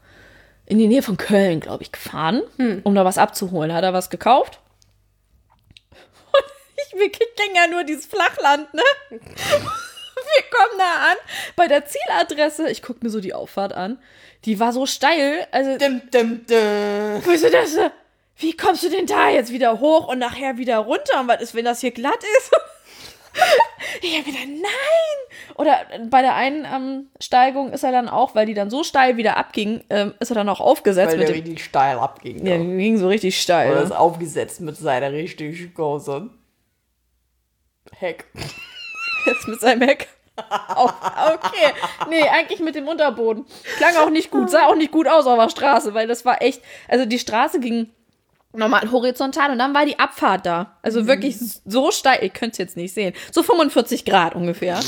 [0.65, 2.41] in die Nähe von Köln, glaube ich, gefahren,
[2.83, 3.73] um da was abzuholen.
[3.73, 4.59] Hat er was gekauft?
[5.91, 6.43] Und
[6.87, 8.83] ich, wir kennen ja nur dieses Flachland, ne?
[10.25, 11.17] Wir kommen da an
[11.55, 12.69] bei der Zieladresse.
[12.69, 13.99] Ich gucke mir so die Auffahrt an.
[14.45, 15.45] Die war so steil.
[15.51, 17.25] Also, Dim, dim, dim.
[17.25, 17.75] wo ist denn das?
[18.37, 21.19] Wie kommst du denn da jetzt wieder hoch und nachher wieder runter?
[21.19, 22.51] Und was ist, wenn das hier glatt ist?
[24.01, 25.55] Ich gedacht, nein!
[25.55, 29.17] Oder bei der einen ähm, Steigung ist er dann auch, weil die dann so steil
[29.17, 31.11] wieder abging, ähm, ist er dann auch aufgesetzt.
[31.11, 32.45] Weil mit der dem, richtig steil abging.
[32.45, 32.77] ja, ne?
[32.77, 33.71] ging so richtig steil.
[33.71, 36.29] Oder ist aufgesetzt mit seiner richtig großen
[37.97, 38.25] Heck.
[39.25, 40.07] Jetzt mit seinem Heck.
[40.35, 40.91] Auch,
[41.33, 41.73] okay.
[42.09, 43.45] Nee, eigentlich mit dem Unterboden.
[43.77, 46.41] Klang auch nicht gut, sah auch nicht gut aus auf der Straße, weil das war
[46.41, 46.61] echt.
[46.87, 47.91] Also die Straße ging
[48.53, 50.77] normal horizontal und dann war die Abfahrt da.
[50.81, 53.13] Also wirklich so steil, ihr könnt es jetzt nicht sehen.
[53.31, 54.79] So 45 Grad ungefähr.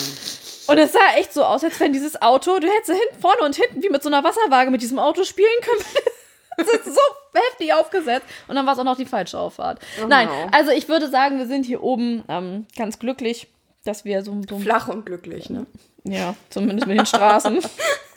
[0.67, 3.55] Und es sah echt so aus, als wenn dieses Auto, du hättest hinten, vorne und
[3.55, 5.81] hinten wie mit so einer Wasserwaage mit diesem Auto spielen können.
[6.57, 7.01] Das ist so
[7.33, 8.25] heftig aufgesetzt.
[8.47, 9.77] Und dann war es auch noch die falsche Auffahrt.
[10.07, 10.47] Nein, no.
[10.53, 13.49] also ich würde sagen, wir sind hier oben ähm, ganz glücklich,
[13.83, 15.65] dass wir so, so Flach und glücklich, ne?
[16.05, 17.55] ja, zumindest mit den Straßen.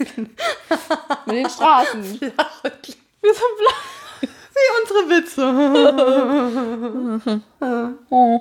[1.26, 2.20] mit den Straßen.
[2.20, 3.97] Wir sind flach.
[4.59, 5.43] Wie unsere Witze.
[8.11, 8.41] Oh.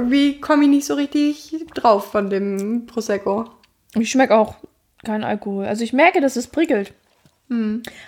[0.00, 3.50] Wie komme ich nicht so richtig drauf von dem Prosecco?
[3.94, 4.56] Ich schmecke auch
[5.04, 5.66] keinen Alkohol.
[5.66, 6.94] Also ich merke, dass es prickelt.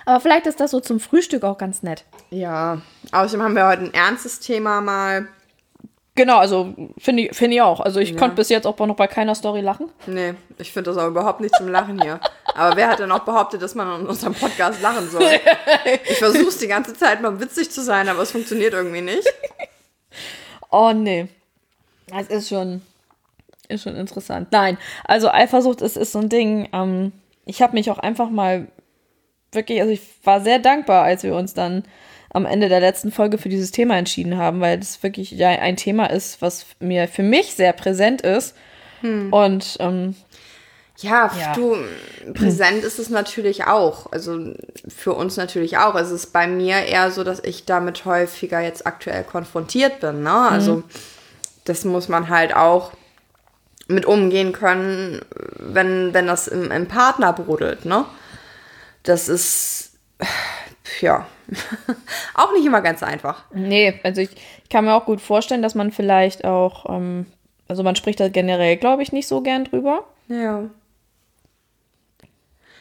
[0.05, 2.05] Aber vielleicht ist das so zum Frühstück auch ganz nett.
[2.31, 2.83] Ja,
[3.13, 5.29] außerdem haben wir heute ein ernstes Thema mal.
[6.19, 7.79] Genau, also finde ich, find ich auch.
[7.79, 9.89] Also ich konnte bis jetzt auch noch bei keiner Story lachen.
[10.09, 12.19] Nee, ich finde das auch überhaupt nicht zum Lachen hier.
[12.57, 15.23] Aber wer hat denn auch behauptet, dass man in unserem Podcast lachen soll?
[16.11, 19.29] Ich versuche es die ganze Zeit mal witzig zu sein, aber es funktioniert irgendwie nicht.
[20.71, 21.29] Oh nee.
[22.09, 22.83] Das ist schon,
[23.69, 24.49] ist schon interessant.
[24.51, 26.69] Nein, also Eifersucht ist, ist so ein Ding.
[26.75, 27.13] Ähm,
[27.47, 28.67] ich habe mich auch einfach mal
[29.53, 31.85] wirklich, also ich war sehr dankbar, als wir uns dann
[32.31, 35.77] am Ende der letzten Folge für dieses Thema entschieden haben, weil das wirklich ja ein
[35.77, 38.55] Thema ist, was mir für mich sehr präsent ist.
[39.03, 40.15] Und ähm,
[40.99, 41.53] Ja, Ja.
[41.55, 41.77] du,
[42.35, 44.11] präsent ist es natürlich auch.
[44.13, 44.53] Also
[44.89, 45.95] für uns natürlich auch.
[45.95, 50.25] Es ist bei mir eher so, dass ich damit häufiger jetzt aktuell konfrontiert bin.
[50.25, 50.33] Ne?
[50.33, 50.83] Also
[51.65, 52.93] das muss man halt auch
[53.87, 55.21] mit umgehen können,
[55.57, 57.85] wenn, wenn das im, im Partner brodelt.
[57.85, 58.05] Ne?
[59.05, 59.93] Das ist,
[61.01, 61.27] ja,
[62.35, 63.45] auch nicht immer ganz einfach.
[63.53, 64.31] Nee, also ich,
[64.63, 67.27] ich kann mir auch gut vorstellen, dass man vielleicht auch, ähm,
[67.69, 70.05] also man spricht da generell, glaube ich, nicht so gern drüber.
[70.29, 70.65] Ja.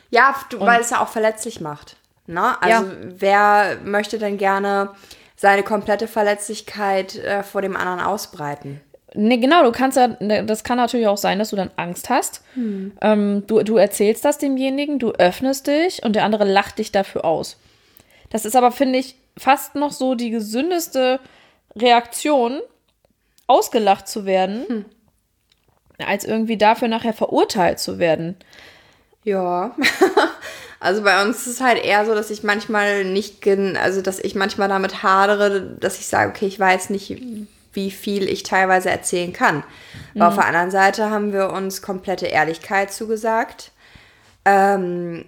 [0.10, 1.98] Ja, du, weil es ja auch verletzlich macht.
[2.28, 2.62] Ne?
[2.62, 2.92] Also Ja.
[3.02, 4.92] wer möchte denn gerne
[5.36, 8.82] seine komplette Verletzlichkeit äh, vor dem anderen ausbreiten?
[9.14, 12.10] Nee, genau, du kannst ja, ne, das kann natürlich auch sein, dass du dann Angst
[12.10, 12.44] hast.
[12.56, 17.24] Ähm, du, du erzählst das demjenigen, du öffnest dich und der andere lacht dich dafür
[17.26, 17.58] aus.
[18.30, 21.20] Das ist aber, finde ich, fast noch so die gesündeste
[21.76, 22.60] Reaktion,
[23.48, 24.86] ausgelacht zu werden,
[26.06, 28.36] als irgendwie dafür nachher verurteilt zu werden.
[29.24, 29.76] Ja.
[30.80, 34.36] Also bei uns ist es halt eher so, dass ich manchmal nicht, also dass ich
[34.36, 37.20] manchmal damit hadere, dass ich sage, okay, ich weiß nicht,
[37.74, 39.64] wie viel ich teilweise erzählen kann.
[40.16, 43.72] Aber auf der anderen Seite haben wir uns komplette Ehrlichkeit zugesagt.
[44.46, 45.26] Ähm,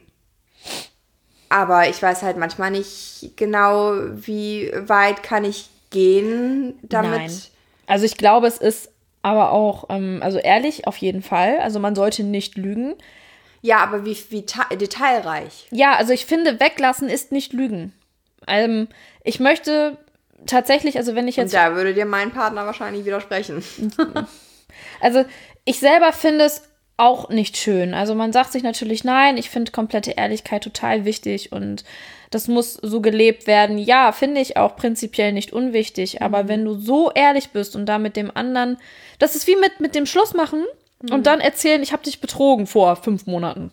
[1.49, 7.11] aber ich weiß halt manchmal nicht genau, wie weit kann ich gehen damit.
[7.11, 7.41] Nein.
[7.87, 8.91] Also ich glaube, es ist
[9.21, 11.59] aber auch, ähm, also ehrlich auf jeden Fall.
[11.59, 12.95] Also man sollte nicht lügen.
[13.61, 15.67] Ja, aber wie, wie ta- detailreich.
[15.71, 17.93] Ja, also ich finde, weglassen ist nicht lügen.
[18.47, 18.87] Ähm,
[19.23, 19.97] ich möchte
[20.45, 23.61] tatsächlich, also wenn ich Und jetzt, da würde dir mein Partner wahrscheinlich widersprechen.
[25.01, 25.25] also
[25.65, 26.63] ich selber finde es
[26.99, 27.93] auch nicht schön.
[27.93, 31.83] Also man sagt sich natürlich, nein, ich finde komplette Ehrlichkeit total wichtig und
[32.31, 33.77] das muss so gelebt werden.
[33.77, 37.97] Ja, finde ich auch prinzipiell nicht unwichtig, aber wenn du so ehrlich bist und da
[37.97, 38.77] mit dem anderen,
[39.17, 40.63] das ist wie mit, mit dem Schluss machen
[41.09, 43.71] und dann erzählen, ich habe dich betrogen vor fünf Monaten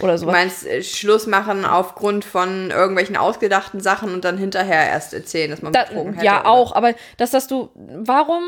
[0.00, 0.32] oder Du sowas.
[0.32, 5.62] meinst äh, Schluss machen aufgrund von irgendwelchen ausgedachten Sachen und dann hinterher erst erzählen, dass
[5.62, 6.24] man Da, betrogen hätte?
[6.26, 6.50] ja, oder?
[6.50, 8.42] auch, aber das, dass du, warum,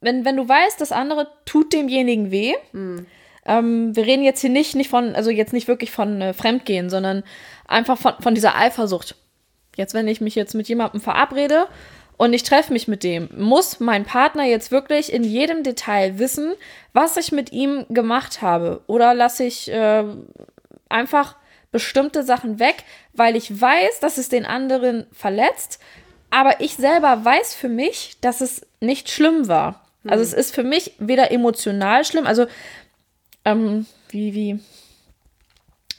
[0.00, 3.06] wenn, wenn du weißt, das andere tut demjenigen weh, Hm.
[3.46, 6.90] Ähm, wir reden jetzt hier nicht, nicht von, also jetzt nicht wirklich von äh, Fremdgehen,
[6.90, 7.22] sondern
[7.66, 9.16] einfach von, von dieser Eifersucht.
[9.76, 11.66] Jetzt, wenn ich mich jetzt mit jemandem verabrede
[12.16, 16.52] und ich treffe mich mit dem, muss mein Partner jetzt wirklich in jedem Detail wissen,
[16.92, 18.82] was ich mit ihm gemacht habe?
[18.86, 20.04] Oder lasse ich äh,
[20.88, 21.36] einfach
[21.72, 25.78] bestimmte Sachen weg, weil ich weiß, dass es den anderen verletzt,
[26.30, 29.86] aber ich selber weiß für mich, dass es nicht schlimm war.
[30.06, 32.46] Also es ist für mich weder emotional schlimm, also
[33.44, 34.60] ähm, wie, wie,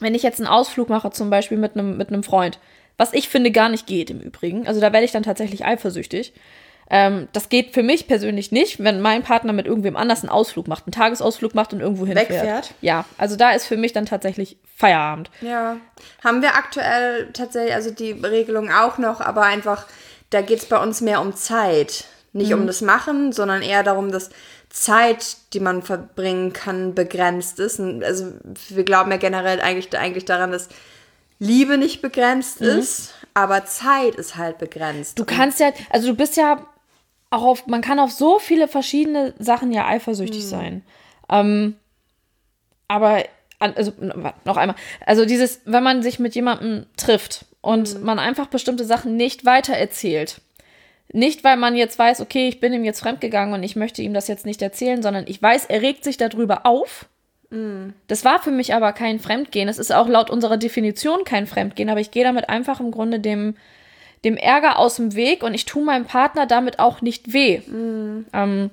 [0.00, 2.58] wenn ich jetzt einen Ausflug mache, zum Beispiel mit einem, mit einem Freund,
[2.98, 6.32] was ich finde gar nicht geht im Übrigen, also da werde ich dann tatsächlich eifersüchtig.
[6.90, 10.68] Ähm, das geht für mich persönlich nicht, wenn mein Partner mit irgendwem anders einen Ausflug
[10.68, 12.30] macht, einen Tagesausflug macht und irgendwo hinfährt.
[12.30, 12.74] Wegfährt?
[12.82, 15.30] Ja, also da ist für mich dann tatsächlich Feierabend.
[15.40, 15.76] Ja,
[16.22, 19.86] haben wir aktuell tatsächlich, also die Regelung auch noch, aber einfach,
[20.30, 22.04] da geht es bei uns mehr um Zeit.
[22.34, 22.60] Nicht Mhm.
[22.62, 24.30] um das Machen, sondern eher darum, dass
[24.72, 27.78] Zeit, die man verbringen kann, begrenzt ist.
[27.78, 28.32] Und also
[28.70, 30.68] wir glauben ja generell eigentlich, eigentlich daran, dass
[31.38, 32.68] Liebe nicht begrenzt Mhm.
[32.68, 35.18] ist, aber Zeit ist halt begrenzt.
[35.18, 36.66] Du kannst ja, also du bist ja
[37.28, 40.82] auch auf, man kann auf so viele verschiedene Sachen ja eifersüchtig sein.
[41.28, 41.76] Ähm,
[42.88, 43.24] aber,
[43.58, 48.84] also noch einmal, also dieses, wenn man sich mit jemandem trifft und man einfach bestimmte
[48.84, 50.40] Sachen nicht weitererzählt.
[51.12, 54.14] Nicht, weil man jetzt weiß, okay, ich bin ihm jetzt fremdgegangen und ich möchte ihm
[54.14, 57.06] das jetzt nicht erzählen, sondern ich weiß, er regt sich darüber auf.
[58.08, 59.68] Das war für mich aber kein Fremdgehen.
[59.68, 63.20] Es ist auch laut unserer Definition kein Fremdgehen, aber ich gehe damit einfach im Grunde
[63.20, 63.56] dem,
[64.24, 67.60] dem Ärger aus dem Weg und ich tue meinem Partner damit auch nicht weh.
[68.32, 68.70] Ähm,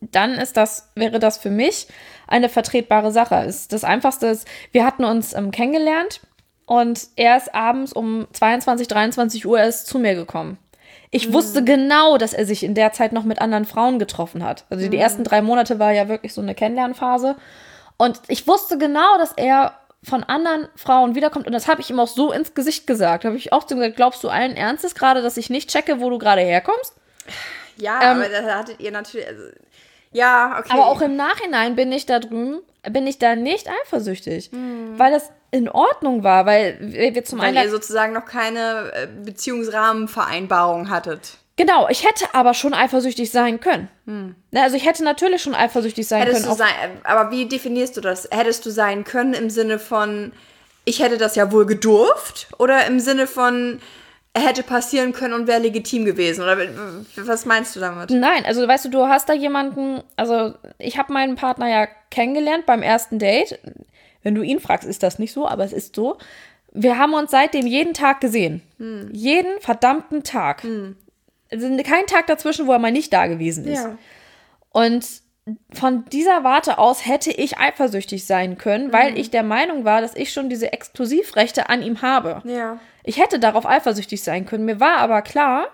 [0.00, 1.86] dann ist das, wäre das für mich
[2.26, 3.36] eine vertretbare Sache.
[3.46, 6.20] Ist das Einfachste ist, wir hatten uns ähm, kennengelernt
[6.66, 10.58] und er ist abends um 22, 23 Uhr erst zu mir gekommen.
[11.10, 14.64] Ich wusste genau, dass er sich in der Zeit noch mit anderen Frauen getroffen hat.
[14.70, 17.36] Also die ersten drei Monate war ja wirklich so eine Kennenlernphase.
[17.96, 21.46] Und ich wusste genau, dass er von anderen Frauen wiederkommt.
[21.46, 23.24] Und das habe ich ihm auch so ins Gesicht gesagt.
[23.24, 26.00] Habe ich auch zu ihm gesagt, glaubst du allen Ernstes gerade, dass ich nicht checke,
[26.00, 26.94] wo du gerade herkommst?
[27.76, 29.26] ja, ähm, aber da hattet ihr natürlich.
[29.26, 29.42] Also,
[30.16, 30.72] ja, okay.
[30.72, 32.60] Aber auch im Nachhinein bin ich da drüben,
[32.90, 34.50] bin ich da nicht eifersüchtig.
[34.96, 37.58] Weil das in Ordnung war, weil wir zum weil einen.
[37.64, 41.38] ihr sozusagen noch keine äh, Beziehungsrahmenvereinbarung hattet.
[41.56, 43.88] Genau, ich hätte aber schon eifersüchtig sein können.
[44.04, 46.52] Ne, Also ich hätte natürlich schon eifersüchtig sein Hättest können.
[46.52, 46.74] du sein,
[47.04, 48.28] aber wie definierst du das?
[48.30, 50.32] Hättest du sein können im Sinne von,
[50.84, 52.48] ich hätte das ja wohl gedurft?
[52.58, 53.80] Oder im Sinne von,
[54.40, 56.42] hätte passieren können und wäre legitim gewesen?
[56.42, 56.58] Oder
[57.16, 58.10] was meinst du damit?
[58.10, 62.66] Nein, also weißt du, du hast da jemanden, also ich habe meinen Partner ja kennengelernt
[62.66, 63.58] beim ersten Date.
[64.22, 66.18] Wenn du ihn fragst, ist das nicht so, aber es ist so.
[66.72, 68.62] Wir haben uns seitdem jeden Tag gesehen.
[69.12, 70.64] Jeden verdammten Tag.
[71.50, 73.88] Also kein Tag dazwischen, wo er mal nicht da gewesen ist.
[74.70, 75.06] Und
[75.72, 80.16] von dieser Warte aus hätte ich eifersüchtig sein können, weil ich der Meinung war, dass
[80.16, 82.42] ich schon diese Exklusivrechte an ihm habe.
[82.44, 82.80] Ja.
[83.04, 84.64] Ich hätte darauf eifersüchtig sein können.
[84.64, 85.68] Mir war aber klar,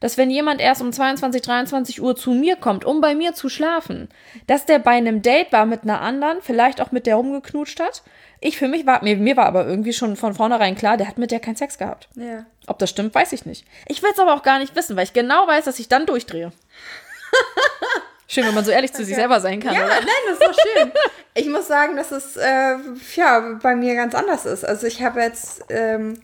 [0.00, 3.50] dass wenn jemand erst um 22, 23 Uhr zu mir kommt, um bei mir zu
[3.50, 4.08] schlafen,
[4.46, 8.02] dass der bei einem Date war mit einer anderen, vielleicht auch mit der rumgeknutscht hat.
[8.40, 11.18] Ich für mich war, mir, mir war aber irgendwie schon von vornherein klar, der hat
[11.18, 12.08] mit der keinen Sex gehabt.
[12.14, 12.46] Ja.
[12.66, 13.66] Ob das stimmt, weiß ich nicht.
[13.88, 16.06] Ich will es aber auch gar nicht wissen, weil ich genau weiß, dass ich dann
[16.06, 16.52] durchdrehe.
[18.30, 19.74] Schön, wenn man so ehrlich zu sich selber sein kann.
[19.74, 19.94] Ja, oder?
[19.94, 20.92] nein, das ist doch schön.
[21.34, 22.76] Ich muss sagen, dass es äh,
[23.16, 24.64] ja, bei mir ganz anders ist.
[24.64, 26.20] Also ich habe jetzt ähm,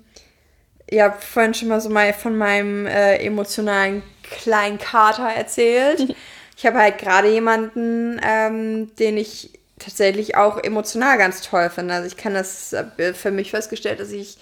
[0.90, 6.14] ja vorhin schon mal so mal von meinem äh, emotionalen kleinen Kater erzählt.
[6.56, 11.94] Ich habe halt gerade jemanden, ähm, den ich tatsächlich auch emotional ganz toll finde.
[11.94, 14.38] Also ich kann das äh, für mich festgestellt, dass ich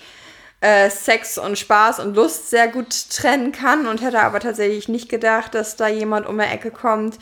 [0.62, 5.08] äh, Sex und Spaß und Lust sehr gut trennen kann und hätte aber tatsächlich nicht
[5.08, 7.18] gedacht, dass da jemand um die Ecke kommt,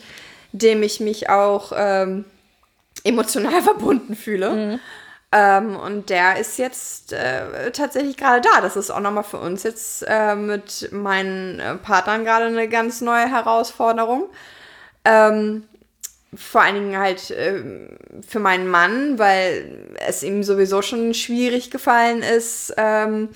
[0.51, 2.25] dem ich mich auch ähm,
[3.03, 4.79] emotional verbunden fühle.
[5.31, 8.61] Ähm, und der ist jetzt äh, tatsächlich gerade da.
[8.61, 13.01] Das ist auch nochmal für uns jetzt äh, mit meinen äh, Partnern gerade eine ganz
[13.01, 14.29] neue Herausforderung.
[15.03, 15.63] Ähm,
[16.33, 17.89] vor allen Dingen halt ähm,
[18.27, 23.29] für meinen Mann, weil es ihm sowieso schon schwierig gefallen ist, ähm,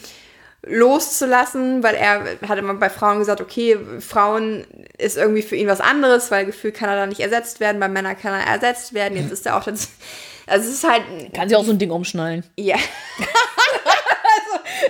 [0.68, 4.66] loszulassen, weil er hat immer bei Frauen gesagt, okay, Frauen
[4.98, 7.88] ist irgendwie für ihn was anderes, weil gefühlt kann er da nicht ersetzt werden, bei
[7.88, 9.18] Männern kann er ersetzt werden.
[9.18, 9.90] Jetzt ist er auch das,
[10.48, 11.04] also es ist halt,
[11.34, 12.44] Kann sie auch so ein Ding umschnallen.
[12.58, 12.78] ja,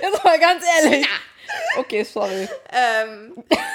[0.02, 1.06] Jetzt mal ganz ehrlich.
[1.78, 2.48] Okay, sorry.
[2.72, 3.32] ähm,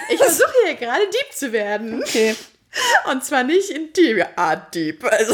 [0.09, 2.01] ich versuche hier gerade Dieb zu werden.
[2.01, 2.35] Okay.
[3.11, 5.33] Und zwar nicht in die Art Dieb, also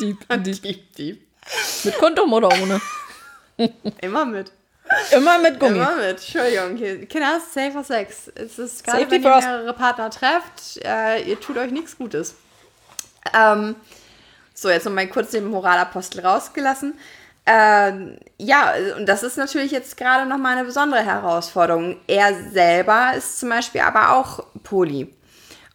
[0.00, 0.62] Dieb, Dieb.
[0.62, 1.26] Dieb, Dieb.
[1.84, 2.80] Mit Kondom oder ohne?
[4.00, 4.52] Immer mit.
[5.12, 5.76] Immer mit Gummi.
[5.76, 6.20] Immer mit.
[6.20, 6.76] Entschuldigung.
[7.06, 8.30] Kinder, safer Sex.
[8.34, 12.34] Es ist gerade, Safety wenn ihr mehrere Partner trefft, äh, ihr tut euch nichts Gutes.
[13.34, 13.76] Ähm,
[14.54, 16.98] so, jetzt nochmal kurz den Moralapostel rausgelassen.
[17.46, 21.96] Ähm, ja, und das ist natürlich jetzt gerade nochmal eine besondere Herausforderung.
[22.06, 25.12] Er selber ist zum Beispiel aber auch Poly.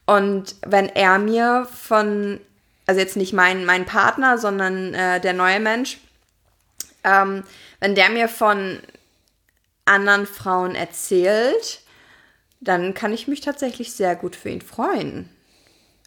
[0.06, 2.40] Und wenn er mir von,
[2.86, 5.98] also jetzt nicht mein, mein Partner, sondern äh, der neue Mensch,
[7.03, 7.44] ähm,
[7.80, 8.80] wenn der mir von
[9.86, 11.82] anderen Frauen erzählt,
[12.60, 15.30] dann kann ich mich tatsächlich sehr gut für ihn freuen.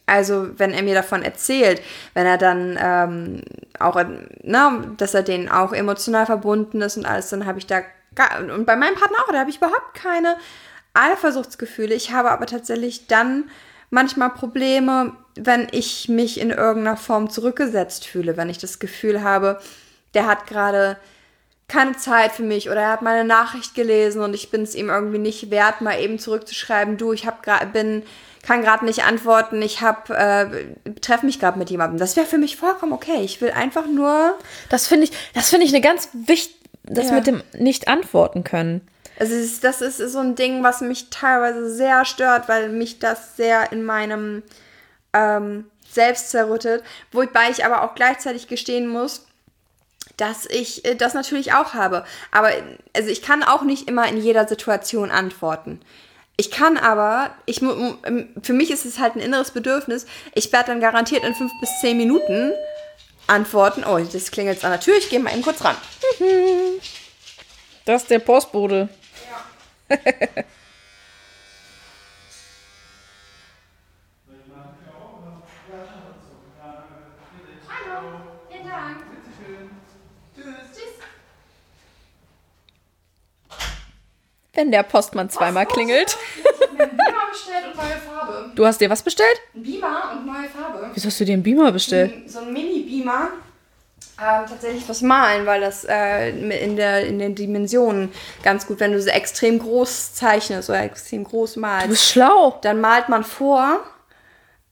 [0.07, 1.83] Also, wenn er mir davon erzählt,
[2.15, 3.43] wenn er dann ähm,
[3.79, 4.03] auch,
[4.43, 7.83] na, dass er denen auch emotional verbunden ist und alles, dann habe ich da,
[8.15, 10.39] gar, und bei meinem Partner auch, da habe ich überhaupt keine
[10.95, 11.95] Eifersuchtsgefühle.
[11.95, 13.51] Ich habe aber tatsächlich dann
[13.91, 19.61] manchmal Probleme, wenn ich mich in irgendeiner Form zurückgesetzt fühle, wenn ich das Gefühl habe,
[20.15, 20.97] der hat gerade
[21.69, 24.89] keine Zeit für mich oder er hat meine Nachricht gelesen und ich bin es ihm
[24.89, 28.03] irgendwie nicht wert, mal eben zurückzuschreiben, du, ich hab grad, bin
[28.43, 31.99] kann gerade nicht antworten, ich habe äh, treffe mich gerade mit jemandem.
[31.99, 33.21] Das wäre für mich vollkommen okay.
[33.23, 34.39] Ich will einfach nur.
[34.71, 37.17] Das finde ich, das finde ich eine ganz wichtig, das Ja.
[37.17, 38.81] mit dem nicht antworten können.
[39.19, 43.37] Also ist, das ist so ein Ding, was mich teilweise sehr stört, weil mich das
[43.37, 44.43] sehr in meinem
[45.13, 46.85] ähm, Selbst zerrüttet.
[47.11, 49.27] Wobei ich aber auch gleichzeitig gestehen muss,
[50.17, 52.05] dass ich äh, das natürlich auch habe.
[52.31, 52.53] Aber
[52.95, 55.81] also ich kann auch nicht immer in jeder Situation antworten.
[56.37, 60.07] Ich kann aber, ich, ähm, für mich ist es halt ein inneres Bedürfnis.
[60.35, 62.53] Ich werde dann garantiert in fünf bis zehn Minuten
[63.27, 63.83] antworten.
[63.85, 64.97] Oh, das klingelt an der Tür.
[64.97, 65.77] Ich gehe mal eben kurz ran.
[67.85, 68.89] Das ist der Postbote.
[84.59, 86.19] Wenn der Postmann zweimal klingelt.
[86.77, 86.89] Beamer
[87.31, 88.51] bestellt und neue Farbe.
[88.57, 89.41] Du hast dir was bestellt?
[89.55, 90.91] Ein Beamer und neue Farbe.
[90.93, 92.29] Wieso hast du dir einen Beamer bestellt?
[92.29, 93.31] So ein Mini-Beamer.
[94.21, 98.11] Ähm, tatsächlich was malen, weil das äh, in, der, in den Dimensionen
[98.43, 102.59] ganz gut, wenn du so extrem groß zeichnest oder extrem groß Du malst, bist schlau.
[102.63, 103.79] dann malt man vor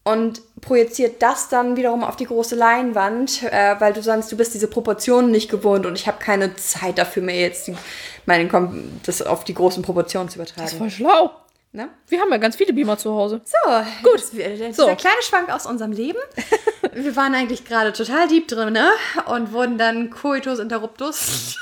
[0.03, 4.53] und projiziert das dann wiederum auf die große Leinwand, äh, weil du sonst, du bist
[4.55, 7.77] diese Proportionen nicht gewohnt und ich habe keine Zeit dafür, mir jetzt die,
[8.25, 10.79] meine, Kom- das auf die großen Proportionen zu Das ist übertragen.
[10.79, 11.31] voll schlau.
[11.73, 11.91] Ne?
[12.09, 13.43] Wir haben ja ganz viele Beamer zu Hause.
[13.45, 13.71] So,
[14.03, 14.15] gut.
[14.21, 14.95] Das, der, So.
[14.97, 16.19] Kleine Schwank aus unserem Leben.
[16.95, 18.91] Wir waren eigentlich gerade total deep drin, ne?
[19.27, 21.57] Und wurden dann Coitus interruptus.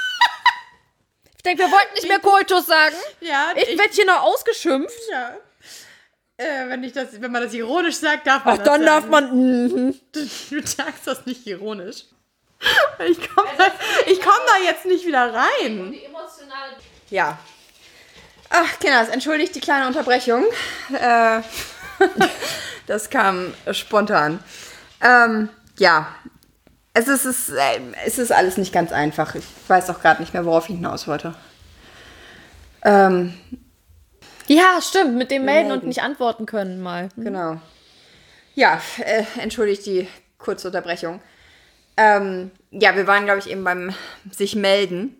[1.36, 2.94] Ich denke, wir wollten nicht mehr Koitus sagen.
[3.20, 4.94] Ja, Ich werde hier noch ausgeschimpft.
[5.10, 5.36] ja.
[6.36, 9.06] Äh, wenn, ich das, wenn man das ironisch sagt, darf man Ach, das dann darf
[9.08, 9.30] man.
[9.66, 10.00] Mhm.
[10.12, 12.04] Du sagst das nicht ironisch.
[13.06, 13.66] Ich komme da,
[14.06, 15.94] ich komm da jetzt nicht wieder rein.
[17.10, 17.38] Ja.
[18.56, 20.44] Ach, Kinders, entschuldigt die kleine Unterbrechung.
[20.92, 21.40] Äh,
[22.86, 24.38] das kam spontan.
[25.00, 26.06] Ähm, ja.
[26.92, 29.34] Es ist, es, ist, äh, es ist alles nicht ganz einfach.
[29.34, 31.34] Ich weiß auch gerade nicht mehr, worauf ich hinaus wollte.
[32.84, 33.34] Ähm,
[34.46, 35.16] Ja, stimmt.
[35.16, 35.88] Mit dem melden und Melden.
[35.88, 37.08] nicht antworten können mal.
[37.16, 37.60] Genau.
[38.54, 40.06] Ja, äh, entschuldigt die
[40.38, 41.20] kurze Unterbrechung.
[41.96, 43.92] Ähm, ja, wir waren, glaube ich, eben beim
[44.30, 45.16] sich melden.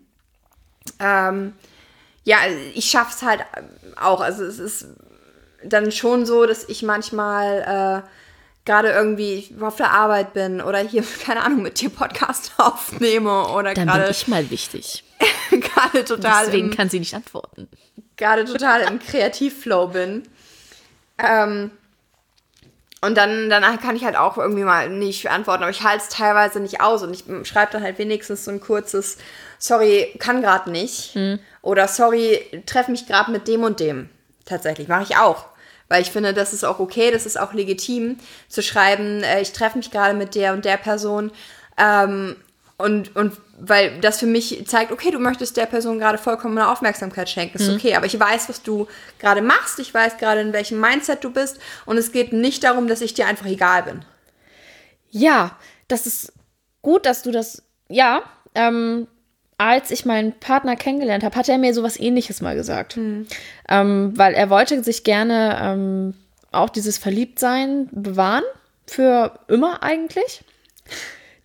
[0.99, 1.53] Ähm,
[2.25, 2.39] ja,
[2.73, 3.45] ich schaff's halt
[3.95, 4.19] auch.
[4.19, 4.87] Also es ist
[5.63, 8.09] dann schon so, dass ich manchmal äh,
[8.65, 13.73] gerade irgendwie auf der Arbeit bin oder hier, keine Ahnung, mit dir Podcast aufnehme oder
[13.73, 15.03] Dann bin gerade ich mal wichtig.
[15.49, 17.69] gerade total Deswegen im, kann sie nicht antworten.
[18.17, 20.23] gerade total im Kreativflow bin.
[21.17, 21.71] Ähm,
[23.01, 26.09] und dann danach kann ich halt auch irgendwie mal nicht antworten, aber ich halte es
[26.09, 29.17] teilweise nicht aus und ich schreibe dann halt wenigstens so ein kurzes
[29.65, 31.15] Sorry, kann gerade nicht.
[31.63, 34.09] Oder sorry, treffe mich gerade mit dem und dem.
[34.45, 35.45] Tatsächlich, mache ich auch.
[35.87, 38.17] Weil ich finde, das ist auch okay, das ist auch legitim,
[38.47, 41.31] zu schreiben, äh, ich treffe mich gerade mit der und der Person.
[41.79, 42.35] Ähm,
[42.77, 47.27] und, und weil das für mich zeigt, okay, du möchtest der Person gerade vollkommene Aufmerksamkeit
[47.27, 48.87] schenken, ist okay, aber ich weiß, was du
[49.17, 52.87] gerade machst, ich weiß gerade, in welchem Mindset du bist und es geht nicht darum,
[52.87, 54.05] dass ich dir einfach egal bin.
[55.09, 56.33] Ja, das ist
[56.83, 57.63] gut, dass du das.
[57.87, 58.23] Ja,
[58.53, 59.07] ähm,
[59.57, 62.97] als ich meinen Partner kennengelernt habe, hat er mir sowas ähnliches mal gesagt.
[63.69, 66.13] Ähm, weil er wollte sich gerne ähm,
[66.51, 68.43] auch dieses Verliebtsein bewahren.
[68.87, 70.43] Für immer eigentlich.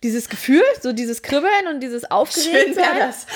[0.03, 2.99] Dieses Gefühl, so dieses Kribbeln und dieses Aufgeregtsein.
[2.99, 3.25] das.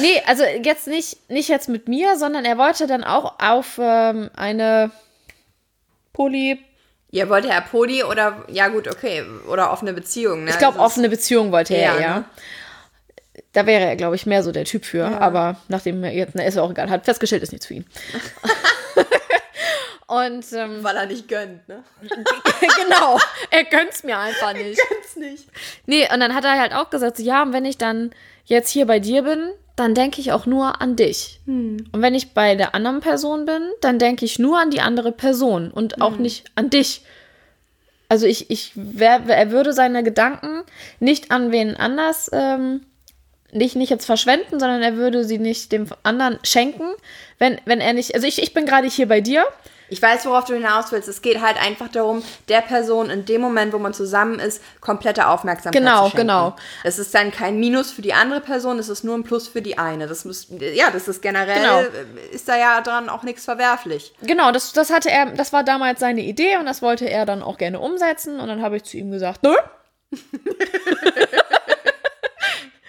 [0.00, 4.28] Nee, also jetzt nicht, nicht jetzt mit mir, sondern er wollte dann auch auf ähm,
[4.34, 4.90] eine
[6.12, 6.58] Poly,
[7.10, 10.50] Ja, wollte er Podi oder, ja gut, okay, oder offene Beziehung, ne?
[10.50, 12.14] ich glaube ist- offene Beziehung wollte er Ja, eher.
[12.16, 12.24] ne?
[13.52, 15.06] Da wäre er, glaube ich, mehr so der Typ für.
[15.06, 17.86] Aber nachdem er jetzt, na, ist auch egal, hat festgestellt, ist nichts für ihn.
[20.06, 21.82] Und ähm, Weil er nicht gönnt, ne?
[22.02, 23.18] genau,
[23.50, 24.78] er gönnt's mir einfach nicht.
[24.88, 25.48] Gönnt's nicht.
[25.86, 28.10] Nee, und dann hat er halt auch gesagt, so, ja, und wenn ich dann
[28.44, 31.40] jetzt hier bei dir bin, dann denke ich auch nur an dich.
[31.90, 35.10] Und wenn ich bei der anderen Person bin, dann denke ich nur an die andere
[35.10, 37.02] Person und auch nicht an dich.
[38.08, 40.62] Also ich, ich wär, er würde seine Gedanken
[41.00, 42.82] nicht an wen anders, ähm,
[43.54, 46.88] nicht, nicht jetzt verschwenden, sondern er würde sie nicht dem anderen schenken,
[47.38, 49.46] wenn, wenn er nicht, also ich, ich bin gerade hier bei dir.
[49.90, 51.08] Ich weiß, worauf du hinaus willst.
[51.08, 55.28] Es geht halt einfach darum, der Person in dem Moment, wo man zusammen ist, komplette
[55.28, 56.26] Aufmerksamkeit Genau, zu schenken.
[56.26, 56.56] genau.
[56.84, 59.60] Es ist dann kein Minus für die andere Person, es ist nur ein Plus für
[59.60, 60.06] die eine.
[60.08, 61.80] Das muss, ja, das ist generell, Genau.
[61.80, 64.14] äh, ist da ja dran auch nichts verwerflich.
[64.22, 67.42] Genau, das, das hatte er, das war damals seine Idee und das wollte er dann
[67.42, 68.40] auch gerne umsetzen.
[68.40, 69.54] Und dann habe ich zu ihm gesagt, nö.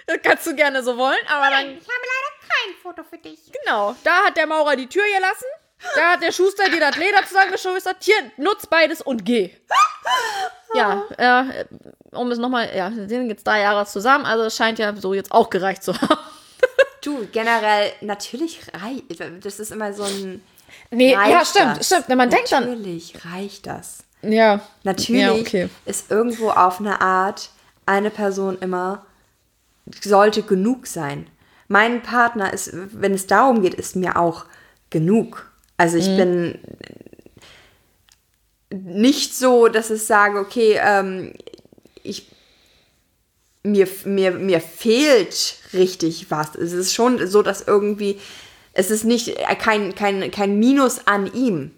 [0.06, 1.66] das kannst du gerne so wollen, aber dann.
[1.66, 3.38] Ich habe leider kein Foto für dich.
[3.64, 5.46] Genau, da hat der Maurer die Tür gelassen.
[5.94, 7.96] Da hat der Schuster dir das Leder zusammengeschustert.
[8.00, 9.50] Hier, nutz beides und geh.
[10.74, 11.64] Ja, äh,
[12.12, 15.14] um es nochmal, ja, wir sind jetzt drei Jahre zusammen, also es scheint ja so
[15.14, 16.18] jetzt auch gereicht zu haben.
[17.02, 19.44] Du, generell, natürlich reicht.
[19.44, 20.42] Das ist immer so ein.
[20.90, 21.86] Nee, ja, stimmt, das?
[21.86, 22.08] stimmt.
[22.08, 22.68] Wenn man denkt dann.
[22.68, 23.98] Natürlich reicht das.
[24.22, 24.58] Ja.
[24.82, 25.68] Natürlich Ja, okay.
[25.84, 27.50] ist irgendwo auf eine Art
[27.84, 29.05] eine Person immer
[30.02, 31.26] sollte genug sein.
[31.68, 34.46] Mein Partner ist, wenn es darum geht, ist mir auch
[34.90, 35.50] genug.
[35.76, 36.58] Also ich bin
[38.70, 41.32] nicht so, dass ich sage, okay, ähm,
[42.02, 42.30] ich
[43.62, 46.54] mir, mir, mir fehlt richtig was.
[46.54, 48.20] Es ist schon so, dass irgendwie,
[48.72, 51.72] es ist nicht äh, kein, kein, kein Minus an ihm.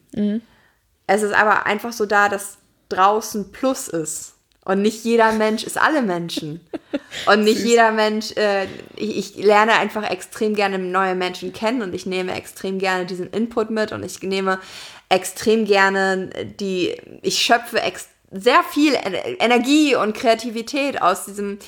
[1.07, 2.59] Es ist aber einfach so da, dass
[2.91, 4.35] draußen Plus ist.
[4.69, 6.61] Und nicht jeder Mensch ist alle Menschen.
[7.25, 8.67] Und nicht jeder Mensch, äh,
[8.97, 13.31] ich, ich lerne einfach extrem gerne neue Menschen kennen und ich nehme extrem gerne diesen
[13.31, 14.61] Input mit und ich nehme
[15.09, 16.29] extrem gerne
[16.61, 21.59] die, ich schöpfe ex sehr viel En- Energie und Kreativität aus diesem,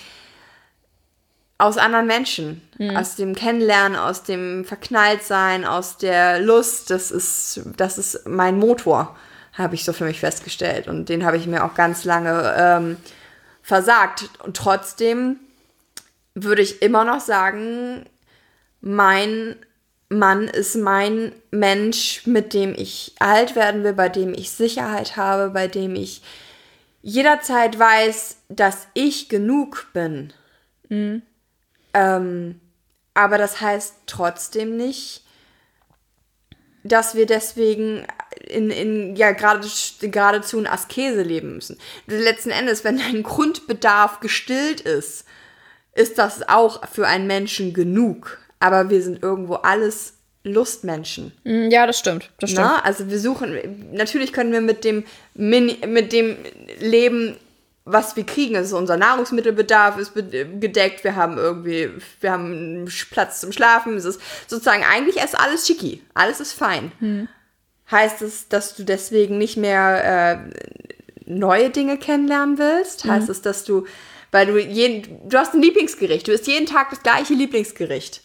[1.56, 2.60] aus anderen Menschen,
[2.94, 6.90] aus dem Kennenlernen, aus dem Verknalltsein, aus der Lust.
[6.90, 9.16] Das ist, das ist mein Motor,
[9.52, 10.88] habe ich so für mich festgestellt.
[10.88, 12.96] Und den habe ich mir auch ganz lange ähm,
[13.62, 14.28] versagt.
[14.42, 15.38] Und trotzdem
[16.34, 18.06] würde ich immer noch sagen,
[18.80, 19.56] mein
[20.08, 25.50] Mann ist mein Mensch, mit dem ich alt werden will, bei dem ich Sicherheit habe,
[25.50, 26.22] bei dem ich
[27.02, 30.32] jederzeit weiß, dass ich genug bin.
[31.94, 32.60] Ähm,
[33.14, 35.24] aber das heißt trotzdem nicht,
[36.82, 38.06] dass wir deswegen
[38.48, 39.66] in, in ja gerade
[40.00, 41.78] geradezu in Askese leben müssen.
[42.06, 45.24] Letzten Endes, wenn dein Grundbedarf gestillt ist,
[45.94, 48.38] ist das auch für einen Menschen genug.
[48.58, 51.32] Aber wir sind irgendwo alles Lustmenschen.
[51.44, 52.30] Mm, Ja, das stimmt.
[52.38, 52.66] Das stimmt.
[52.66, 55.04] Na, also wir suchen, natürlich können wir mit dem,
[55.34, 56.36] Mini, mit dem
[56.78, 57.36] leben,
[57.84, 58.56] was wir kriegen.
[58.56, 61.90] Also unser Nahrungsmittelbedarf ist gedeckt, wir haben irgendwie,
[62.20, 63.96] wir haben Platz zum Schlafen.
[63.96, 67.28] Es ist sozusagen eigentlich ist alles schicki, alles ist fein.
[67.90, 70.50] Heißt es, dass du deswegen nicht mehr äh,
[71.26, 73.04] neue Dinge kennenlernen willst?
[73.04, 73.86] Heißt es, dass du,
[74.30, 78.22] weil du jeden, du hast ein Lieblingsgericht, du isst jeden Tag das gleiche Lieblingsgericht.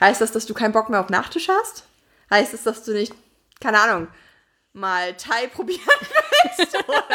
[0.00, 1.84] Heißt das, dass du keinen Bock mehr auf Nachtisch hast?
[2.30, 3.14] Heißt es, dass du nicht,
[3.60, 4.08] keine Ahnung,
[4.74, 5.80] mal Thai probieren
[6.58, 6.76] willst?
[6.86, 7.02] Oder?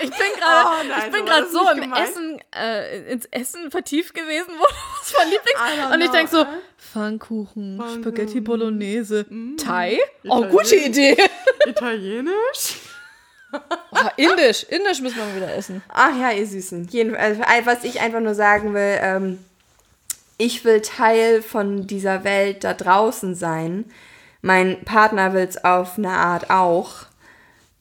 [0.00, 2.08] Ich bin gerade Oh ich bin gerade das so im gemeint.
[2.08, 5.60] Essen, äh, ins Essen vertieft gewesen, wo du was von Lieblings...
[5.60, 6.46] Don't Und ich denke so?
[6.78, 9.26] Pfannkuchen, Spaghetti Bolognese,
[9.56, 9.98] Thai?
[10.28, 10.76] Oh, gute.
[10.76, 11.16] Idee.
[11.66, 12.78] Italienisch?
[13.52, 15.82] Oh, Indisch, Indisch müssen wir mal wieder essen.
[15.88, 16.88] Ach ja, ihr Süßen.
[16.90, 19.38] Jedenfalls, also, was ich einfach nur sagen will, ähm,
[20.38, 23.84] ich will Teil von dieser Welt da draußen sein.
[24.42, 27.06] Mein Partner will es auf eine Art auch.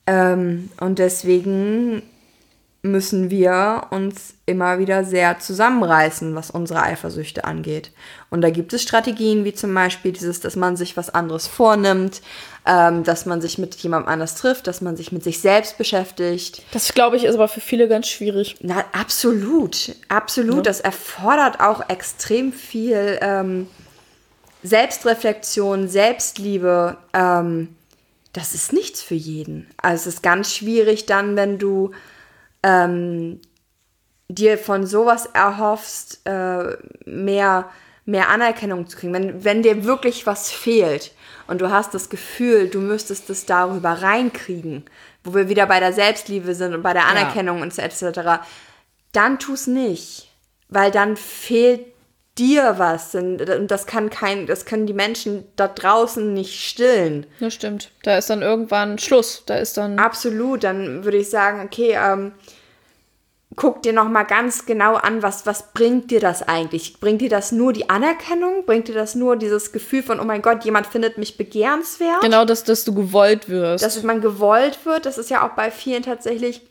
[0.06, 2.04] Ähm, und deswegen
[2.86, 7.92] müssen wir uns immer wieder sehr zusammenreißen, was unsere Eifersüchte angeht.
[8.30, 12.22] Und da gibt es Strategien, wie zum Beispiel dieses, dass man sich was anderes vornimmt,
[12.66, 16.62] ähm, dass man sich mit jemandem anders trifft, dass man sich mit sich selbst beschäftigt.
[16.74, 18.58] Das, glaube ich, ist aber für viele ganz schwierig.
[18.60, 20.66] Na, absolut, absolut.
[20.66, 23.68] Das erfordert auch extrem viel ähm,
[24.62, 26.98] Selbstreflexion, Selbstliebe.
[27.14, 27.70] Ähm,
[28.34, 29.68] das ist nichts für jeden.
[29.78, 31.92] Also es ist ganz schwierig dann, wenn du
[32.64, 33.40] ähm,
[34.28, 37.70] dir von sowas erhoffst, äh, mehr,
[38.06, 39.14] mehr Anerkennung zu kriegen.
[39.14, 41.14] Wenn, wenn dir wirklich was fehlt
[41.48, 44.86] und du hast das Gefühl, du müsstest es darüber reinkriegen,
[45.24, 48.44] wo wir wieder bei der Selbstliebe sind und bei der Anerkennung und so etc.,
[49.12, 50.30] dann tu es nicht.
[50.70, 51.93] Weil dann fehlt
[52.38, 53.16] dir was.
[53.16, 57.26] Und und das kann kein, das können die Menschen da draußen nicht stillen.
[57.40, 57.92] Das stimmt.
[58.04, 59.44] Da ist dann irgendwann Schluss.
[59.46, 60.00] Da ist dann.
[60.00, 62.34] Absolut, dann würde ich sagen, okay, ähm,
[63.56, 67.00] guck dir noch mal ganz genau an, was, was bringt dir das eigentlich?
[67.00, 68.66] Bringt dir das nur die Anerkennung?
[68.66, 72.22] Bringt dir das nur dieses Gefühl von, oh mein Gott, jemand findet mich begehrenswert?
[72.22, 73.84] Genau, dass, dass du gewollt wirst.
[73.84, 76.62] Dass man gewollt wird, das ist ja auch bei vielen tatsächlich,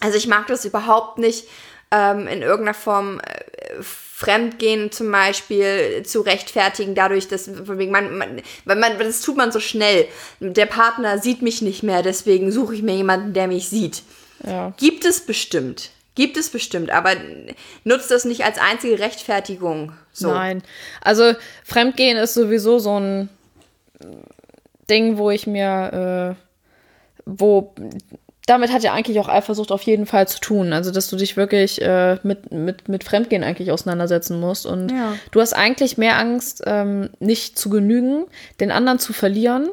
[0.00, 1.46] also ich mag das überhaupt nicht,
[1.90, 3.44] ähm, in irgendeiner Form äh,
[3.80, 9.60] Fremdgehen zum Beispiel zu rechtfertigen, dadurch, dass man, man, weil man, das tut man so
[9.60, 10.06] schnell.
[10.40, 14.02] Der Partner sieht mich nicht mehr, deswegen suche ich mir jemanden, der mich sieht.
[14.44, 14.72] ja.
[14.76, 15.90] Gibt es bestimmt.
[16.14, 17.12] Gibt es bestimmt, aber
[17.84, 19.92] nutzt das nicht als einzige Rechtfertigung.
[20.12, 20.32] So.
[20.32, 20.64] Nein.
[21.00, 23.28] Also Fremdgehen ist sowieso so ein
[24.90, 26.42] Ding, wo ich mir, äh,
[27.24, 27.72] wo
[28.48, 30.72] damit hat ja eigentlich auch Eifersucht auf jeden Fall zu tun.
[30.72, 34.64] Also, dass du dich wirklich äh, mit, mit, mit Fremdgehen eigentlich auseinandersetzen musst.
[34.66, 35.12] Und Ja.
[35.30, 38.24] du hast eigentlich mehr Angst, ähm, nicht zu genügen,
[38.60, 39.68] den anderen zu verlieren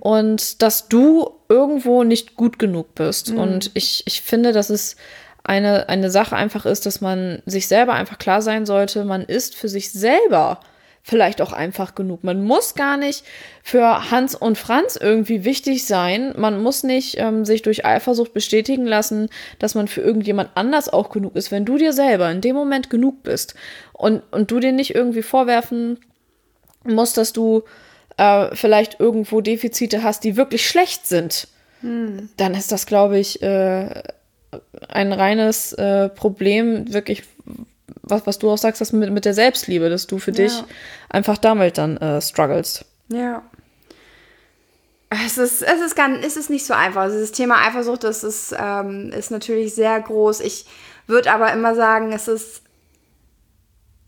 [0.00, 3.30] und dass du irgendwo nicht gut genug bist.
[3.30, 4.96] Und ich, ich finde, dass es
[5.44, 9.54] eine, eine Sache einfach ist, dass man sich selber einfach klar sein sollte, man ist
[9.54, 10.58] für sich selber
[11.06, 12.24] vielleicht auch einfach genug.
[12.24, 13.24] Man muss gar nicht
[13.62, 16.34] für Hans und Franz irgendwie wichtig sein.
[16.36, 19.28] Man muss nicht ähm, sich durch Eifersucht bestätigen lassen,
[19.60, 21.52] dass man für irgendjemand anders auch genug ist.
[21.52, 23.54] Wenn du dir selber in dem Moment genug bist
[23.92, 26.00] und, und du dir nicht irgendwie vorwerfen
[26.82, 27.62] musst, dass du
[28.16, 31.46] äh, vielleicht irgendwo Defizite hast, die wirklich schlecht sind,
[32.36, 34.02] dann ist das, glaube ich, äh,
[34.88, 37.22] ein reines äh, Problem, wirklich,
[38.02, 40.52] was, was du auch sagst, das mit, mit der Selbstliebe, dass du für dich
[41.08, 42.84] einfach damit dann äh, strugglest.
[43.08, 43.42] Ja.
[45.08, 47.02] Es ist, es, ist ganz, es ist nicht so einfach.
[47.02, 50.40] Also das Thema Eifersucht das ist, ähm, ist natürlich sehr groß.
[50.40, 50.66] Ich
[51.06, 52.62] würde aber immer sagen, es ist,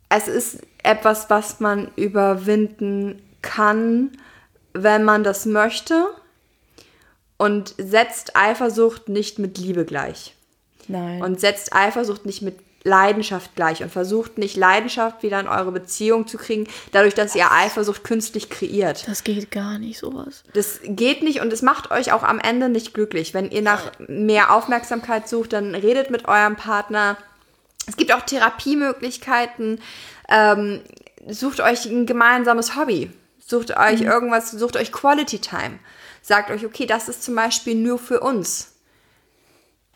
[0.09, 4.11] es ist etwas, was man überwinden kann,
[4.73, 6.07] wenn man das möchte.
[7.37, 10.35] Und setzt Eifersucht nicht mit Liebe gleich.
[10.89, 11.23] Nein.
[11.23, 16.27] Und setzt Eifersucht nicht mit Leidenschaft gleich und versucht nicht Leidenschaft wieder in eure Beziehung
[16.27, 19.07] zu kriegen, dadurch, dass ihr Eifersucht künstlich kreiert.
[19.09, 20.45] das geht gar nicht, sowas.
[20.55, 23.35] Das geht nicht und es macht euch auch am Ende nicht glücklich.
[23.35, 27.17] Wenn ihr nach mehr Aufmerksamkeit sucht, dann redet mit eurem Partner.
[27.87, 29.81] Es gibt auch Therapiemöglichkeiten.
[30.29, 30.81] Ähm,
[31.29, 33.11] sucht euch ein gemeinsames Hobby.
[33.45, 35.79] Sucht euch irgendwas, sucht euch Quality Time.
[36.21, 38.75] Sagt euch, okay, das ist zum Beispiel nur für uns.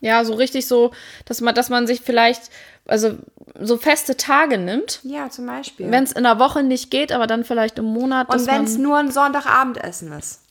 [0.03, 0.91] Ja, so richtig so,
[1.24, 2.43] dass man, dass man sich vielleicht,
[2.87, 3.16] also
[3.61, 5.91] so feste Tage nimmt, Ja, zum Beispiel.
[5.91, 8.29] wenn es in der Woche nicht geht, aber dann vielleicht im Monat.
[8.29, 10.41] Und wenn es nur ein Sonntagabendessen ist.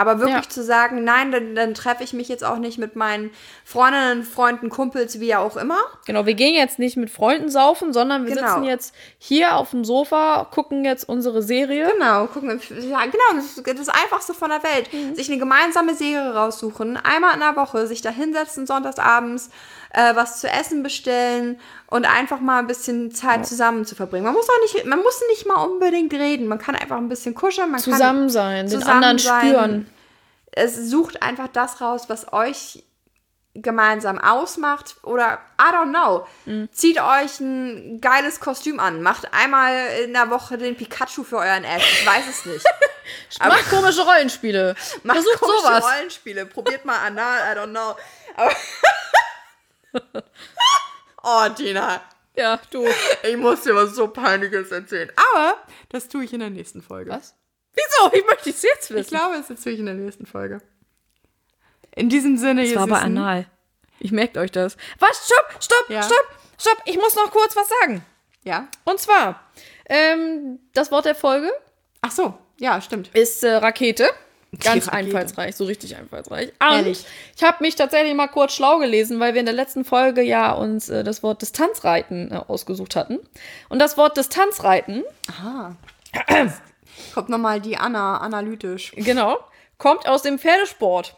[0.00, 0.48] Aber wirklich Ja.
[0.50, 3.30] zu sagen, nein, dann, dann treffe ich mich jetzt auch nicht mit meinen
[3.66, 5.78] Freundinnen, Freunden, Kumpels, wie auch immer.
[6.06, 8.46] Genau, wir gehen jetzt nicht mit Freunden saufen, sondern wir Genau.
[8.54, 11.90] sitzen jetzt hier auf dem Sofa, gucken jetzt unsere Serie.
[11.92, 14.88] Genau, gucken ja, genau, das ist das Einfachste von der Welt.
[15.16, 19.50] Sich eine gemeinsame Serie raussuchen, einmal in der Woche, sich da hinsetzen, sonntagsabends,
[19.90, 24.24] äh, was zu essen bestellen und einfach mal ein bisschen Zeit zusammen zu verbringen.
[24.24, 27.34] Man muss auch nicht, man muss nicht mal unbedingt reden, man kann einfach ein bisschen
[27.34, 29.48] kuscheln, man Zusammen kann sein, den zusammen anderen sein.
[29.48, 29.90] spüren.
[30.52, 32.82] Es sucht einfach das raus, was euch
[33.54, 36.26] gemeinsam ausmacht oder I don't know.
[36.44, 36.68] Mhm.
[36.72, 41.64] Zieht euch ein geiles Kostüm an, macht einmal in der Woche den Pikachu für euren
[41.64, 41.82] Ass.
[41.82, 42.64] Ich weiß es nicht.
[43.40, 44.76] Macht komische Rollenspiele.
[45.02, 45.84] Macht Versucht komische sowas.
[45.84, 46.46] Rollenspiele.
[46.46, 47.96] Probiert mal anal, I don't know.
[48.36, 48.50] Aber
[51.22, 52.00] oh, Tina.
[52.36, 52.86] Ja, du.
[53.28, 55.10] Ich muss dir was so Peinliches erzählen.
[55.34, 55.56] Aber
[55.88, 57.10] das tue ich in der nächsten Folge.
[57.10, 57.34] Was?
[57.74, 58.12] Wieso?
[58.16, 59.10] Ich möchte es jetzt Ich wissen.
[59.10, 60.60] glaube, das erzähle ich in der nächsten Folge.
[61.94, 63.46] In diesem Sinne, Das ihr war aber anal.
[63.98, 64.76] Ich merkt euch das.
[64.98, 65.26] Was?
[65.26, 66.02] Stopp, stopp, Ja.
[66.02, 66.24] stopp,
[66.58, 66.78] stopp.
[66.86, 68.04] Ich muss noch kurz was sagen.
[68.44, 68.68] Ja?
[68.84, 69.40] Und zwar,
[69.88, 71.52] ähm, das Wort der Folge
[72.00, 73.08] Ach so, ja, stimmt.
[73.14, 74.08] ist äh, Rakete.
[74.58, 76.52] Ganz einfallsreich, so richtig einfallsreich.
[76.60, 77.04] Und Ehrlich.
[77.36, 80.52] ich habe mich tatsächlich mal kurz schlau gelesen, weil wir in der letzten Folge ja
[80.52, 83.20] uns äh, das Wort Distanzreiten äh, ausgesucht hatten.
[83.68, 85.76] Und das Wort Distanzreiten, Aha.
[87.14, 88.92] Kommt nochmal die Anna, analytisch.
[88.96, 89.38] genau,
[89.78, 91.16] kommt aus dem Pferdesport,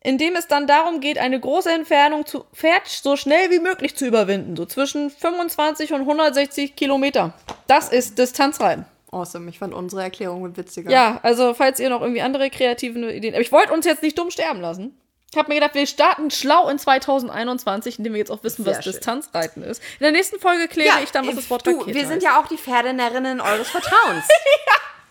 [0.00, 3.96] in dem es dann darum geht, eine große Entfernung zu Pferd so schnell wie möglich
[3.96, 7.34] zu überwinden, so zwischen 25 und 160 Kilometer.
[7.66, 8.84] Das ist Distanzreiten.
[9.12, 10.90] Awesome, ich fand unsere Erklärung mit witziger.
[10.90, 13.34] Ja, also falls ihr noch irgendwie andere kreative Ideen.
[13.34, 14.98] Aber ich wollte uns jetzt nicht dumm sterben lassen.
[15.30, 18.76] Ich habe mir gedacht, wir starten schlau in 2021, indem wir jetzt auch wissen, Sehr
[18.76, 18.92] was schön.
[18.92, 19.82] Distanzreiten ist.
[19.98, 22.24] In der nächsten Folge kläre ich dann, was das Wort du, Rakete wir sind heißt.
[22.24, 24.24] ja auch die Pferdenerinnen eures Vertrauens.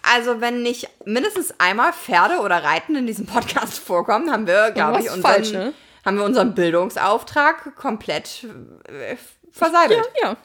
[0.04, 5.00] Also wenn nicht mindestens einmal Pferde oder Reiten in diesem Podcast vorkommen, haben wir, glaube
[5.00, 5.74] ich, unseren, falsch, ne?
[6.04, 8.48] haben wir unseren Bildungsauftrag komplett
[8.90, 9.16] äh,
[9.52, 10.10] verseibelt.
[10.22, 10.38] Ja, ja.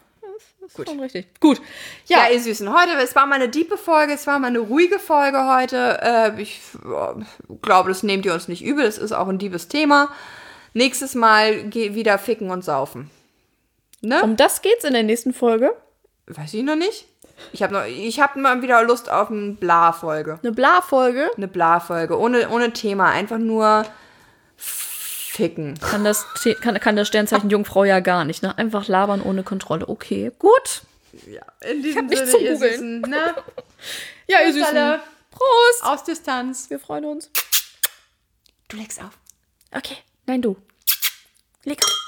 [0.66, 1.40] Das ist schon richtig.
[1.40, 1.60] Gut.
[2.06, 4.58] Ja, Ja, ihr Süßen, heute, es war mal eine diepe Folge, es war mal eine
[4.58, 5.98] ruhige Folge heute.
[6.02, 9.68] Äh, ich äh, glaube, das nehmt ihr uns nicht übel, es ist auch ein diebes
[9.68, 10.10] Thema.
[10.72, 13.10] Nächstes Mal wieder ficken und saufen.
[14.02, 14.22] Ne?
[14.22, 15.74] um das geht's in der nächsten Folge.
[16.26, 17.06] Weiß ich noch nicht.
[17.52, 20.38] Ich habe ich hab mal wieder Lust auf eine Bla-Folge.
[20.42, 21.30] Eine Bla-Folge.
[21.36, 23.84] Eine Bla-Folge, ohne, ohne Thema, einfach nur
[25.36, 25.78] ficken.
[25.80, 26.26] Kann das,
[26.60, 28.56] kann, kann das Sternzeichen Jungfrau ja gar nicht, ne?
[28.58, 29.88] Einfach labern ohne Kontrolle.
[29.88, 30.82] Okay, gut.
[31.26, 32.72] Ja, in diesem nichts Sinne, zum ihr Googeln.
[32.72, 33.34] Süßen, ne?
[34.28, 34.76] Ja, ihr Süßen.
[34.76, 35.00] alle.
[35.30, 35.84] Prost.
[35.84, 36.68] Aus Distanz.
[36.70, 37.30] Wir freuen uns.
[38.68, 39.16] Du legst auf.
[39.70, 39.96] Okay.
[40.26, 40.56] Nein, du.
[41.64, 42.05] Leg auf.